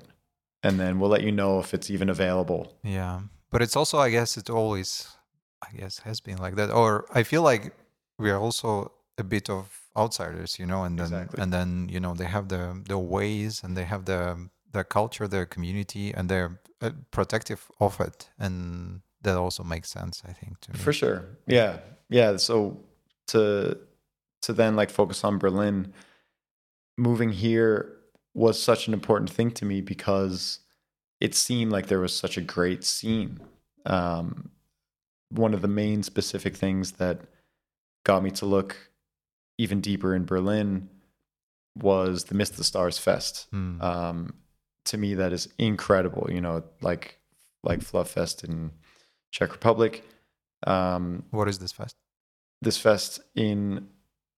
And 0.63 0.80
then 0.80 0.99
we'll 0.99 1.11
let 1.11 1.24
you 1.24 1.32
know 1.32 1.59
if 1.59 1.74
it's 1.74 1.89
even 1.89 2.09
available. 2.09 2.63
Yeah, 2.84 3.22
but 3.51 3.61
it's 3.61 3.76
also, 3.76 3.97
I 4.07 4.09
guess, 4.09 4.38
it 4.38 4.49
always, 4.49 5.07
I 5.61 5.78
guess, 5.80 5.99
has 5.99 6.22
been 6.22 6.38
like 6.38 6.55
that. 6.55 6.70
Or 6.72 7.05
I 7.20 7.24
feel 7.24 7.43
like 7.51 7.74
we 8.18 8.30
are 8.32 8.39
also 8.39 8.91
a 9.18 9.24
bit 9.24 9.49
of 9.49 9.63
outsiders, 9.95 10.59
you 10.59 10.66
know, 10.66 10.84
and 10.84 10.97
then 10.99 11.05
Exactly. 11.13 11.41
and 11.41 11.51
then 11.53 11.89
you 11.93 11.99
know 11.99 12.13
they 12.16 12.26
have 12.26 12.47
the 12.47 12.82
the 12.88 12.97
ways 12.97 13.63
and 13.63 13.76
they 13.78 13.86
have 13.86 14.03
the 14.05 14.49
the 14.72 14.84
culture, 14.84 15.28
their 15.28 15.45
community, 15.45 16.13
and 16.13 16.30
they're 16.30 16.59
uh, 16.82 16.91
protective 17.11 17.61
of 17.80 17.99
it, 18.01 18.30
and 18.38 19.01
that 19.22 19.38
also 19.38 19.63
makes 19.63 19.89
sense, 19.89 20.22
I 20.30 20.34
think, 20.34 20.59
to 20.61 20.72
me. 20.74 20.80
For 20.80 20.93
sure. 20.93 21.24
Yeah. 21.47 21.78
Yeah. 22.09 22.38
So 22.38 22.78
to 23.28 23.78
to 24.41 24.53
then 24.53 24.76
like 24.76 24.91
focus 24.91 25.24
on 25.24 25.38
Berlin, 25.39 25.93
moving 26.97 27.32
here 27.32 27.94
was 28.36 28.61
such 28.61 28.88
an 28.88 28.93
important 28.93 29.31
thing 29.31 29.49
to 29.49 29.65
me 29.65 29.81
because 29.81 30.59
it 31.19 31.33
seemed 31.33 31.71
like 31.71 31.88
there 31.88 31.99
was 31.99 32.15
such 32.15 32.38
a 32.38 32.41
great 32.41 32.83
scene. 32.83 33.39
Um, 33.88 34.51
one 35.29 35.55
of 35.55 35.63
the 35.63 35.67
main 35.67 36.03
specific 36.03 36.55
things 36.55 36.93
that 36.93 37.21
got 38.03 38.21
me 38.21 38.29
to 38.31 38.45
look 38.45 38.77
even 39.57 39.81
deeper 39.81 40.13
in 40.13 40.25
Berlin 40.25 40.89
was 41.75 42.25
the 42.25 42.36
Miss 42.36 42.49
the 42.49 42.63
Stars 42.63 42.99
Fest. 42.99 43.47
Mm. 43.51 43.81
Um, 43.81 44.33
to 44.86 44.97
me, 44.97 45.15
that 45.15 45.33
is 45.33 45.49
incredible. 45.57 46.27
You 46.29 46.41
know, 46.41 46.63
like 46.81 47.17
like 47.63 47.81
Fluff 47.81 48.11
Fest 48.11 48.43
in 48.43 48.71
Czech 49.31 49.51
Republic. 49.51 50.03
Um, 50.67 51.23
what 51.31 51.47
is 51.47 51.57
this 51.57 51.71
fest? 51.71 51.95
this 52.61 52.77
fest 52.77 53.19
in 53.36 53.88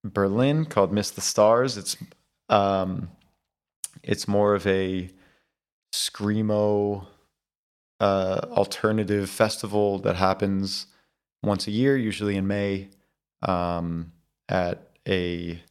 Berlin 0.03 0.65
called 0.65 0.93
Miss 0.93 1.11
the 1.11 1.21
Stars. 1.21 1.77
It's 1.77 1.97
um, 2.49 3.09
it's 4.07 4.27
more 4.27 4.55
of 4.55 4.65
a 4.65 5.09
screamo 5.93 7.05
uh, 7.99 8.39
alternative 8.51 9.29
festival 9.29 9.99
that 9.99 10.15
happens 10.15 10.87
once 11.43 11.67
a 11.67 11.71
year, 11.71 11.97
usually 11.97 12.37
in 12.37 12.47
May, 12.47 12.89
um, 13.41 14.13
at 14.49 14.91
a 15.07 15.61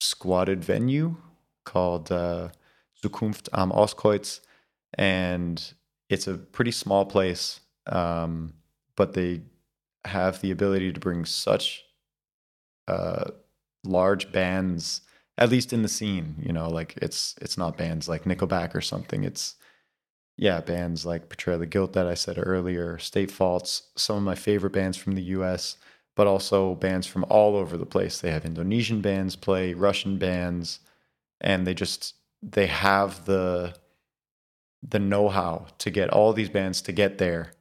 squatted 0.00 0.64
venue 0.64 1.16
called 1.64 2.10
uh, 2.10 2.48
Zukunft 3.04 3.48
am 3.52 3.70
Ostkreuz, 3.72 4.40
and 4.94 5.74
it's 6.08 6.26
a 6.26 6.34
pretty 6.34 6.70
small 6.72 7.04
place, 7.04 7.60
um, 7.86 8.54
but 8.96 9.12
they 9.12 9.42
have 10.06 10.40
the 10.40 10.50
ability 10.50 10.92
to 10.92 11.00
bring 11.00 11.26
such 11.26 11.84
uh, 12.86 13.30
large 13.84 14.32
bands, 14.32 15.02
at 15.38 15.50
least 15.50 15.72
in 15.72 15.82
the 15.82 15.88
scene. 15.88 16.34
You 16.38 16.52
know, 16.52 16.68
like 16.68 16.96
it's 17.00 17.34
it's 17.40 17.56
not 17.56 17.78
bands 17.78 18.08
like 18.08 18.24
Nickelback 18.24 18.74
or 18.74 18.80
something. 18.80 19.24
It's 19.24 19.54
yeah, 20.36 20.60
bands 20.60 21.06
like 21.06 21.28
Betrayal 21.28 21.58
the 21.58 21.66
Guilt 21.66 21.94
that 21.94 22.06
I 22.06 22.14
said 22.14 22.38
earlier, 22.38 22.98
State 22.98 23.30
Faults, 23.30 23.84
some 23.96 24.16
of 24.16 24.22
my 24.22 24.36
favorite 24.36 24.72
bands 24.72 24.96
from 24.96 25.14
the 25.14 25.22
U.S., 25.22 25.76
but 26.14 26.28
also 26.28 26.76
bands 26.76 27.06
from 27.08 27.24
all 27.28 27.56
over 27.56 27.76
the 27.76 27.86
place. 27.86 28.20
They 28.20 28.30
have 28.30 28.44
Indonesian 28.44 29.00
bands 29.00 29.34
play, 29.36 29.74
Russian 29.74 30.18
bands, 30.18 30.80
and 31.40 31.66
they 31.66 31.74
just 31.74 32.14
they 32.42 32.66
have 32.66 33.24
the 33.24 33.74
the 34.82 34.98
know-how 35.00 35.66
to 35.78 35.90
get 35.90 36.10
all 36.10 36.32
these 36.32 36.50
bands 36.50 36.80
to 36.82 36.92
get 36.92 37.18
there 37.18 37.52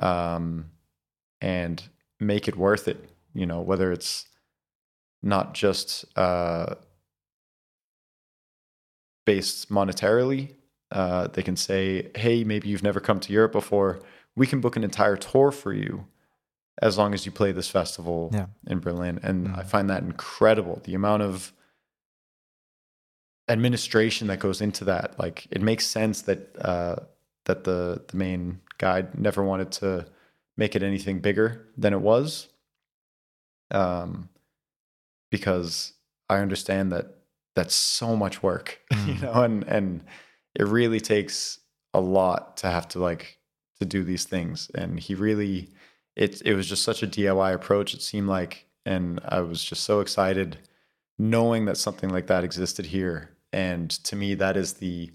um, 0.00 0.66
and 1.40 1.82
make 2.18 2.48
it 2.48 2.56
worth 2.56 2.88
it. 2.88 3.08
You 3.34 3.46
know, 3.46 3.60
whether 3.60 3.92
it's 3.92 4.26
not 5.22 5.54
just 5.54 6.04
uh, 6.16 6.74
based 9.24 9.70
monetarily. 9.70 10.54
Uh, 10.90 11.28
they 11.28 11.42
can 11.42 11.56
say, 11.56 12.10
"Hey, 12.16 12.42
maybe 12.44 12.68
you've 12.68 12.82
never 12.82 13.00
come 13.00 13.20
to 13.20 13.32
Europe 13.32 13.52
before. 13.52 14.00
We 14.36 14.46
can 14.46 14.60
book 14.60 14.76
an 14.76 14.84
entire 14.84 15.16
tour 15.16 15.50
for 15.52 15.72
you, 15.72 16.06
as 16.82 16.98
long 16.98 17.14
as 17.14 17.26
you 17.26 17.32
play 17.32 17.52
this 17.52 17.68
festival 17.68 18.30
Yeah. 18.32 18.46
in 18.66 18.80
Berlin." 18.80 19.20
And 19.22 19.48
Mm. 19.48 19.58
I 19.58 19.62
find 19.62 19.88
that 19.90 20.02
incredible. 20.02 20.80
The 20.84 20.94
amount 20.94 21.22
of 21.22 21.52
administration 23.48 24.28
that 24.28 24.38
goes 24.38 24.60
into 24.60 24.84
that. 24.84 25.18
Like, 25.18 25.46
it 25.50 25.60
makes 25.60 25.86
sense 25.86 26.22
that 26.22 26.54
uh, 26.60 26.96
that 27.44 27.64
the 27.64 28.02
the 28.08 28.16
main 28.16 28.60
guide 28.78 29.18
never 29.18 29.42
wanted 29.42 29.72
to 29.72 30.06
make 30.56 30.74
it 30.76 30.82
anything 30.82 31.20
bigger 31.20 31.66
than 31.76 31.92
it 31.92 32.00
was, 32.00 32.48
um, 33.70 34.28
because 35.30 35.94
I 36.28 36.38
understand 36.38 36.92
that 36.92 37.16
that's 37.60 37.74
so 37.74 38.16
much 38.16 38.42
work, 38.42 38.80
you 39.06 39.14
Mm. 39.14 39.22
know, 39.22 39.32
and 39.42 39.64
and 39.64 40.04
it 40.54 40.66
really 40.66 41.00
takes 41.00 41.58
a 41.92 42.00
lot 42.00 42.56
to 42.58 42.66
have 42.68 42.88
to 42.88 42.98
like 42.98 43.38
to 43.80 43.84
do 43.84 44.02
these 44.04 44.24
things. 44.24 44.70
And 44.74 44.98
he 44.98 45.14
really, 45.14 45.68
it 46.16 46.40
it 46.44 46.54
was 46.54 46.66
just 46.68 46.82
such 46.82 47.02
a 47.02 47.06
DIY 47.06 47.52
approach. 47.54 47.92
It 47.94 48.02
seemed 48.02 48.28
like, 48.28 48.66
and 48.86 49.20
I 49.24 49.40
was 49.40 49.62
just 49.62 49.84
so 49.84 50.00
excited 50.00 50.58
knowing 51.18 51.66
that 51.66 51.76
something 51.76 52.08
like 52.10 52.28
that 52.28 52.44
existed 52.44 52.86
here. 52.86 53.36
And 53.52 53.90
to 54.04 54.16
me, 54.16 54.34
that 54.36 54.56
is 54.56 54.74
the 54.74 55.10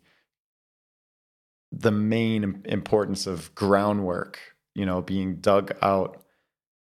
the 1.72 1.92
main 1.92 2.62
importance 2.66 3.28
of 3.28 3.54
groundwork. 3.56 4.40
You 4.76 4.86
know, 4.86 5.02
being 5.02 5.38
dug 5.38 5.72
out 5.82 6.22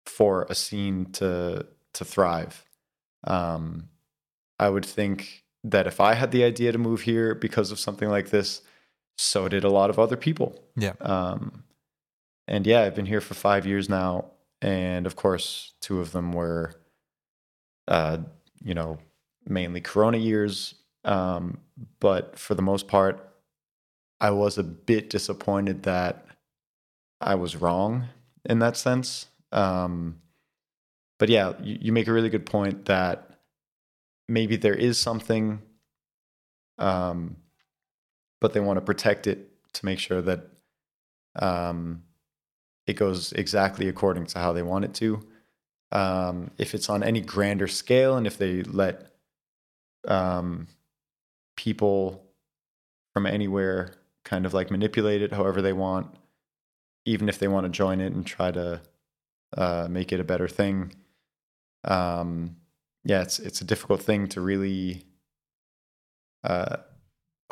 for 0.05 0.45
a 0.49 0.55
scene 0.55 1.05
to 1.13 1.65
to 1.93 2.05
thrive. 2.05 2.65
Um, 3.25 3.89
I 4.59 4.69
would 4.69 4.85
think 4.85 5.45
that 5.63 5.87
if 5.87 5.99
I 5.99 6.13
had 6.13 6.31
the 6.31 6.43
idea 6.43 6.71
to 6.71 6.77
move 6.77 7.01
here 7.01 7.33
because 7.35 7.71
of 7.71 7.79
something 7.79 8.09
like 8.09 8.29
this, 8.29 8.61
so 9.17 9.47
did 9.47 9.63
a 9.63 9.69
lot 9.69 9.89
of 9.89 9.99
other 9.99 10.17
people. 10.17 10.63
Yeah. 10.75 10.93
Um, 11.01 11.63
and 12.47 12.65
yeah, 12.65 12.81
I've 12.81 12.95
been 12.95 13.05
here 13.05 13.21
for 13.21 13.33
five 13.33 13.65
years 13.65 13.89
now, 13.89 14.31
and 14.61 15.05
of 15.05 15.15
course, 15.15 15.73
two 15.81 15.99
of 15.99 16.11
them 16.11 16.33
were, 16.33 16.73
uh, 17.87 18.19
you 18.63 18.73
know, 18.73 18.97
mainly 19.45 19.81
Corona 19.81 20.17
years. 20.17 20.75
Um, 21.05 21.59
but 21.99 22.37
for 22.37 22.55
the 22.55 22.61
most 22.61 22.87
part, 22.87 23.25
I 24.19 24.31
was 24.31 24.57
a 24.57 24.63
bit 24.63 25.09
disappointed 25.09 25.83
that 25.83 26.25
I 27.21 27.35
was 27.35 27.55
wrong 27.55 28.05
in 28.45 28.59
that 28.59 28.77
sense. 28.77 29.27
Um, 29.51 30.21
but 31.17 31.29
yeah, 31.29 31.53
you, 31.61 31.77
you 31.81 31.91
make 31.91 32.07
a 32.07 32.13
really 32.13 32.29
good 32.29 32.45
point 32.45 32.85
that 32.85 33.28
maybe 34.29 34.55
there 34.55 34.75
is 34.75 34.97
something, 34.97 35.61
um, 36.77 37.37
but 38.39 38.53
they 38.53 38.59
want 38.59 38.77
to 38.77 38.81
protect 38.81 39.27
it 39.27 39.49
to 39.73 39.85
make 39.85 39.99
sure 39.99 40.21
that 40.21 40.47
um, 41.35 42.03
it 42.87 42.93
goes 42.93 43.31
exactly 43.33 43.87
according 43.87 44.25
to 44.27 44.39
how 44.39 44.53
they 44.53 44.63
want 44.63 44.85
it 44.85 44.93
to. 44.95 45.21
Um, 45.91 46.51
if 46.57 46.75
it's 46.75 46.89
on 46.89 47.03
any 47.03 47.21
grander 47.21 47.67
scale, 47.67 48.15
and 48.15 48.27
if 48.27 48.37
they 48.37 48.63
let 48.63 49.11
um, 50.07 50.67
people 51.55 52.23
from 53.13 53.25
anywhere 53.25 53.95
kind 54.23 54.45
of 54.45 54.53
like 54.53 54.71
manipulate 54.71 55.21
it 55.21 55.33
however 55.33 55.61
they 55.61 55.73
want, 55.73 56.07
even 57.05 57.27
if 57.27 57.39
they 57.39 57.47
want 57.47 57.65
to 57.65 57.69
join 57.69 57.99
it 57.99 58.13
and 58.13 58.25
try 58.25 58.51
to 58.51 58.81
uh, 59.57 59.87
make 59.89 60.11
it 60.11 60.19
a 60.19 60.23
better 60.23 60.47
thing. 60.47 60.93
Um, 61.83 62.57
yeah, 63.03 63.21
it's 63.21 63.39
it's 63.39 63.61
a 63.61 63.65
difficult 63.65 64.01
thing 64.01 64.27
to 64.29 64.41
really 64.41 65.03
uh, 66.43 66.77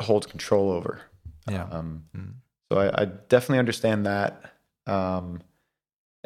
hold 0.00 0.28
control 0.28 0.70
over. 0.70 1.00
Yeah. 1.48 1.64
Um, 1.70 2.04
Mm. 2.16 2.34
so 2.70 2.78
I, 2.78 3.02
I 3.02 3.04
definitely 3.06 3.58
understand 3.58 4.06
that, 4.06 4.54
um, 4.86 5.42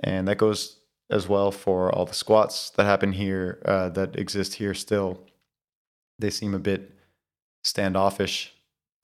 and 0.03 0.27
that 0.29 0.39
goes 0.39 0.81
as 1.11 1.29
well 1.29 1.53
for 1.53 1.95
all 1.95 2.07
the 2.07 2.14
squats 2.14 2.70
that 2.70 2.85
happen 2.85 3.12
here 3.12 3.61
uh, 3.64 3.89
that 3.91 4.16
exist 4.16 4.55
here 4.55 4.75
still. 4.75 5.20
They 6.18 6.31
seem 6.31 6.55
a 6.55 6.59
bit 6.59 6.91
standoffish 7.64 8.53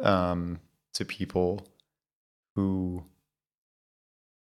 um, 0.00 0.58
to 0.94 1.04
people 1.04 1.66
who, 2.56 3.04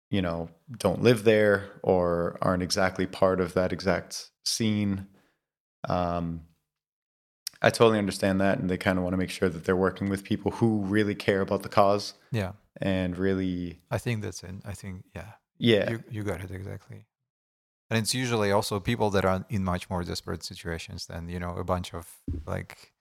you 0.10 0.22
know, 0.22 0.50
don't 0.78 1.02
live 1.02 1.24
there 1.24 1.72
or 1.84 2.38
aren't 2.42 2.64
exactly 2.64 3.06
part 3.06 3.42
of 3.42 3.54
that 3.56 3.74
exact 3.74 4.30
scene. 4.46 5.08
Um, 5.88 6.42
I 7.62 7.70
totally 7.70 8.00
understand 8.00 8.40
that, 8.42 8.60
and 8.60 8.70
they 8.70 8.78
kind 8.78 8.98
of 8.98 9.04
want 9.04 9.14
to 9.14 9.18
make 9.18 9.30
sure 9.30 9.50
that 9.50 9.66
they're 9.66 9.76
working 9.76 10.10
with 10.10 10.24
people 10.24 10.52
who 10.52 10.80
really 10.80 11.16
care 11.16 11.42
about 11.42 11.62
the 11.64 11.70
cause 11.70 12.14
Yeah. 12.32 12.54
and 12.82 13.18
really, 13.18 13.82
I 13.92 13.98
think 13.98 14.22
that's 14.22 14.44
it. 14.44 14.56
I 14.66 14.74
think 14.74 15.04
yeah. 15.16 15.32
yeah, 15.58 15.90
You 15.92 16.04
you 16.10 16.24
got 16.24 16.42
it 16.42 16.52
exactly. 16.52 17.06
And 17.90 17.98
it's 18.00 18.14
usually 18.14 18.52
also 18.52 18.80
people 18.80 19.10
that 19.10 19.26
are 19.26 19.46
in 19.50 19.64
much 19.64 19.90
more 19.90 20.04
desperate 20.04 20.44
situations 20.44 21.08
than, 21.08 21.28
you 21.28 21.40
know, 21.40 21.56
a 21.58 21.64
bunch 21.64 21.94
of 21.94 22.08
like 22.46 22.94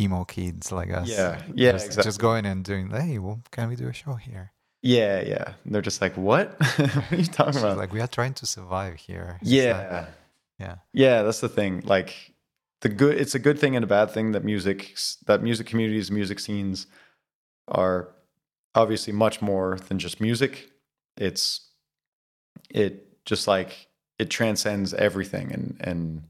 emo 0.00 0.24
kids 0.24 0.72
like 0.72 0.90
us. 0.90 1.08
Yeah, 1.08 1.42
yeah, 1.54 1.72
Just, 1.72 1.86
exactly. 1.86 2.08
just 2.08 2.18
going 2.20 2.46
and 2.46 2.64
doing, 2.64 2.90
hey, 2.90 3.18
well, 3.18 3.40
can 3.52 3.68
we 3.68 3.76
do 3.76 3.88
a 3.88 3.92
show 3.92 4.14
here? 4.14 4.52
yeah, 4.82 5.20
yeah. 5.20 5.52
And 5.64 5.74
they're 5.74 5.82
just 5.82 6.00
like, 6.00 6.16
what? 6.16 6.58
what 6.76 7.12
are 7.12 7.16
you 7.16 7.24
talking 7.26 7.60
about? 7.60 7.76
like 7.76 7.92
we 7.92 8.00
are 8.00 8.06
trying 8.08 8.32
to 8.34 8.46
survive 8.46 8.94
here. 8.96 9.38
It's 9.42 9.50
yeah, 9.50 9.76
like- 10.00 10.08
yeah. 10.60 10.74
yeah. 10.92 11.22
That's 11.22 11.40
the 11.40 11.48
thing. 11.48 11.82
Like 11.84 12.34
the 12.82 12.88
good, 12.88 13.18
it's 13.18 13.34
a 13.34 13.38
good 13.38 13.58
thing 13.58 13.76
and 13.76 13.84
a 13.84 13.88
bad 13.88 14.10
thing 14.10 14.32
that 14.32 14.44
music, 14.44 14.96
that 15.26 15.42
music 15.42 15.66
communities, 15.66 16.10
music 16.10 16.38
scenes 16.38 16.86
are 17.68 18.14
obviously 18.74 19.12
much 19.12 19.42
more 19.42 19.78
than 19.88 19.98
just 19.98 20.20
music. 20.20 20.70
It's 21.16 21.68
it 22.68 23.24
just 23.24 23.46
like 23.48 23.88
it 24.18 24.30
transcends 24.30 24.94
everything, 24.94 25.52
and 25.52 25.76
and 25.80 26.22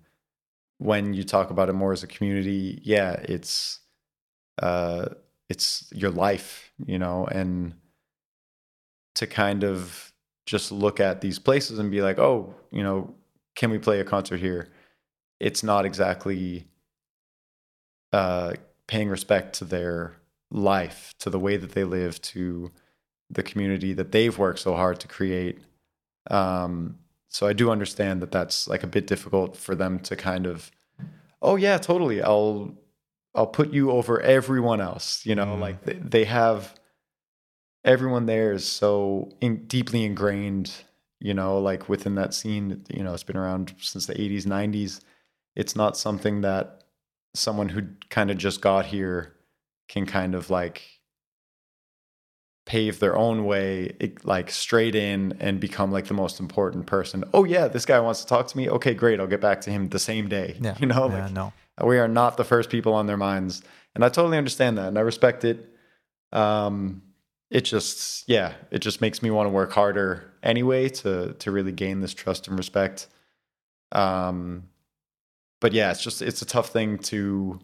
when 0.78 1.12
you 1.14 1.24
talk 1.24 1.50
about 1.50 1.68
it 1.68 1.74
more 1.74 1.92
as 1.92 2.02
a 2.02 2.06
community, 2.06 2.80
yeah, 2.82 3.12
it's 3.24 3.80
uh, 4.62 5.06
it's 5.48 5.90
your 5.92 6.10
life, 6.10 6.72
you 6.84 6.98
know, 6.98 7.26
and 7.26 7.74
to 9.16 9.26
kind 9.26 9.64
of 9.64 10.12
just 10.46 10.72
look 10.72 11.00
at 11.00 11.20
these 11.20 11.38
places 11.38 11.78
and 11.78 11.90
be 11.90 12.02
like, 12.02 12.18
oh, 12.18 12.54
you 12.70 12.82
know, 12.82 13.14
can 13.54 13.70
we 13.70 13.78
play 13.78 14.00
a 14.00 14.04
concert 14.04 14.38
here? 14.38 14.68
It's 15.38 15.62
not 15.62 15.84
exactly 15.84 16.66
uh, 18.12 18.54
paying 18.86 19.08
respect 19.08 19.54
to 19.56 19.64
their 19.64 20.14
life, 20.50 21.14
to 21.20 21.30
the 21.30 21.38
way 21.38 21.56
that 21.56 21.72
they 21.72 21.84
live, 21.84 22.20
to 22.22 22.70
the 23.30 23.42
community 23.42 23.92
that 23.92 24.12
they've 24.12 24.36
worked 24.36 24.58
so 24.58 24.74
hard 24.74 24.98
to 25.00 25.08
create. 25.08 25.60
Um, 26.30 26.98
so 27.28 27.46
I 27.46 27.52
do 27.52 27.70
understand 27.70 28.20
that 28.22 28.32
that's 28.32 28.66
like 28.68 28.82
a 28.82 28.88
bit 28.88 29.06
difficult 29.06 29.56
for 29.56 29.74
them 29.74 30.00
to 30.00 30.16
kind 30.16 30.46
of, 30.46 30.70
oh 31.40 31.56
yeah, 31.56 31.78
totally. 31.78 32.22
I'll 32.22 32.74
I'll 33.34 33.46
put 33.46 33.72
you 33.72 33.92
over 33.92 34.20
everyone 34.20 34.80
else. 34.80 35.24
You 35.24 35.36
know, 35.36 35.46
Mm. 35.46 35.60
like 35.60 35.84
they, 35.84 35.92
they 35.94 36.24
have 36.24 36.74
everyone 37.84 38.26
there 38.26 38.52
is 38.52 38.66
so 38.66 39.30
in, 39.40 39.66
deeply 39.66 40.04
ingrained. 40.04 40.72
You 41.20 41.34
know, 41.34 41.58
like 41.58 41.88
within 41.88 42.14
that 42.16 42.34
scene. 42.34 42.84
You 42.88 43.04
know, 43.04 43.14
it's 43.14 43.22
been 43.22 43.36
around 43.36 43.74
since 43.78 44.06
the 44.06 44.14
'80s, 44.14 44.44
'90s. 44.44 45.00
It's 45.54 45.76
not 45.76 45.96
something 45.96 46.40
that 46.40 46.84
someone 47.34 47.68
who 47.68 47.82
kind 48.08 48.30
of 48.30 48.38
just 48.38 48.60
got 48.60 48.86
here 48.86 49.34
can 49.88 50.06
kind 50.06 50.34
of 50.34 50.50
like 50.50 51.00
pave 52.66 53.00
their 53.00 53.16
own 53.16 53.44
way 53.44 53.92
like 54.22 54.50
straight 54.50 54.94
in 54.94 55.36
and 55.40 55.58
become 55.58 55.90
like 55.90 56.06
the 56.06 56.14
most 56.14 56.38
important 56.38 56.86
person 56.86 57.24
oh 57.34 57.42
yeah 57.44 57.66
this 57.66 57.84
guy 57.84 57.98
wants 57.98 58.20
to 58.20 58.26
talk 58.26 58.46
to 58.46 58.56
me 58.56 58.68
okay 58.68 58.94
great 58.94 59.18
i'll 59.18 59.26
get 59.26 59.40
back 59.40 59.60
to 59.60 59.70
him 59.70 59.88
the 59.88 59.98
same 59.98 60.28
day 60.28 60.56
Yeah. 60.60 60.76
you 60.78 60.86
know 60.86 61.08
yeah, 61.08 61.24
like 61.24 61.32
no. 61.32 61.52
we 61.82 61.98
are 61.98 62.06
not 62.06 62.36
the 62.36 62.44
first 62.44 62.70
people 62.70 62.92
on 62.92 63.06
their 63.06 63.16
minds 63.16 63.62
and 63.94 64.04
i 64.04 64.08
totally 64.08 64.38
understand 64.38 64.78
that 64.78 64.88
and 64.88 64.98
i 64.98 65.00
respect 65.00 65.44
it 65.44 65.68
um 66.32 67.02
it 67.50 67.62
just 67.62 68.28
yeah 68.28 68.54
it 68.70 68.78
just 68.78 69.00
makes 69.00 69.22
me 69.22 69.30
want 69.30 69.46
to 69.46 69.50
work 69.50 69.72
harder 69.72 70.32
anyway 70.42 70.88
to 70.88 71.32
to 71.34 71.50
really 71.50 71.72
gain 71.72 72.00
this 72.00 72.14
trust 72.14 72.46
and 72.48 72.56
respect 72.56 73.08
um 73.92 74.64
but 75.60 75.72
yeah 75.72 75.90
it's 75.90 76.02
just 76.02 76.22
it's 76.22 76.42
a 76.42 76.46
tough 76.46 76.68
thing 76.70 76.96
to 76.98 77.58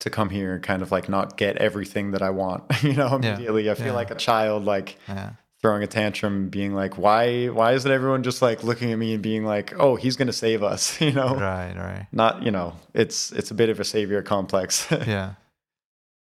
to 0.00 0.10
come 0.10 0.28
here 0.30 0.54
and 0.54 0.62
kind 0.62 0.82
of 0.82 0.90
like 0.92 1.08
not 1.08 1.36
get 1.36 1.56
everything 1.58 2.10
that 2.10 2.22
i 2.22 2.30
want 2.30 2.64
you 2.82 2.92
know 2.92 3.18
Yeah. 3.22 3.34
immediately 3.34 3.70
i 3.70 3.74
feel 3.74 3.86
Yeah. 3.86 3.92
like 3.92 4.10
a 4.10 4.14
child 4.16 4.64
like 4.64 4.98
Yeah. 5.08 5.30
throwing 5.62 5.82
a 5.82 5.86
tantrum 5.86 6.48
being 6.48 6.74
like 6.74 6.98
why 6.98 7.46
why 7.46 7.72
isn't 7.72 7.90
everyone 7.90 8.22
just 8.24 8.42
like 8.42 8.62
looking 8.64 8.92
at 8.92 8.98
me 8.98 9.14
and 9.14 9.22
being 9.22 9.44
like 9.44 9.72
oh 9.78 9.94
he's 9.96 10.16
gonna 10.16 10.32
save 10.32 10.62
us 10.64 11.00
you 11.06 11.12
know 11.12 11.34
Right, 11.36 11.74
right. 11.76 12.06
not 12.12 12.42
you 12.42 12.50
know 12.50 12.74
it's 12.94 13.30
it's 13.32 13.50
a 13.52 13.54
bit 13.54 13.70
of 13.70 13.78
a 13.80 13.84
savior 13.84 14.22
complex 14.22 14.86
yeah 15.06 15.34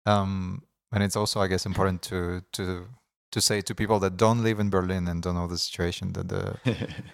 um 0.06 0.62
and 0.96 1.04
it's 1.04 1.16
also 1.16 1.39
i 1.39 1.48
guess 1.48 1.66
important 1.66 2.02
to 2.02 2.41
to 2.52 2.88
to 3.32 3.39
say 3.41 3.62
to 3.62 3.76
people 3.76 4.00
that 4.00 4.18
don't 4.18 4.41
live 4.41 4.60
in 4.60 4.70
berlin 4.72 5.08
and 5.08 5.22
don't 5.22 5.36
know 5.36 5.48
the 5.48 5.58
situation 5.58 6.14
that 6.14 6.30
the 6.30 6.58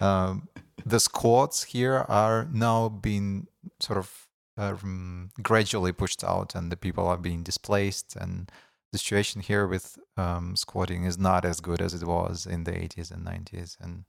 um 0.00 0.48
the 0.86 1.00
squats 1.00 1.64
here 1.64 2.04
are 2.08 2.48
now 2.52 2.88
being 2.88 3.46
sort 3.80 3.98
of 3.98 4.28
um, 4.56 5.30
gradually 5.42 5.92
pushed 5.92 6.24
out 6.24 6.54
and 6.54 6.70
the 6.70 6.76
people 6.76 7.06
are 7.06 7.16
being 7.16 7.42
displaced. 7.42 8.16
And 8.16 8.50
the 8.92 8.98
situation 8.98 9.40
here 9.40 9.66
with 9.66 9.98
um, 10.16 10.56
squatting 10.56 11.04
is 11.04 11.18
not 11.18 11.44
as 11.44 11.60
good 11.60 11.80
as 11.80 11.94
it 11.94 12.06
was 12.06 12.46
in 12.46 12.64
the 12.64 12.72
80s 12.72 13.10
and 13.10 13.24
90s 13.24 13.76
and 13.80 14.04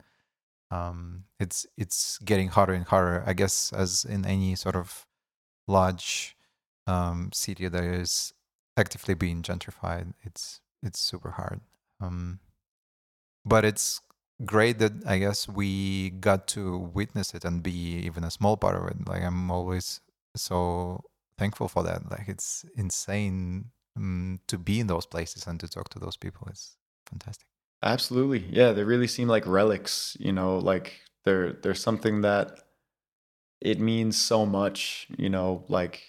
um, 0.72 1.26
it's 1.40 1.66
it's 1.78 2.18
getting 2.26 2.50
harder 2.50 2.74
and 2.74 2.86
harder 2.86 3.24
i 3.28 3.34
guess 3.34 3.72
as 3.74 4.04
in 4.04 4.26
any 4.26 4.56
sort 4.56 4.76
of 4.76 5.06
large 5.68 6.36
um, 6.88 7.30
city 7.32 7.68
that 7.68 7.84
is 7.84 8.34
actively 8.78 9.14
being 9.14 9.42
gentrified 9.42 10.14
it's 10.24 10.62
it's 10.82 11.00
super 11.00 11.32
hard 11.32 11.62
um, 12.02 12.40
but 13.46 13.66
it's 13.66 14.02
great 14.46 14.80
that 14.80 14.94
I 15.06 15.18
guess 15.20 15.48
we 15.48 16.12
got 16.12 16.48
to 16.50 16.78
witness 16.78 17.34
it 17.34 17.46
and 17.46 17.62
be 17.64 17.72
even 18.06 18.24
a 18.24 18.32
small 18.32 18.58
part 18.58 18.76
of 18.76 18.88
it. 18.88 19.08
Like 19.08 19.24
I'm 19.24 19.52
always 19.52 20.02
so 20.36 21.04
thankful 21.38 21.68
for 21.68 21.84
that. 21.84 22.10
Like 22.10 22.28
it's 22.28 22.66
insane 22.76 23.72
um, 23.96 24.40
to 24.48 24.58
be 24.58 24.80
in 24.80 24.88
those 24.88 25.06
places 25.06 25.48
and 25.48 25.60
to 25.60 25.68
talk 25.68 25.90
to 25.90 26.00
those 26.00 26.18
people. 26.18 26.48
It's 26.50 26.78
fantastic. 27.06 27.48
Absolutely. 27.82 28.46
Yeah, 28.50 28.72
they 28.72 28.84
really 28.84 29.08
seem 29.08 29.28
like 29.28 29.46
relics, 29.46 30.16
you 30.20 30.32
know, 30.32 30.58
like 30.58 31.02
they're 31.26 31.54
they're 31.54 31.76
something 31.76 32.22
that 32.22 32.60
it 33.62 33.80
means 33.80 34.20
so 34.20 34.46
much, 34.46 35.08
you 35.18 35.30
know, 35.30 35.64
like 35.68 36.02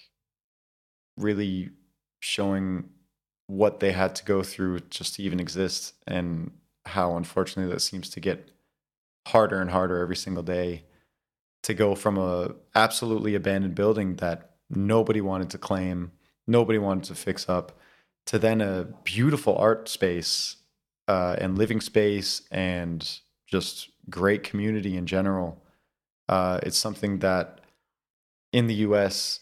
really 1.17 1.69
showing 2.25 2.89
what 3.45 3.79
they 3.79 3.91
had 3.91 4.15
to 4.15 4.25
go 4.25 4.41
through 4.41 4.79
just 4.89 5.13
to 5.15 5.21
even 5.21 5.39
exist 5.39 5.93
and 6.07 6.51
how 6.87 7.15
unfortunately 7.15 7.71
that 7.71 7.79
seems 7.79 8.09
to 8.09 8.19
get 8.19 8.49
harder 9.27 9.61
and 9.61 9.69
harder 9.69 9.99
every 9.99 10.15
single 10.15 10.41
day 10.41 10.83
to 11.61 11.73
go 11.75 11.93
from 11.93 12.17
a 12.17 12.55
absolutely 12.73 13.35
abandoned 13.35 13.75
building 13.75 14.15
that 14.15 14.55
nobody 14.71 15.21
wanted 15.21 15.51
to 15.51 15.59
claim, 15.59 16.11
nobody 16.47 16.79
wanted 16.79 17.03
to 17.03 17.15
fix 17.15 17.47
up 17.47 17.79
to 18.25 18.39
then 18.39 18.59
a 18.59 18.85
beautiful 19.03 19.55
art 19.57 19.87
space 19.87 20.55
uh, 21.07 21.35
and 21.37 21.59
living 21.59 21.79
space 21.79 22.41
and 22.49 23.19
just 23.45 23.89
great 24.09 24.43
community 24.43 24.97
in 24.97 25.05
general. 25.05 25.63
Uh, 26.27 26.59
it's 26.63 26.77
something 26.77 27.19
that 27.19 27.61
in 28.51 28.65
the 28.65 28.75
US 28.75 29.41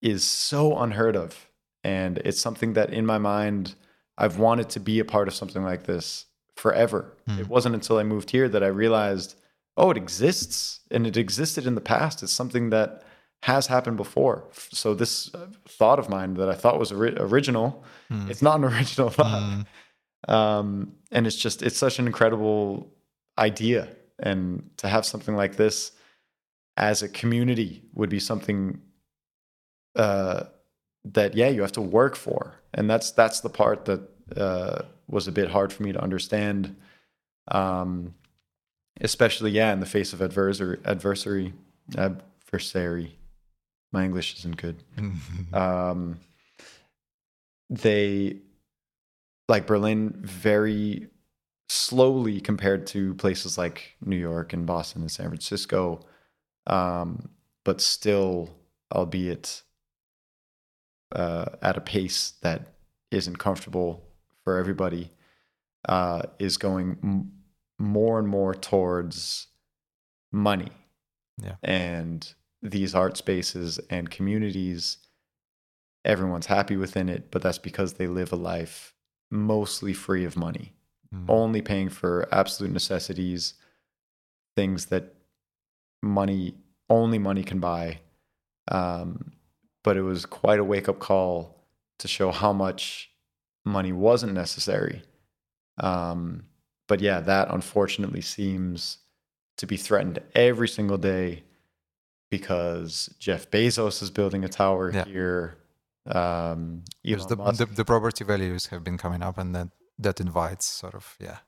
is 0.00 0.24
so 0.24 0.78
unheard 0.78 1.14
of. 1.14 1.48
And 1.84 2.18
it's 2.18 2.40
something 2.40 2.74
that 2.74 2.92
in 2.92 3.04
my 3.06 3.18
mind, 3.18 3.74
I've 4.16 4.38
wanted 4.38 4.68
to 4.70 4.80
be 4.80 4.98
a 5.00 5.04
part 5.04 5.28
of 5.28 5.34
something 5.34 5.64
like 5.64 5.84
this 5.84 6.26
forever. 6.56 7.16
Mm. 7.28 7.40
It 7.40 7.48
wasn't 7.48 7.74
until 7.74 7.98
I 7.98 8.02
moved 8.04 8.30
here 8.30 8.48
that 8.48 8.62
I 8.62 8.68
realized, 8.68 9.34
oh, 9.76 9.90
it 9.90 9.96
exists 9.96 10.80
and 10.90 11.06
it 11.06 11.16
existed 11.16 11.66
in 11.66 11.74
the 11.74 11.80
past. 11.80 12.22
It's 12.22 12.32
something 12.32 12.70
that 12.70 13.02
has 13.42 13.66
happened 13.66 13.96
before. 13.96 14.44
So 14.52 14.94
this 14.94 15.34
uh, 15.34 15.46
thought 15.66 15.98
of 15.98 16.08
mine 16.08 16.34
that 16.34 16.48
I 16.48 16.54
thought 16.54 16.78
was 16.78 16.92
ori- 16.92 17.16
original, 17.18 17.82
Mm. 18.10 18.30
it's 18.30 18.42
not 18.42 18.58
an 18.58 18.64
original 18.72 19.08
thought. 19.10 19.42
Mm. 20.28 20.32
Um, 20.32 20.92
and 21.10 21.26
it's 21.26 21.34
just 21.36 21.62
it's 21.62 21.76
such 21.78 21.98
an 21.98 22.06
incredible 22.06 22.92
idea, 23.38 23.88
and 24.20 24.70
to 24.76 24.86
have 24.88 25.04
something 25.04 25.34
like 25.34 25.56
this 25.56 25.90
as 26.76 27.02
a 27.02 27.08
community 27.08 27.82
would 27.94 28.08
be 28.10 28.20
something 28.20 28.80
uh, 29.96 30.44
that 31.04 31.34
yeah 31.34 31.48
you 31.48 31.62
have 31.62 31.72
to 31.72 31.80
work 31.80 32.16
for, 32.16 32.54
and 32.74 32.88
that's 32.88 33.10
that's 33.10 33.40
the 33.40 33.50
part 33.50 33.84
that 33.86 34.00
uh, 34.36 34.82
was 35.08 35.28
a 35.28 35.32
bit 35.32 35.50
hard 35.50 35.72
for 35.72 35.82
me 35.82 35.92
to 35.92 36.00
understand. 36.00 36.76
Um, 37.48 38.14
especially 39.00 39.50
yeah 39.50 39.72
in 39.72 39.80
the 39.80 39.86
face 39.86 40.12
of 40.12 40.20
adversary 40.20 40.78
adversary 40.84 41.54
adversary 41.96 43.18
my 43.90 44.04
english 44.04 44.38
isn't 44.38 44.58
good 44.58 44.76
um, 45.54 46.20
they 47.70 48.36
like 49.48 49.66
Berlin 49.66 50.14
very 50.20 51.08
slowly 51.68 52.40
compared 52.40 52.86
to 52.88 53.14
places 53.14 53.56
like 53.56 53.96
New 54.04 54.16
York 54.16 54.52
and 54.52 54.66
Boston 54.66 55.02
and 55.02 55.10
San 55.10 55.28
Francisco, 55.28 56.00
um, 56.66 57.30
but 57.64 57.80
still, 57.80 58.50
albeit 58.94 59.62
uh, 61.14 61.46
at 61.62 61.76
a 61.76 61.80
pace 61.80 62.32
that 62.42 62.74
isn't 63.10 63.36
comfortable 63.38 64.08
for 64.44 64.56
everybody, 64.58 65.10
uh, 65.88 66.22
is 66.38 66.56
going 66.56 66.98
m- 67.02 67.32
more 67.78 68.18
and 68.18 68.28
more 68.28 68.54
towards 68.54 69.48
money. 70.32 70.70
Yeah. 71.42 71.56
And 71.62 72.32
these 72.62 72.94
art 72.94 73.16
spaces 73.16 73.78
and 73.90 74.10
communities 74.10 74.98
everyone's 76.04 76.46
happy 76.46 76.76
within 76.76 77.08
it, 77.08 77.30
but 77.30 77.42
that's 77.42 77.58
because 77.58 77.94
they 77.94 78.06
live 78.08 78.32
a 78.32 78.36
life 78.36 78.94
mostly 79.30 79.92
free 79.92 80.24
of 80.24 80.36
money, 80.36 80.74
Mm. 81.14 81.26
only 81.28 81.62
paying 81.62 81.88
for 81.90 82.26
absolute 82.32 82.72
necessities, 82.72 83.54
things 84.56 84.86
that 84.86 85.14
money 86.02 86.54
only 86.90 87.18
money 87.18 87.44
can 87.44 87.60
buy. 87.60 88.00
Um, 88.68 89.32
but 89.82 89.96
it 89.96 90.02
was 90.02 90.26
quite 90.26 90.58
a 90.58 90.64
wake 90.64 90.88
up 90.88 90.98
call 90.98 91.56
to 91.98 92.08
show 92.08 92.30
how 92.30 92.52
much 92.52 93.10
money 93.64 93.92
wasn't 93.92 94.32
necessary. 94.32 95.02
Um, 95.78 96.44
but 96.88 97.00
yeah, 97.00 97.20
that 97.20 97.48
unfortunately 97.50 98.20
seems 98.20 98.98
to 99.58 99.66
be 99.66 99.76
threatened 99.76 100.18
every 100.34 100.68
single 100.68 100.98
day 100.98 101.44
because 102.30 103.14
Jeff 103.18 103.50
Bezos 103.50 104.02
is 104.02 104.10
building 104.10 104.44
a 104.44 104.48
tower 104.48 104.90
Yeah. 104.92 105.04
here. 105.04 105.58
Um, 106.06 106.82
the, 107.04 107.16
the 107.36 107.66
the 107.76 107.84
property 107.84 108.24
values 108.24 108.66
have 108.66 108.82
been 108.82 108.98
coming 108.98 109.22
up, 109.22 109.38
and 109.38 109.54
that 109.54 109.68
that 109.98 110.20
invites 110.20 110.66
sort 110.66 110.94
of 110.94 111.14
yeah 111.20 111.38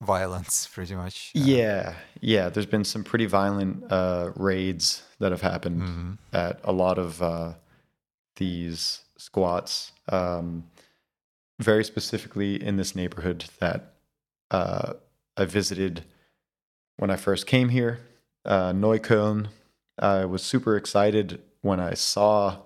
violence 0.00 0.68
pretty 0.74 0.94
much. 0.94 1.32
uh, 1.34 1.40
yeah, 1.40 1.94
yeah. 2.20 2.48
There's 2.48 2.66
been 2.66 2.84
some 2.84 3.02
pretty 3.02 3.26
violent 3.26 3.90
uh, 3.90 4.30
raids 4.36 5.02
that 5.18 5.32
have 5.32 5.42
happened 5.42 5.82
mhm. 5.82 6.18
at 6.32 6.60
a 6.62 6.72
lot 6.72 6.98
of 6.98 7.20
uh, 7.20 7.54
these 8.36 9.00
squats. 9.18 9.92
Um, 10.08 10.64
very 11.58 11.84
specifically 11.84 12.62
in 12.62 12.76
this 12.76 12.94
neighborhood 12.94 13.46
that 13.60 13.94
uh, 14.50 14.92
I 15.36 15.44
visited 15.46 16.04
when 16.98 17.10
I 17.10 17.16
first 17.16 17.46
came 17.46 17.70
here, 17.70 18.00
uh, 18.44 18.72
Neukölln. 18.72 19.48
I 19.98 20.24
was 20.26 20.42
super 20.42 20.76
excited 20.76 21.40
when 21.62 21.80
I 21.80 21.94
saw 21.94 22.58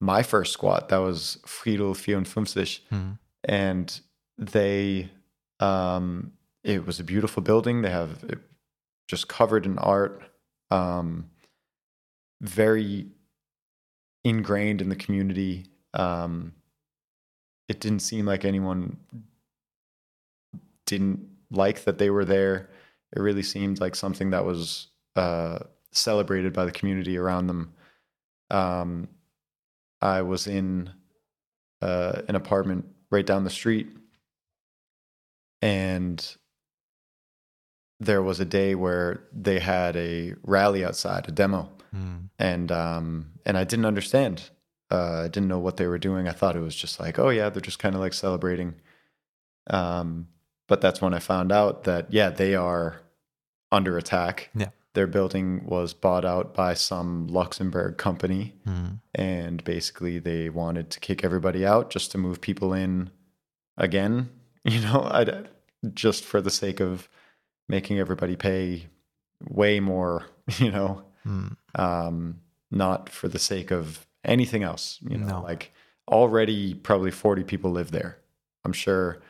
my 0.00 0.22
first 0.22 0.52
squat. 0.52 0.90
That 0.90 0.98
was 0.98 1.38
Friedel 1.46 1.94
54. 1.94 2.64
Mhm. 2.92 3.18
and 3.44 4.00
they 4.38 5.10
um 5.60 6.32
it 6.64 6.84
was 6.86 6.98
a 6.98 7.04
beautiful 7.04 7.42
building 7.42 7.82
they 7.82 7.90
have 7.90 8.24
it 8.28 8.38
just 9.06 9.28
covered 9.28 9.64
in 9.66 9.78
art 9.78 10.22
um 10.70 11.30
very 12.40 13.06
ingrained 14.24 14.80
in 14.80 14.88
the 14.88 14.96
community 14.96 15.66
um 15.94 16.52
it 17.68 17.80
didn't 17.80 18.00
seem 18.00 18.26
like 18.26 18.44
anyone 18.44 18.96
didn't 20.86 21.20
like 21.50 21.84
that 21.84 21.98
they 21.98 22.10
were 22.10 22.24
there 22.24 22.70
it 23.14 23.20
really 23.20 23.42
seemed 23.42 23.80
like 23.80 23.94
something 23.94 24.30
that 24.30 24.44
was 24.44 24.88
uh 25.16 25.58
celebrated 25.92 26.52
by 26.52 26.64
the 26.64 26.72
community 26.72 27.16
around 27.16 27.46
them 27.46 27.72
um 28.50 29.06
i 30.00 30.20
was 30.20 30.46
in 30.46 30.90
uh, 31.84 32.22
an 32.28 32.34
apartment 32.34 32.86
right 33.10 33.26
down 33.26 33.44
the 33.44 33.50
street. 33.50 33.88
And 35.60 36.36
there 38.00 38.22
was 38.22 38.40
a 38.40 38.44
day 38.44 38.74
where 38.74 39.24
they 39.32 39.58
had 39.58 39.96
a 39.96 40.34
rally 40.42 40.84
outside, 40.84 41.28
a 41.28 41.32
demo, 41.32 41.70
Mm. 41.94 42.28
and 42.38 42.72
um, 42.72 43.30
and 43.46 43.56
I 43.56 43.64
didn't 43.64 43.86
understand. 43.86 44.50
Uh, 44.90 45.22
I 45.24 45.28
didn't 45.28 45.48
know 45.48 45.58
what 45.58 45.76
they 45.76 45.86
were 45.86 45.98
doing. 45.98 46.28
I 46.28 46.32
thought 46.32 46.56
it 46.56 46.60
was 46.60 46.74
just 46.76 46.98
like, 47.00 47.18
oh 47.18 47.30
yeah, 47.30 47.48
they're 47.50 47.60
just 47.60 47.78
kind 47.78 47.94
of 47.94 48.00
like 48.00 48.12
celebrating. 48.12 48.74
Um, 49.68 50.28
but 50.68 50.80
that's 50.80 51.00
when 51.00 51.14
I 51.14 51.18
found 51.18 51.52
out 51.52 51.84
that 51.84 52.12
yeah, 52.12 52.30
they 52.30 52.54
are 52.54 53.00
under 53.72 53.96
attack. 53.98 54.50
Yeah. 54.54 54.68
Their 54.94 55.06
building 55.08 55.64
was 55.66 55.92
bought 55.94 56.24
out 56.24 56.54
by 56.54 56.74
some 56.74 57.26
Luxembourg 57.26 57.96
company 57.98 58.54
Mm. 58.66 59.00
and 59.14 59.64
basically 59.64 60.18
they 60.20 60.48
wanted 60.50 60.90
to 60.90 61.00
kick 61.00 61.24
everybody 61.24 61.66
out 61.66 61.90
just 61.90 62.12
to 62.12 62.18
move 62.18 62.40
people 62.40 62.72
in 62.72 63.10
again 63.76 64.30
you 64.64 64.80
know 64.80 65.02
I, 65.02 65.44
just 65.92 66.24
for 66.24 66.40
the 66.40 66.50
sake 66.50 66.78
of 66.80 67.08
making 67.68 67.98
everybody 67.98 68.36
pay 68.36 68.86
way 69.48 69.80
more 69.80 70.26
you 70.58 70.70
know 70.70 71.02
Mm. 71.26 71.56
um, 71.74 72.40
not 72.70 73.08
for 73.08 73.28
the 73.28 73.38
sake 73.38 73.70
of 73.70 74.06
anything 74.24 74.62
else 74.62 74.98
you 75.02 75.16
know 75.18 75.26
No. 75.26 75.42
like 75.42 75.72
already 76.08 76.74
probably 76.74 77.10
40 77.10 77.44
people 77.44 77.70
live 77.70 77.90
there 77.90 78.18
i'm 78.64 78.72
sure 78.72 79.20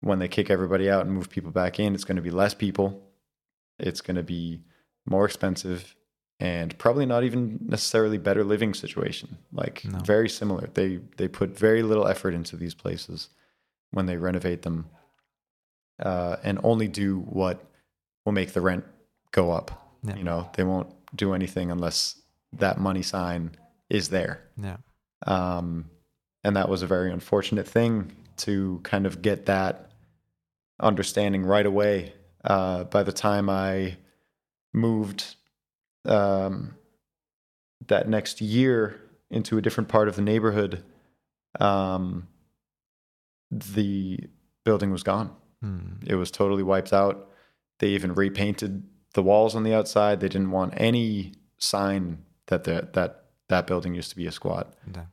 when 0.00 0.18
they 0.20 0.28
kick 0.28 0.48
everybody 0.50 0.88
out 0.90 1.04
and 1.06 1.12
move 1.14 1.28
people 1.28 1.50
back 1.50 1.80
in 1.80 1.94
it's 1.94 2.04
going 2.04 2.16
to 2.16 2.22
be 2.22 2.30
less 2.30 2.54
people 2.54 3.02
it's 3.78 4.00
going 4.00 4.16
to 4.16 4.22
be 4.22 4.60
more 5.06 5.24
expensive 5.24 5.96
and 6.40 6.76
probably 6.78 7.04
not 7.06 7.24
even 7.24 7.58
necessarily 7.66 8.18
better 8.18 8.44
living 8.44 8.74
situation 8.74 9.38
like 9.52 9.84
No. 9.84 9.98
very 9.98 10.28
similar 10.28 10.68
they 10.74 11.00
they 11.16 11.26
put 11.28 11.58
very 11.58 11.82
little 11.82 12.06
effort 12.06 12.34
into 12.34 12.56
these 12.56 12.74
places 12.74 13.28
when 13.90 14.06
they 14.06 14.16
renovate 14.16 14.62
them 14.62 14.86
uh, 16.00 16.36
and 16.44 16.60
only 16.62 16.86
do 16.88 17.18
what 17.20 17.64
will 18.24 18.32
make 18.32 18.52
the 18.52 18.60
rent 18.60 18.84
go 19.32 19.50
up 19.50 19.96
Yeah. 20.04 20.16
you 20.16 20.24
know 20.24 20.48
they 20.54 20.64
won't 20.64 20.92
do 21.14 21.32
anything 21.34 21.70
unless 21.70 22.20
that 22.52 22.78
money 22.78 23.02
sign 23.02 23.50
is 23.90 24.08
there 24.10 24.42
Yeah. 24.56 24.76
um, 25.26 25.90
and 26.44 26.56
that 26.56 26.68
was 26.68 26.82
a 26.82 26.86
very 26.86 27.10
unfortunate 27.12 27.66
thing 27.66 28.12
to 28.38 28.80
kind 28.84 29.06
of 29.06 29.20
get 29.22 29.46
that 29.46 29.90
understanding 30.80 31.44
right 31.44 31.66
away. 31.66 32.12
Uh, 32.44 32.84
by 32.84 33.02
the 33.02 33.12
time 33.12 33.50
I 33.50 33.96
moved 34.72 35.34
um, 36.04 36.76
that 37.88 38.08
next 38.08 38.40
year 38.40 39.00
into 39.30 39.58
a 39.58 39.62
different 39.62 39.88
part 39.88 40.06
of 40.08 40.14
the 40.16 40.22
neighborhood, 40.22 40.84
um, 41.60 42.28
the 43.50 44.20
building 44.64 44.90
was 44.90 45.02
gone. 45.02 45.34
Mm. 45.64 46.06
It 46.06 46.14
was 46.14 46.30
totally 46.30 46.62
wiped 46.62 46.92
out. 46.92 47.30
They 47.80 47.88
even 47.88 48.14
repainted 48.14 48.84
the 49.18 49.22
walls 49.24 49.56
on 49.56 49.64
the 49.64 49.74
outside. 49.74 50.20
They 50.20 50.28
didn't 50.28 50.52
want 50.52 50.74
any 50.76 51.32
sign 51.58 52.18
that 52.46 52.62
the, 52.62 52.88
that 52.92 53.24
that 53.48 53.66
building 53.66 53.92
used 53.96 54.10
to 54.10 54.16
be 54.16 54.28
a 54.28 54.30
squat. 54.30 54.74
Yeah. 54.94 55.06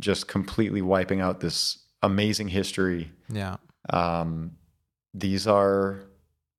Just 0.00 0.28
completely 0.28 0.80
wiping 0.80 1.20
out 1.20 1.40
this 1.40 1.84
amazing 2.02 2.48
history. 2.48 3.12
Yeah. 3.28 3.56
Um, 3.90 4.52
these 5.12 5.46
are 5.46 6.00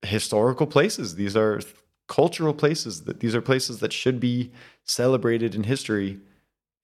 historical 0.03 0.67
places. 0.67 1.15
These 1.15 1.35
are 1.35 1.59
cultural 2.07 2.53
places. 2.53 3.05
That 3.05 3.19
these 3.19 3.33
are 3.33 3.41
places 3.41 3.79
that 3.79 3.93
should 3.93 4.19
be 4.19 4.51
celebrated 4.83 5.55
in 5.55 5.63
history 5.63 6.19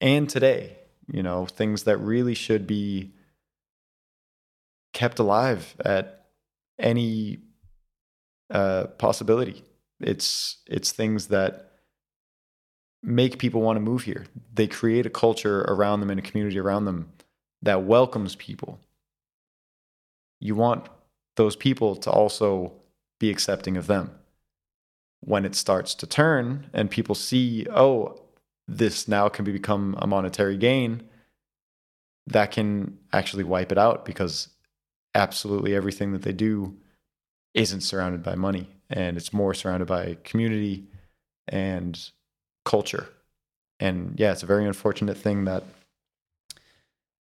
and 0.00 0.28
today. 0.28 0.78
You 1.06 1.22
know, 1.22 1.46
things 1.46 1.84
that 1.84 1.98
really 1.98 2.34
should 2.34 2.66
be 2.66 3.12
kept 4.92 5.20
alive 5.20 5.76
at 5.84 6.26
any 6.76 7.38
uh, 8.50 8.88
possibility. 8.98 9.62
It's 10.00 10.58
it's 10.66 10.92
things 10.92 11.28
that 11.28 11.72
make 13.02 13.38
people 13.38 13.60
want 13.60 13.76
to 13.76 13.80
move 13.80 14.02
here. 14.02 14.26
They 14.54 14.66
create 14.66 15.06
a 15.06 15.10
culture 15.10 15.62
around 15.62 16.00
them 16.00 16.10
and 16.10 16.18
a 16.18 16.22
community 16.22 16.58
around 16.58 16.84
them 16.84 17.12
that 17.62 17.84
welcomes 17.84 18.36
people. 18.36 18.80
You 20.40 20.54
want 20.54 20.88
those 21.36 21.56
people 21.56 21.96
to 21.96 22.10
also 22.10 22.72
be 23.18 23.30
accepting 23.30 23.76
of 23.76 23.86
them. 23.86 24.12
When 25.20 25.44
it 25.44 25.54
starts 25.54 25.94
to 25.96 26.06
turn 26.06 26.70
and 26.72 26.90
people 26.90 27.14
see, 27.14 27.66
oh, 27.70 28.20
this 28.68 29.08
now 29.08 29.28
can 29.28 29.44
become 29.44 29.96
a 29.98 30.06
monetary 30.06 30.56
gain, 30.56 31.02
that 32.26 32.52
can 32.52 32.98
actually 33.12 33.42
wipe 33.42 33.72
it 33.72 33.78
out 33.78 34.04
because 34.04 34.48
absolutely 35.14 35.74
everything 35.74 36.12
that 36.12 36.22
they 36.22 36.32
do 36.32 36.76
isn't 37.54 37.80
surrounded 37.80 38.22
by 38.22 38.34
money 38.34 38.77
and 38.90 39.16
it's 39.16 39.32
more 39.32 39.54
surrounded 39.54 39.86
by 39.86 40.16
community 40.24 40.86
and 41.46 42.10
culture. 42.64 43.08
And 43.80 44.14
yeah, 44.18 44.32
it's 44.32 44.42
a 44.42 44.46
very 44.46 44.66
unfortunate 44.66 45.16
thing 45.16 45.44
that 45.44 45.62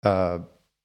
uh, 0.03 0.39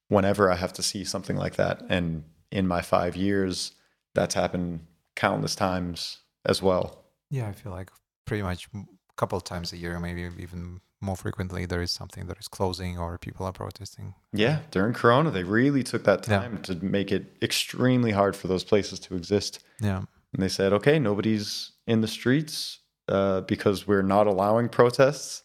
whenever 0.09 0.51
I 0.51 0.57
have 0.57 0.72
to 0.75 0.83
see 0.83 1.05
something 1.05 1.37
like 1.37 1.57
that, 1.57 1.83
and 1.89 2.25
in 2.51 2.66
my 2.66 2.83
five 2.83 3.16
years, 3.16 3.72
that's 4.14 4.35
happened 4.35 4.87
countless 5.16 5.55
times 5.55 6.18
as 6.45 6.62
well. 6.62 7.05
Yeah, 7.31 7.49
I 7.49 7.53
feel 7.53 7.72
like 7.72 7.91
pretty 8.27 8.43
much 8.43 8.68
a 8.75 8.85
couple 9.16 9.37
of 9.37 9.45
times 9.45 9.72
a 9.72 9.77
year, 9.77 9.99
maybe 10.01 10.22
even 10.39 10.81
more 11.01 11.16
frequently, 11.16 11.66
there 11.66 11.83
is 11.83 11.91
something 11.91 12.27
that 12.27 12.39
is 12.39 12.49
closing 12.49 12.99
or 12.99 13.18
people 13.18 13.47
are 13.47 13.53
protesting. 13.53 14.14
Yeah, 14.33 14.61
during 14.70 14.95
Corona, 14.95 15.31
they 15.31 15.45
really 15.45 15.83
took 15.83 16.05
that 16.05 16.27
Yeah. 16.29 16.41
time 16.41 16.62
to 16.62 16.75
make 16.77 17.12
it 17.12 17.37
extremely 17.43 18.12
hard 18.12 18.35
for 18.37 18.49
those 18.49 18.64
places 18.64 18.99
to 19.01 19.14
exist. 19.16 19.62
Yeah, 19.81 20.03
And 20.35 20.43
they 20.43 20.49
said, 20.49 20.72
okay, 20.72 20.99
nobody's 20.99 21.72
in 21.87 22.01
the 22.01 22.09
streets 22.09 22.80
uh, 23.09 23.43
because 23.43 23.87
we're 23.87 24.03
not 24.03 24.26
allowing 24.26 24.68
protests 24.68 25.45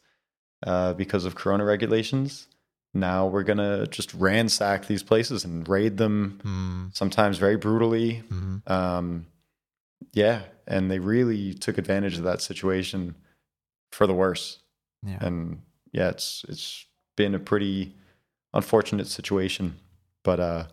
uh, 0.65 0.93
because 0.93 1.25
of 1.25 1.35
Corona 1.35 1.63
regulations. 1.63 2.47
Now 2.93 3.27
we're 3.27 3.43
going 3.43 3.59
to 3.59 3.85
just 3.87 4.13
ransack 4.15 4.87
these 4.87 5.03
places 5.03 5.45
and 5.45 5.67
raid 5.69 5.97
them, 5.97 6.39
mm, 6.43 6.97
sometimes 6.97 7.37
very 7.37 7.55
brutally. 7.55 8.23
mhm. 8.29 8.67
Um, 8.69 9.27
yeah. 10.11 10.41
And 10.65 10.89
they 10.89 10.97
really 10.99 11.53
took 11.53 11.77
advantage 11.77 12.17
of 12.17 12.23
that 12.23 12.41
situation 12.41 13.15
for 13.91 14.07
the 14.07 14.13
worse. 14.13 14.59
yeah, 15.05 15.17
And 15.21 15.61
yeah, 15.91 16.09
it's 16.09 16.43
it's 16.49 16.85
been 17.15 17.35
a 17.35 17.39
pretty 17.39 17.95
unfortunate 18.53 19.07
situation. 19.07 19.77
But 20.23 20.39
uh, 20.39 20.63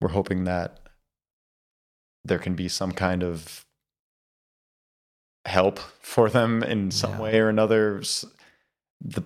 we're 0.00 0.10
hoping 0.10 0.44
that 0.44 0.81
there 2.24 2.38
can 2.38 2.54
be 2.54 2.68
some 2.68 2.92
kind 2.92 3.22
of 3.22 3.64
help 5.46 5.78
for 6.00 6.28
them 6.30 6.62
in 6.62 6.90
some 6.90 7.12
Yeah. 7.12 7.20
way 7.20 7.40
or 7.40 7.48
another. 7.48 8.02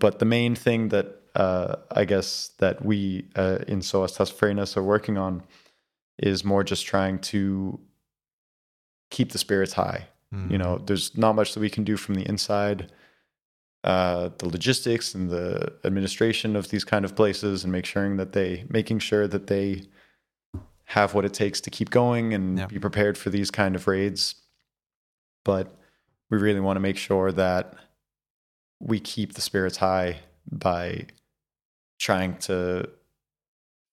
But 0.00 0.18
the 0.18 0.24
main 0.24 0.54
thing 0.54 0.88
that 0.88 1.22
uh, 1.34 1.76
I 1.90 2.06
guess 2.06 2.48
that 2.58 2.82
we 2.82 3.28
uh, 3.36 3.58
in 3.68 3.80
Soastasphrenas 3.80 4.74
are 4.76 4.82
working 4.82 5.18
on 5.18 5.42
is 6.18 6.44
more 6.44 6.64
just 6.64 6.86
trying 6.86 7.18
to 7.18 7.78
keep 9.10 9.32
the 9.32 9.38
spirits 9.38 9.74
high. 9.74 10.08
You 10.32 10.38
Mhm. 10.38 10.58
know, 10.58 10.78
there's 10.78 11.16
not 11.16 11.34
much 11.34 11.52
that 11.54 11.60
we 11.60 11.68
can 11.70 11.84
do 11.84 11.96
from 11.98 12.14
the 12.14 12.26
inside. 12.26 12.90
Uh, 13.84 14.30
the 14.38 14.48
logistics 14.48 15.14
and 15.14 15.30
the 15.30 15.74
administration 15.84 16.56
of 16.56 16.70
these 16.70 16.84
kind 16.84 17.04
of 17.04 17.14
places 17.14 17.62
and 17.64 17.72
make 17.72 17.84
sure 17.86 18.16
that 18.16 18.32
they 18.32 18.64
making 18.70 18.98
sure 18.98 19.28
that 19.28 19.46
they 19.46 19.82
have 20.86 21.14
what 21.14 21.24
it 21.24 21.34
takes 21.34 21.60
to 21.60 21.70
keep 21.70 21.90
going 21.90 22.32
and 22.34 22.58
Yeah. 22.58 22.66
be 22.66 22.78
prepared 22.78 23.18
for 23.18 23.30
these 23.30 23.50
kind 23.50 23.74
of 23.76 23.86
raids. 23.86 24.34
But 25.44 25.74
we 26.30 26.38
really 26.38 26.60
want 26.60 26.76
to 26.76 26.80
make 26.80 26.96
sure 26.96 27.32
that 27.32 27.74
we 28.80 29.00
keep 29.00 29.34
the 29.34 29.40
spirits 29.40 29.78
high 29.78 30.20
by 30.50 31.06
trying 31.98 32.36
to 32.38 32.88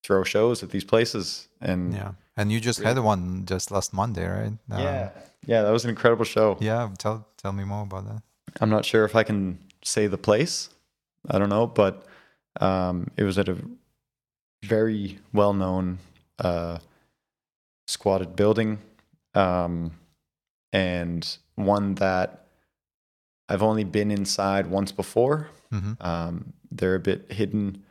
throw 0.04 0.24
shows 0.24 0.62
at 0.64 0.70
these 0.72 0.84
places 0.84 1.48
and 1.62 1.94
yeah. 1.94 2.12
And 2.36 2.52
you 2.52 2.60
just 2.60 2.80
Really- 2.80 2.96
had 2.96 3.00
one 3.04 3.46
just 3.46 3.70
last 3.72 3.94
Monday, 3.94 4.28
right? 4.28 4.54
Um, 4.72 4.80
yeah 4.84 5.10
yeah 5.46 5.62
that 5.64 5.72
was 5.72 5.84
an 5.84 5.90
incredible 5.90 6.26
show 6.26 6.58
yeah. 6.60 6.90
Tell 6.98 7.26
tell 7.38 7.54
me 7.54 7.64
more 7.64 7.84
about 7.84 8.06
that. 8.08 8.22
I'm 8.62 8.70
not 8.70 8.86
sure 8.86 9.06
if 9.06 9.16
I 9.16 9.24
can 9.24 9.58
say 9.84 10.08
the 10.08 10.18
place. 10.18 10.70
I 11.30 11.40
don't 11.40 11.50
know, 11.50 11.66
but 11.68 12.06
um, 12.62 13.08
it 13.18 13.24
was 13.24 13.38
at 13.38 13.48
a 13.50 13.58
very 14.64 15.20
well 15.32 15.54
uh, 16.44 16.78
squatted 17.88 18.36
building 18.36 18.80
um, 19.34 19.92
and 20.72 21.38
one 21.56 21.96
that 21.96 22.46
I've 23.50 23.64
only 23.64 23.84
been 23.84 24.12
inside 24.12 24.68
once 24.68 24.92
before. 24.92 25.50
hmm 25.72 25.94
Um, 26.00 26.54
they're 26.72 26.96
a 26.96 27.00
bit 27.00 27.32
hidden, 27.32 27.84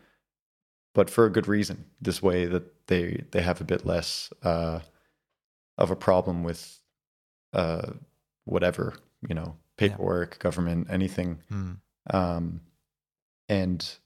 but 0.94 1.08
for 1.10 1.24
a 1.24 1.30
good 1.30 1.46
reason. 1.46 1.84
This 2.00 2.22
way 2.22 2.46
that 2.46 2.86
they 2.86 3.24
they 3.30 3.42
have 3.42 3.60
a 3.60 3.64
bit 3.64 3.86
less 3.86 4.32
uh, 4.42 4.80
of 5.78 5.90
a 5.90 5.96
problem 5.96 6.42
with 6.42 6.80
uh, 7.52 7.92
whatever 8.44 8.94
you 9.28 9.34
know 9.34 9.56
paperwork, 9.76 10.38
government, 10.38 10.88
anything. 10.90 11.42
Mm. 11.50 11.78
Um, 12.10 12.60
and 13.48 13.98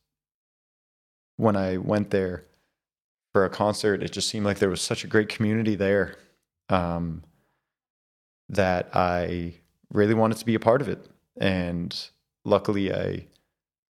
when 1.36 1.56
I 1.56 1.76
went 1.76 2.10
there 2.10 2.44
for 3.36 3.44
a 3.44 3.50
concert, 3.50 4.02
it 4.02 4.12
just 4.12 4.30
seemed 4.30 4.46
like 4.46 4.60
there 4.60 4.70
was 4.70 4.80
such 4.80 5.04
a 5.04 5.06
great 5.06 5.28
community 5.28 5.74
there 5.74 6.16
um, 6.70 7.22
that 8.48 8.88
I 8.94 9.56
really 9.92 10.14
wanted 10.14 10.38
to 10.38 10.46
be 10.46 10.54
a 10.54 10.58
part 10.58 10.80
of 10.80 10.88
it. 10.88 11.06
And 11.36 11.94
luckily, 12.46 12.90
I 12.90 13.26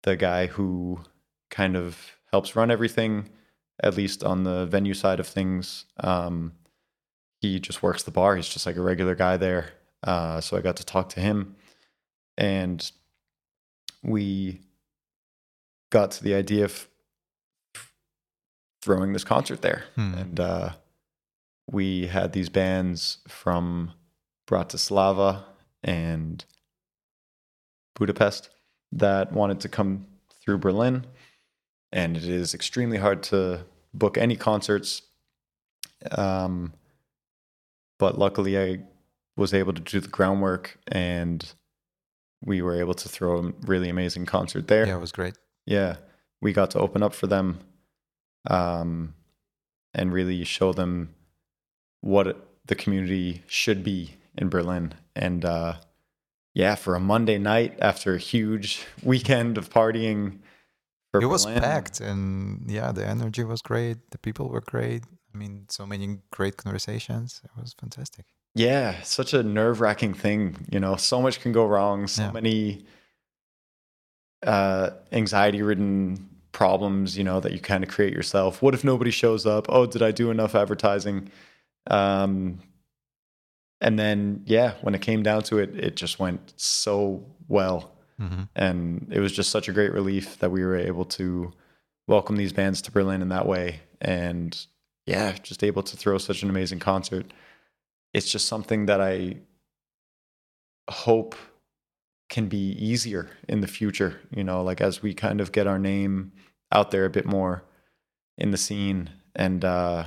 the 0.02 0.16
guy 0.16 0.46
who 0.46 1.00
kind 1.50 1.76
of 1.76 2.16
helps 2.32 2.56
run 2.56 2.70
everything, 2.70 3.28
at 3.82 3.98
least 3.98 4.24
on 4.24 4.44
the 4.44 4.64
venue 4.64 4.94
side 4.94 5.20
of 5.20 5.26
things, 5.26 5.84
um, 5.98 6.54
he 7.42 7.60
just 7.60 7.82
works 7.82 8.02
the 8.02 8.10
bar. 8.10 8.36
He's 8.36 8.48
just 8.48 8.64
like 8.64 8.76
a 8.76 8.80
regular 8.80 9.14
guy 9.14 9.36
there. 9.36 9.74
Uh, 10.02 10.40
so 10.40 10.56
I 10.56 10.62
got 10.62 10.76
to 10.76 10.86
talk 10.86 11.10
to 11.10 11.20
him, 11.20 11.56
and 12.38 12.90
we 14.02 14.62
got 15.90 16.12
to 16.12 16.24
the 16.24 16.34
idea 16.34 16.64
of 16.64 16.88
throwing 18.84 19.14
this 19.14 19.24
concert 19.24 19.62
there. 19.62 19.84
Hmm. 19.94 20.14
And 20.14 20.40
uh, 20.40 20.70
we 21.70 22.06
had 22.06 22.32
these 22.32 22.50
bands 22.50 23.18
from 23.26 23.92
Bratislava 24.46 25.44
and 25.82 26.44
Budapest 27.94 28.50
that 28.92 29.32
wanted 29.32 29.60
to 29.60 29.68
come 29.68 30.06
through 30.42 30.58
Berlin. 30.58 31.06
And 31.92 32.16
it 32.16 32.24
is 32.24 32.54
extremely 32.54 32.98
hard 32.98 33.22
to 33.24 33.64
book 33.94 34.18
any 34.18 34.36
concerts. 34.36 35.02
Um, 36.10 36.74
but 37.98 38.18
luckily, 38.18 38.58
I 38.58 38.80
was 39.36 39.54
able 39.54 39.72
to 39.72 39.80
do 39.80 40.00
the 40.00 40.08
groundwork 40.08 40.78
and 40.88 41.54
we 42.44 42.60
were 42.60 42.78
able 42.78 42.94
to 42.94 43.08
throw 43.08 43.38
a 43.38 43.52
really 43.62 43.88
amazing 43.88 44.26
concert 44.26 44.68
there. 44.68 44.86
Yeah, 44.86 44.96
it 44.96 45.00
was 45.00 45.12
great. 45.12 45.34
Yeah, 45.64 45.96
we 46.42 46.52
got 46.52 46.70
to 46.72 46.78
open 46.78 47.02
up 47.02 47.14
for 47.14 47.26
them, 47.26 47.60
um, 48.50 49.14
and 49.94 50.12
really 50.12 50.44
show 50.44 50.72
them 50.72 51.14
what 52.00 52.48
the 52.66 52.74
community 52.74 53.42
should 53.46 53.82
be 53.84 54.16
in 54.36 54.48
Berlin. 54.48 54.94
And 55.14 55.44
uh, 55.44 55.74
yeah, 56.54 56.74
for 56.74 56.94
a 56.94 57.00
Monday 57.00 57.38
night 57.38 57.76
after 57.80 58.14
a 58.14 58.18
huge 58.18 58.86
weekend 59.02 59.58
of 59.58 59.70
partying, 59.70 60.38
for 61.12 61.20
it 61.22 61.26
was 61.26 61.46
packed, 61.46 62.00
and 62.00 62.68
yeah, 62.68 62.90
the 62.90 63.06
energy 63.06 63.44
was 63.44 63.62
great. 63.62 64.10
The 64.10 64.18
people 64.18 64.48
were 64.48 64.60
great. 64.60 65.04
I 65.32 65.38
mean, 65.38 65.66
so 65.68 65.86
many 65.86 66.18
great 66.30 66.56
conversations. 66.56 67.40
It 67.44 67.50
was 67.60 67.74
fantastic. 67.78 68.26
Yeah, 68.56 69.00
such 69.02 69.32
a 69.34 69.42
nerve 69.42 69.80
wracking 69.80 70.14
thing. 70.14 70.66
You 70.70 70.80
know, 70.80 70.96
so 70.96 71.20
much 71.22 71.40
can 71.40 71.52
go 71.52 71.66
wrong. 71.66 72.06
So 72.08 72.22
Yeah. 72.22 72.32
many 72.32 72.84
uh, 74.44 74.90
anxiety 75.12 75.62
ridden 75.62 76.28
problems, 76.54 77.18
you 77.18 77.24
know, 77.24 77.40
that 77.40 77.52
you 77.52 77.60
kind 77.60 77.84
of 77.84 77.90
create 77.90 78.14
yourself. 78.14 78.62
What 78.62 78.72
if 78.72 78.82
nobody 78.82 79.10
shows 79.10 79.44
up? 79.44 79.66
Oh, 79.68 79.84
did 79.84 80.02
I 80.02 80.10
do 80.10 80.30
enough 80.30 80.54
advertising? 80.54 81.30
Um, 81.90 82.60
and 83.82 83.98
then, 83.98 84.42
yeah, 84.46 84.74
when 84.80 84.94
it 84.94 85.02
came 85.02 85.22
down 85.22 85.42
to 85.42 85.58
it, 85.58 85.76
it 85.76 85.96
just 85.96 86.18
went 86.18 86.54
so 86.56 87.26
well. 87.48 87.92
hmm 88.18 88.44
And 88.56 89.08
it 89.10 89.20
was 89.20 89.32
just 89.32 89.50
such 89.50 89.68
a 89.68 89.72
great 89.72 89.92
relief 89.92 90.38
that 90.38 90.50
we 90.50 90.64
were 90.64 90.76
able 90.76 91.04
to 91.04 91.52
welcome 92.06 92.36
these 92.36 92.54
bands 92.54 92.80
to 92.82 92.90
Berlin 92.90 93.20
in 93.20 93.28
that 93.28 93.46
way. 93.46 93.80
And 94.00 94.66
yeah, 95.04 95.32
just 95.42 95.62
able 95.62 95.82
to 95.82 95.96
throw 95.96 96.16
such 96.16 96.42
an 96.42 96.48
amazing 96.48 96.78
concert. 96.78 97.32
It's 98.14 98.30
just 98.30 98.48
something 98.48 98.86
that 98.86 99.00
I 99.00 99.36
hope 100.88 101.34
can 102.28 102.48
be 102.48 102.72
easier 102.72 103.30
in 103.48 103.60
the 103.60 103.66
future, 103.66 104.20
you 104.30 104.44
know, 104.44 104.62
like 104.62 104.80
as 104.80 105.02
we 105.02 105.14
kind 105.14 105.40
of 105.40 105.52
get 105.52 105.66
our 105.66 105.78
name 105.78 106.32
out 106.72 106.90
there 106.90 107.04
a 107.04 107.10
bit 107.10 107.26
more 107.26 107.64
in 108.38 108.50
the 108.50 108.56
scene. 108.56 109.10
And 109.34 109.64
uh 109.64 110.06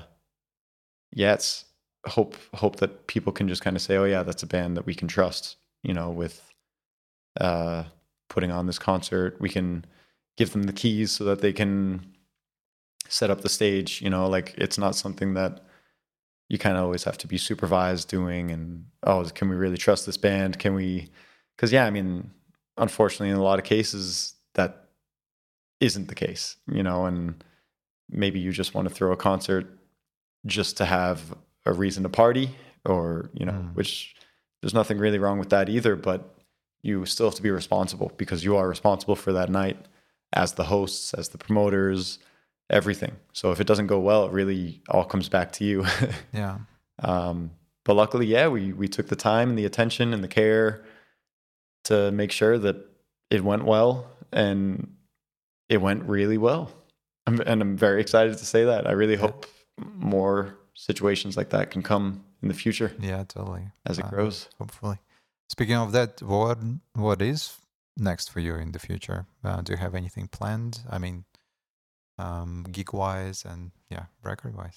yeah, 1.13 1.33
it's 1.33 1.65
hope 2.05 2.35
hope 2.53 2.77
that 2.77 3.07
people 3.07 3.31
can 3.31 3.47
just 3.47 3.63
kind 3.63 3.75
of 3.75 3.81
say, 3.81 3.97
Oh 3.97 4.05
yeah, 4.05 4.23
that's 4.23 4.43
a 4.43 4.47
band 4.47 4.77
that 4.77 4.85
we 4.85 4.95
can 4.95 5.07
trust, 5.07 5.57
you 5.83 5.93
know, 5.93 6.09
with 6.09 6.41
uh 7.39 7.83
putting 8.29 8.51
on 8.51 8.65
this 8.67 8.79
concert. 8.79 9.37
We 9.39 9.49
can 9.49 9.85
give 10.37 10.51
them 10.51 10.63
the 10.63 10.73
keys 10.73 11.11
so 11.11 11.23
that 11.25 11.41
they 11.41 11.53
can 11.53 12.13
set 13.07 13.29
up 13.29 13.41
the 13.41 13.49
stage, 13.49 14.01
you 14.01 14.09
know, 14.09 14.27
like 14.27 14.53
it's 14.57 14.77
not 14.77 14.95
something 14.95 15.33
that 15.35 15.61
you 16.49 16.57
kind 16.57 16.77
of 16.77 16.83
always 16.83 17.03
have 17.03 17.17
to 17.19 17.27
be 17.27 17.37
supervised 17.37 18.07
doing 18.07 18.51
and 18.51 18.85
oh 19.03 19.23
can 19.33 19.49
we 19.49 19.55
really 19.55 19.77
trust 19.77 20.05
this 20.05 20.17
band 20.17 20.59
can 20.59 20.73
we 20.73 21.09
because 21.57 21.73
yeah 21.73 21.85
i 21.85 21.89
mean 21.89 22.29
unfortunately 22.77 23.29
in 23.29 23.35
a 23.37 23.43
lot 23.43 23.59
of 23.59 23.65
cases 23.65 24.35
that 24.53 24.85
isn't 25.81 26.07
the 26.07 26.15
case 26.15 26.55
you 26.71 26.83
know 26.83 27.05
and 27.05 27.43
maybe 28.09 28.39
you 28.39 28.51
just 28.51 28.73
want 28.73 28.87
to 28.87 28.93
throw 28.93 29.11
a 29.11 29.17
concert 29.17 29.65
just 30.45 30.77
to 30.77 30.85
have 30.85 31.33
a 31.65 31.73
reason 31.73 32.03
to 32.03 32.09
party 32.09 32.49
or 32.85 33.29
you 33.33 33.45
know 33.45 33.51
Mm. 33.53 33.75
which 33.75 34.15
there's 34.61 34.73
nothing 34.73 34.97
really 34.97 35.19
wrong 35.19 35.37
with 35.39 35.49
that 35.49 35.69
either 35.69 35.95
but 35.95 36.33
you 36.83 37.05
still 37.05 37.27
have 37.27 37.35
to 37.35 37.41
be 37.41 37.51
responsible 37.51 38.11
because 38.17 38.43
you 38.43 38.55
are 38.55 38.67
responsible 38.67 39.15
for 39.15 39.33
that 39.33 39.49
night 39.49 39.77
as 40.33 40.53
the 40.53 40.63
hosts 40.65 41.13
as 41.13 41.29
the 41.29 41.37
promoters 41.37 42.19
everything 42.69 43.13
so 43.33 43.51
if 43.51 43.59
it 43.59 43.67
doesn't 43.67 43.87
go 43.87 43.99
well 43.99 44.25
it 44.25 44.31
really 44.31 44.81
all 44.89 45.03
comes 45.05 45.29
back 45.29 45.51
to 45.53 45.63
you 45.63 45.85
Yeah. 46.33 46.57
um, 47.03 47.51
but 47.85 47.95
luckily 47.95 48.25
yeah 48.25 48.47
we 48.47 48.73
we 48.73 48.87
took 48.87 49.07
the 49.07 49.15
time 49.15 49.49
and 49.49 49.57
the 49.59 49.65
attention 49.65 50.13
and 50.13 50.23
the 50.23 50.27
care 50.27 50.83
to 51.89 52.11
make 52.11 52.31
sure 52.31 52.57
that 52.57 52.75
it 53.29 53.43
went 53.43 53.63
well 53.65 53.91
and 54.31 54.87
it 55.69 55.79
went 55.81 56.03
really 56.03 56.37
well 56.37 56.63
I'm, 57.27 57.39
and 57.41 57.61
i'm 57.61 57.75
very 57.77 57.99
excited 58.01 58.37
to 58.37 58.45
say 58.45 58.63
that 58.65 58.87
i 58.87 58.91
really 58.91 59.13
Yeah. 59.15 59.27
hope 59.27 59.45
more 59.95 60.57
situations 60.73 61.35
like 61.37 61.49
that 61.49 61.71
can 61.71 61.81
come 61.83 62.05
in 62.41 62.47
the 62.49 62.53
future 62.63 62.91
Yeah, 62.99 63.23
totally. 63.35 63.65
as 63.85 63.97
it 63.99 64.05
Uh, 64.05 64.09
grows 64.09 64.49
Hopefully. 64.59 64.97
Speaking 65.49 65.75
of 65.77 65.91
that, 65.91 66.21
what 66.21 66.57
what 66.93 67.21
is 67.21 67.39
next 68.09 68.29
for 68.31 68.41
you 68.41 68.55
in 68.55 68.71
the 68.73 68.79
future? 68.79 69.19
Uh, 69.43 69.61
do 69.63 69.71
you 69.73 69.77
have 69.85 69.95
anything 69.97 70.27
planned? 70.27 70.73
I 70.95 70.97
mean, 70.99 71.23
um, 72.17 72.65
geek 72.71 72.91
wise 72.93 73.45
and 73.45 73.71
yeah, 73.89 74.05
record 74.23 74.55
wise. 74.55 74.75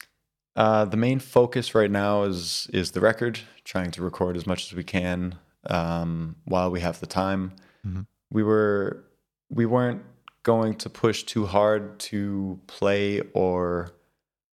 Uh, 0.57 0.85
the 0.85 0.97
main 0.97 1.19
focus 1.19 1.74
right 1.74 1.91
now 1.91 2.23
is 2.24 2.69
is 2.73 2.91
the 2.93 3.01
record, 3.01 3.41
trying 3.65 3.91
to 3.93 4.03
record 4.03 4.37
as 4.37 4.47
much 4.47 4.61
as 4.66 4.73
we 4.77 4.85
can 4.85 5.39
um, 5.69 6.37
while 6.45 6.70
we 6.70 6.81
have 6.81 7.01
the 7.01 7.07
time. 7.07 7.53
Mhm. 7.87 8.07
We 8.31 8.43
were 8.43 9.05
we 9.51 9.66
weren't 9.66 10.03
going 10.43 10.74
to 10.74 10.89
push 10.89 11.24
too 11.24 11.47
hard 11.47 11.99
to 11.99 12.61
play 12.66 13.20
or 13.35 13.91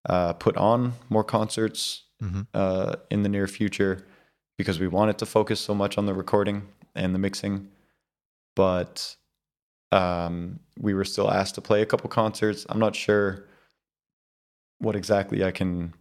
uh, 0.09 0.33
put 0.35 0.57
on 0.57 0.93
more 1.09 1.25
concerts 1.25 2.05
hmm 2.21 2.43
uh, 2.55 2.97
in 3.11 3.23
the 3.23 3.29
near 3.29 3.47
future 3.49 4.07
because 4.59 4.79
we 4.79 4.87
wanted 4.87 5.19
to 5.19 5.27
focus 5.27 5.61
so 5.61 5.75
much 5.75 5.99
on 5.99 6.07
the 6.07 6.15
recording 6.15 6.69
and 6.95 7.15
the 7.15 7.19
mixing. 7.19 7.69
But 8.55 9.17
um, 9.91 10.61
we 10.79 10.95
were 10.95 11.05
still 11.05 11.31
asked 11.31 11.55
to 11.57 11.61
play 11.61 11.83
a 11.83 11.87
couple 11.87 12.09
concerts. 12.11 12.67
I'm 12.69 12.79
not 12.79 12.95
sure 12.95 13.49
what 14.79 14.95
exactly 14.95 15.43
I 15.45 15.51
can 15.51 15.95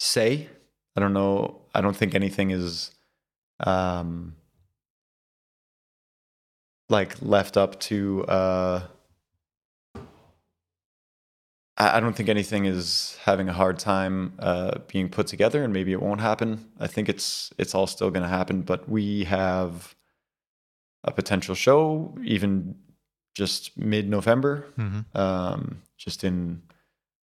say. 0.00 0.48
I 0.96 1.00
don't 1.00 1.12
know. 1.12 1.62
I 1.74 1.80
don't 1.80 1.96
think 1.96 2.14
anything 2.14 2.50
is 2.50 2.93
um, 3.60 4.36
like 6.88 7.20
left 7.22 7.56
up 7.56 7.80
to. 7.80 8.24
Uh, 8.26 8.82
I 11.76 11.96
I 11.96 12.00
don't 12.00 12.14
think 12.14 12.28
anything 12.28 12.64
is 12.66 13.18
having 13.22 13.48
a 13.48 13.52
hard 13.52 13.78
time 13.78 14.34
uh, 14.38 14.78
being 14.88 15.08
put 15.08 15.26
together, 15.26 15.64
and 15.64 15.72
maybe 15.72 15.92
it 15.92 16.02
won't 16.02 16.20
happen. 16.20 16.70
I 16.78 16.86
think 16.86 17.08
it's 17.08 17.52
it's 17.58 17.74
all 17.74 17.86
still 17.86 18.10
going 18.10 18.22
to 18.22 18.28
happen, 18.28 18.62
but 18.62 18.88
we 18.88 19.24
have 19.24 19.94
a 21.04 21.12
potential 21.12 21.54
show 21.54 22.16
even 22.24 22.76
just 23.34 23.76
mid 23.76 24.08
November, 24.08 24.66
hmm 24.76 25.00
um, 25.14 25.82
just 25.98 26.24
in 26.24 26.62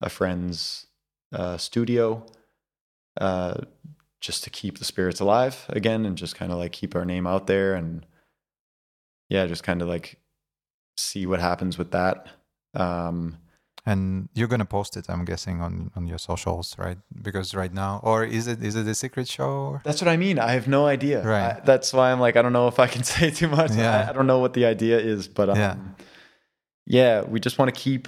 a 0.02 0.10
friend's 0.10 0.88
uh, 1.34 1.58
studio, 1.58 2.26
uh, 3.20 3.56
just 4.22 4.44
to 4.44 4.50
keep 4.50 4.78
the 4.78 4.86
spirits 4.86 5.20
alive 5.20 5.66
again, 5.70 6.06
and 6.06 6.16
just 6.18 6.36
kind 6.36 6.52
of 6.52 6.58
like 6.60 6.72
keep 6.72 6.96
our 6.96 7.06
name 7.06 7.28
out 7.28 7.48
there, 7.48 7.74
and 7.76 8.06
yeah, 9.30 9.46
just 9.48 9.64
kind 9.64 9.82
of 9.82 9.88
like 9.88 10.18
see 10.98 11.26
what 11.26 11.40
happens 11.40 11.78
with 11.78 11.92
that. 11.92 12.28
Um, 12.74 13.38
And 13.86 14.30
you're 14.36 14.48
gonna 14.48 14.66
post 14.78 14.96
it, 14.96 15.06
I'm 15.10 15.26
guessing, 15.26 15.60
on 15.62 15.90
on 15.96 16.06
your 16.08 16.20
socials, 16.20 16.76
right? 16.78 17.00
Because 17.28 17.56
right 17.58 17.74
now, 17.74 18.00
or 18.04 18.24
is 18.24 18.46
it 18.48 18.62
is 18.64 18.76
it 18.76 18.88
a 18.88 18.94
secret 18.94 19.28
show? 19.28 19.80
That's 19.84 20.02
what 20.02 20.08
I 20.14 20.18
mean. 20.18 20.38
I 20.38 20.52
have 20.54 20.68
no 20.68 20.86
idea. 20.86 21.24
Right. 21.24 21.56
I- 21.58 21.62
that's 21.66 21.92
why 21.92 22.12
I'm 22.12 22.20
like, 22.26 22.36
I 22.40 22.42
don't 22.44 22.54
know 22.54 22.68
if 22.68 22.78
I 22.80 22.88
can 22.88 23.04
say 23.14 23.32
too 23.32 23.48
much. 23.48 23.72
Yeah. 23.72 24.06
I, 24.06 24.10
I 24.10 24.14
don't 24.14 24.28
know 24.28 24.38
what 24.40 24.54
the 24.54 24.66
idea 24.66 25.00
is, 25.00 25.28
but 25.28 25.50
um, 25.50 25.58
Yeah. 25.58 25.76
yeah. 26.86 27.22
we 27.34 27.40
just 27.40 27.58
want 27.58 27.74
to 27.74 27.82
keep 27.82 28.08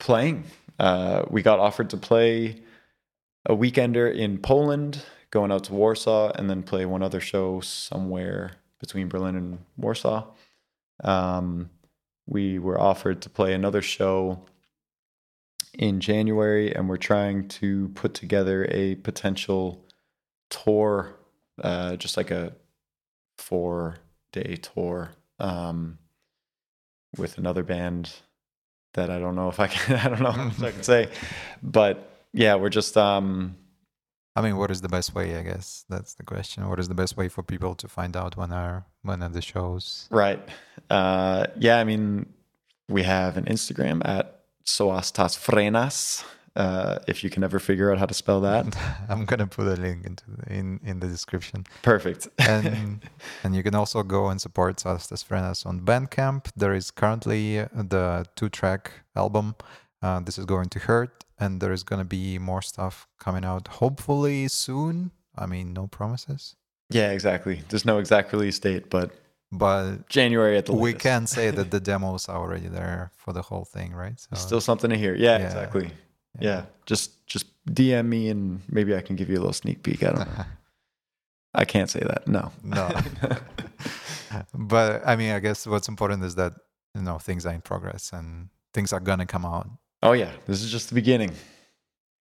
playing. 0.00 0.44
Uh, 0.78 1.24
we 1.30 1.42
got 1.42 1.58
offered 1.58 1.90
to 1.90 1.96
play 1.96 2.62
a 3.48 3.56
weekender 3.56 4.14
in 4.14 4.38
Poland, 4.38 5.02
going 5.30 5.50
out 5.50 5.64
to 5.64 5.74
Warsaw, 5.74 6.32
and 6.34 6.48
then 6.48 6.62
play 6.62 6.84
one 6.84 7.02
other 7.02 7.20
show 7.20 7.60
somewhere 7.60 8.52
between 8.78 9.08
Berlin 9.08 9.36
and 9.36 9.58
Warsaw. 9.76 10.26
Um, 11.02 11.70
we 12.26 12.58
were 12.58 12.78
offered 12.78 13.22
to 13.22 13.30
play 13.30 13.54
another 13.54 13.80
show 13.80 14.44
in 15.72 16.00
January, 16.00 16.74
and 16.74 16.88
we're 16.88 16.98
trying 16.98 17.48
to 17.48 17.88
put 17.94 18.12
together 18.12 18.66
a 18.70 18.96
potential 18.96 19.82
tour, 20.50 21.16
uh, 21.62 21.96
just 21.96 22.16
like 22.18 22.30
a 22.30 22.52
four 23.38 23.96
day 24.32 24.56
tour 24.56 25.10
um, 25.38 25.98
with 27.16 27.38
another 27.38 27.62
band 27.62 28.12
that 28.92 29.10
I 29.10 29.18
don't 29.18 29.36
know 29.36 29.48
if 29.48 29.58
I 29.58 29.68
can, 29.68 29.96
I 30.04 30.08
don't 30.08 30.20
know 30.20 30.48
if 30.48 30.62
I 30.62 30.70
can 30.72 30.82
say, 30.82 31.08
but 31.62 32.17
yeah, 32.32 32.54
we're 32.56 32.68
just, 32.70 32.96
um, 32.96 33.56
I 34.36 34.40
mean, 34.40 34.56
what 34.56 34.70
is 34.70 34.80
the 34.80 34.88
best 34.88 35.14
way? 35.14 35.36
I 35.36 35.42
guess 35.42 35.84
that's 35.88 36.14
the 36.14 36.22
question. 36.22 36.68
What 36.68 36.78
is 36.78 36.88
the 36.88 36.94
best 36.94 37.16
way 37.16 37.28
for 37.28 37.42
people 37.42 37.74
to 37.74 37.88
find 37.88 38.16
out 38.16 38.36
when 38.36 38.52
are 38.52 38.86
when 39.02 39.22
are 39.22 39.28
the 39.28 39.42
shows? 39.42 40.06
right. 40.10 40.40
Uh, 40.90 41.46
yeah, 41.58 41.78
I 41.80 41.84
mean, 41.84 42.26
we 42.88 43.02
have 43.02 43.36
an 43.36 43.44
Instagram 43.46 44.00
at 44.04 44.42
Soastasphrenas. 44.64 46.24
Uh, 46.56 46.98
if 47.06 47.22
you 47.22 47.30
can 47.30 47.44
ever 47.44 47.58
figure 47.60 47.92
out 47.92 47.98
how 47.98 48.06
to 48.06 48.14
spell 48.14 48.40
that, 48.40 48.76
I'm 49.08 49.24
gonna 49.26 49.46
put 49.46 49.66
a 49.66 49.80
link 49.80 50.04
into 50.06 50.24
the, 50.30 50.52
in 50.52 50.80
in 50.84 51.00
the 51.00 51.06
description. 51.06 51.64
perfect. 51.82 52.28
and 52.38 53.00
and 53.44 53.54
you 53.56 53.62
can 53.62 53.74
also 53.74 54.02
go 54.02 54.28
and 54.28 54.40
support 54.40 54.84
us 54.86 55.12
as 55.12 55.22
friends 55.22 55.66
on 55.66 55.80
Bandcamp. 55.80 56.46
There 56.56 56.74
is 56.74 56.90
currently 56.90 57.58
the 57.74 58.24
two 58.36 58.48
track 58.48 58.92
album. 59.14 59.54
Uh, 60.02 60.20
this 60.20 60.38
is 60.38 60.44
going 60.44 60.68
to 60.70 60.78
hurt, 60.78 61.24
and 61.40 61.60
there 61.60 61.72
is 61.72 61.82
gonna 61.82 62.04
be 62.04 62.38
more 62.38 62.62
stuff 62.62 63.06
coming 63.18 63.44
out 63.44 63.68
hopefully 63.68 64.48
soon. 64.48 65.10
I 65.36 65.46
mean, 65.46 65.72
no 65.72 65.86
promises, 65.86 66.56
yeah, 66.90 67.10
exactly. 67.12 67.62
There's 67.68 67.84
no 67.84 67.98
exact 67.98 68.32
release 68.32 68.58
date, 68.58 68.90
but 68.90 69.10
but 69.52 70.08
January 70.08 70.58
at 70.58 70.66
the 70.66 70.72
we 70.74 70.90
latest. 70.90 71.02
can 71.02 71.26
say 71.26 71.50
that 71.50 71.70
the 71.70 71.80
demos 71.90 72.28
are 72.28 72.36
already 72.38 72.68
there 72.68 73.10
for 73.16 73.32
the 73.32 73.42
whole 73.42 73.64
thing, 73.64 73.94
right? 73.94 74.18
So 74.20 74.36
Still 74.36 74.60
something 74.60 74.90
to 74.90 74.96
hear. 74.96 75.14
Yeah, 75.14 75.38
Yeah. 75.38 75.46
exactly. 75.46 75.90
Yeah. 76.40 76.64
Just 76.86 77.26
just 77.26 77.46
DM 77.66 78.06
me 78.06 78.28
and 78.28 78.60
maybe 78.68 78.94
I 78.94 79.00
can 79.00 79.16
give 79.16 79.28
you 79.30 79.36
a 79.36 79.40
little 79.40 79.52
sneak 79.54 79.82
peek. 79.82 80.02
I 80.02 80.10
don't 80.12 80.28
know. 80.36 80.44
I 81.54 81.64
can't 81.64 81.88
say 81.90 82.00
that. 82.00 82.28
No. 82.28 82.52
no. 82.62 82.90
but 84.54 85.02
I 85.06 85.16
mean, 85.16 85.32
I 85.32 85.38
guess 85.40 85.66
what's 85.66 85.88
important 85.88 86.22
is 86.24 86.34
that 86.34 86.52
you 86.94 87.02
know 87.02 87.18
things 87.18 87.46
are 87.46 87.52
in 87.54 87.60
progress 87.60 88.12
and 88.12 88.48
things 88.74 88.92
are 88.92 89.00
gonna 89.00 89.26
come 89.26 89.44
out. 89.44 89.68
Oh 90.02 90.12
yeah. 90.12 90.32
This 90.46 90.62
is 90.62 90.70
just 90.70 90.88
the 90.88 90.94
beginning. 90.94 91.32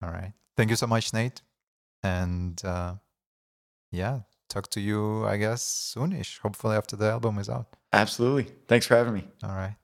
All 0.01 0.09
right. 0.09 0.33
Thank 0.57 0.69
you 0.69 0.75
so 0.75 0.87
much, 0.87 1.13
Nate. 1.13 1.41
And 2.03 2.63
uh, 2.63 2.95
yeah, 3.91 4.21
talk 4.49 4.69
to 4.71 4.79
you, 4.79 5.25
I 5.25 5.37
guess, 5.37 5.93
soonish. 5.95 6.39
Hopefully 6.39 6.75
after 6.75 6.95
the 6.95 7.09
album 7.09 7.37
is 7.39 7.49
out. 7.49 7.75
Absolutely. 7.91 8.51
Thanks 8.67 8.85
for 8.85 8.95
having 8.95 9.13
me. 9.13 9.27
All 9.43 9.55
right. 9.55 9.75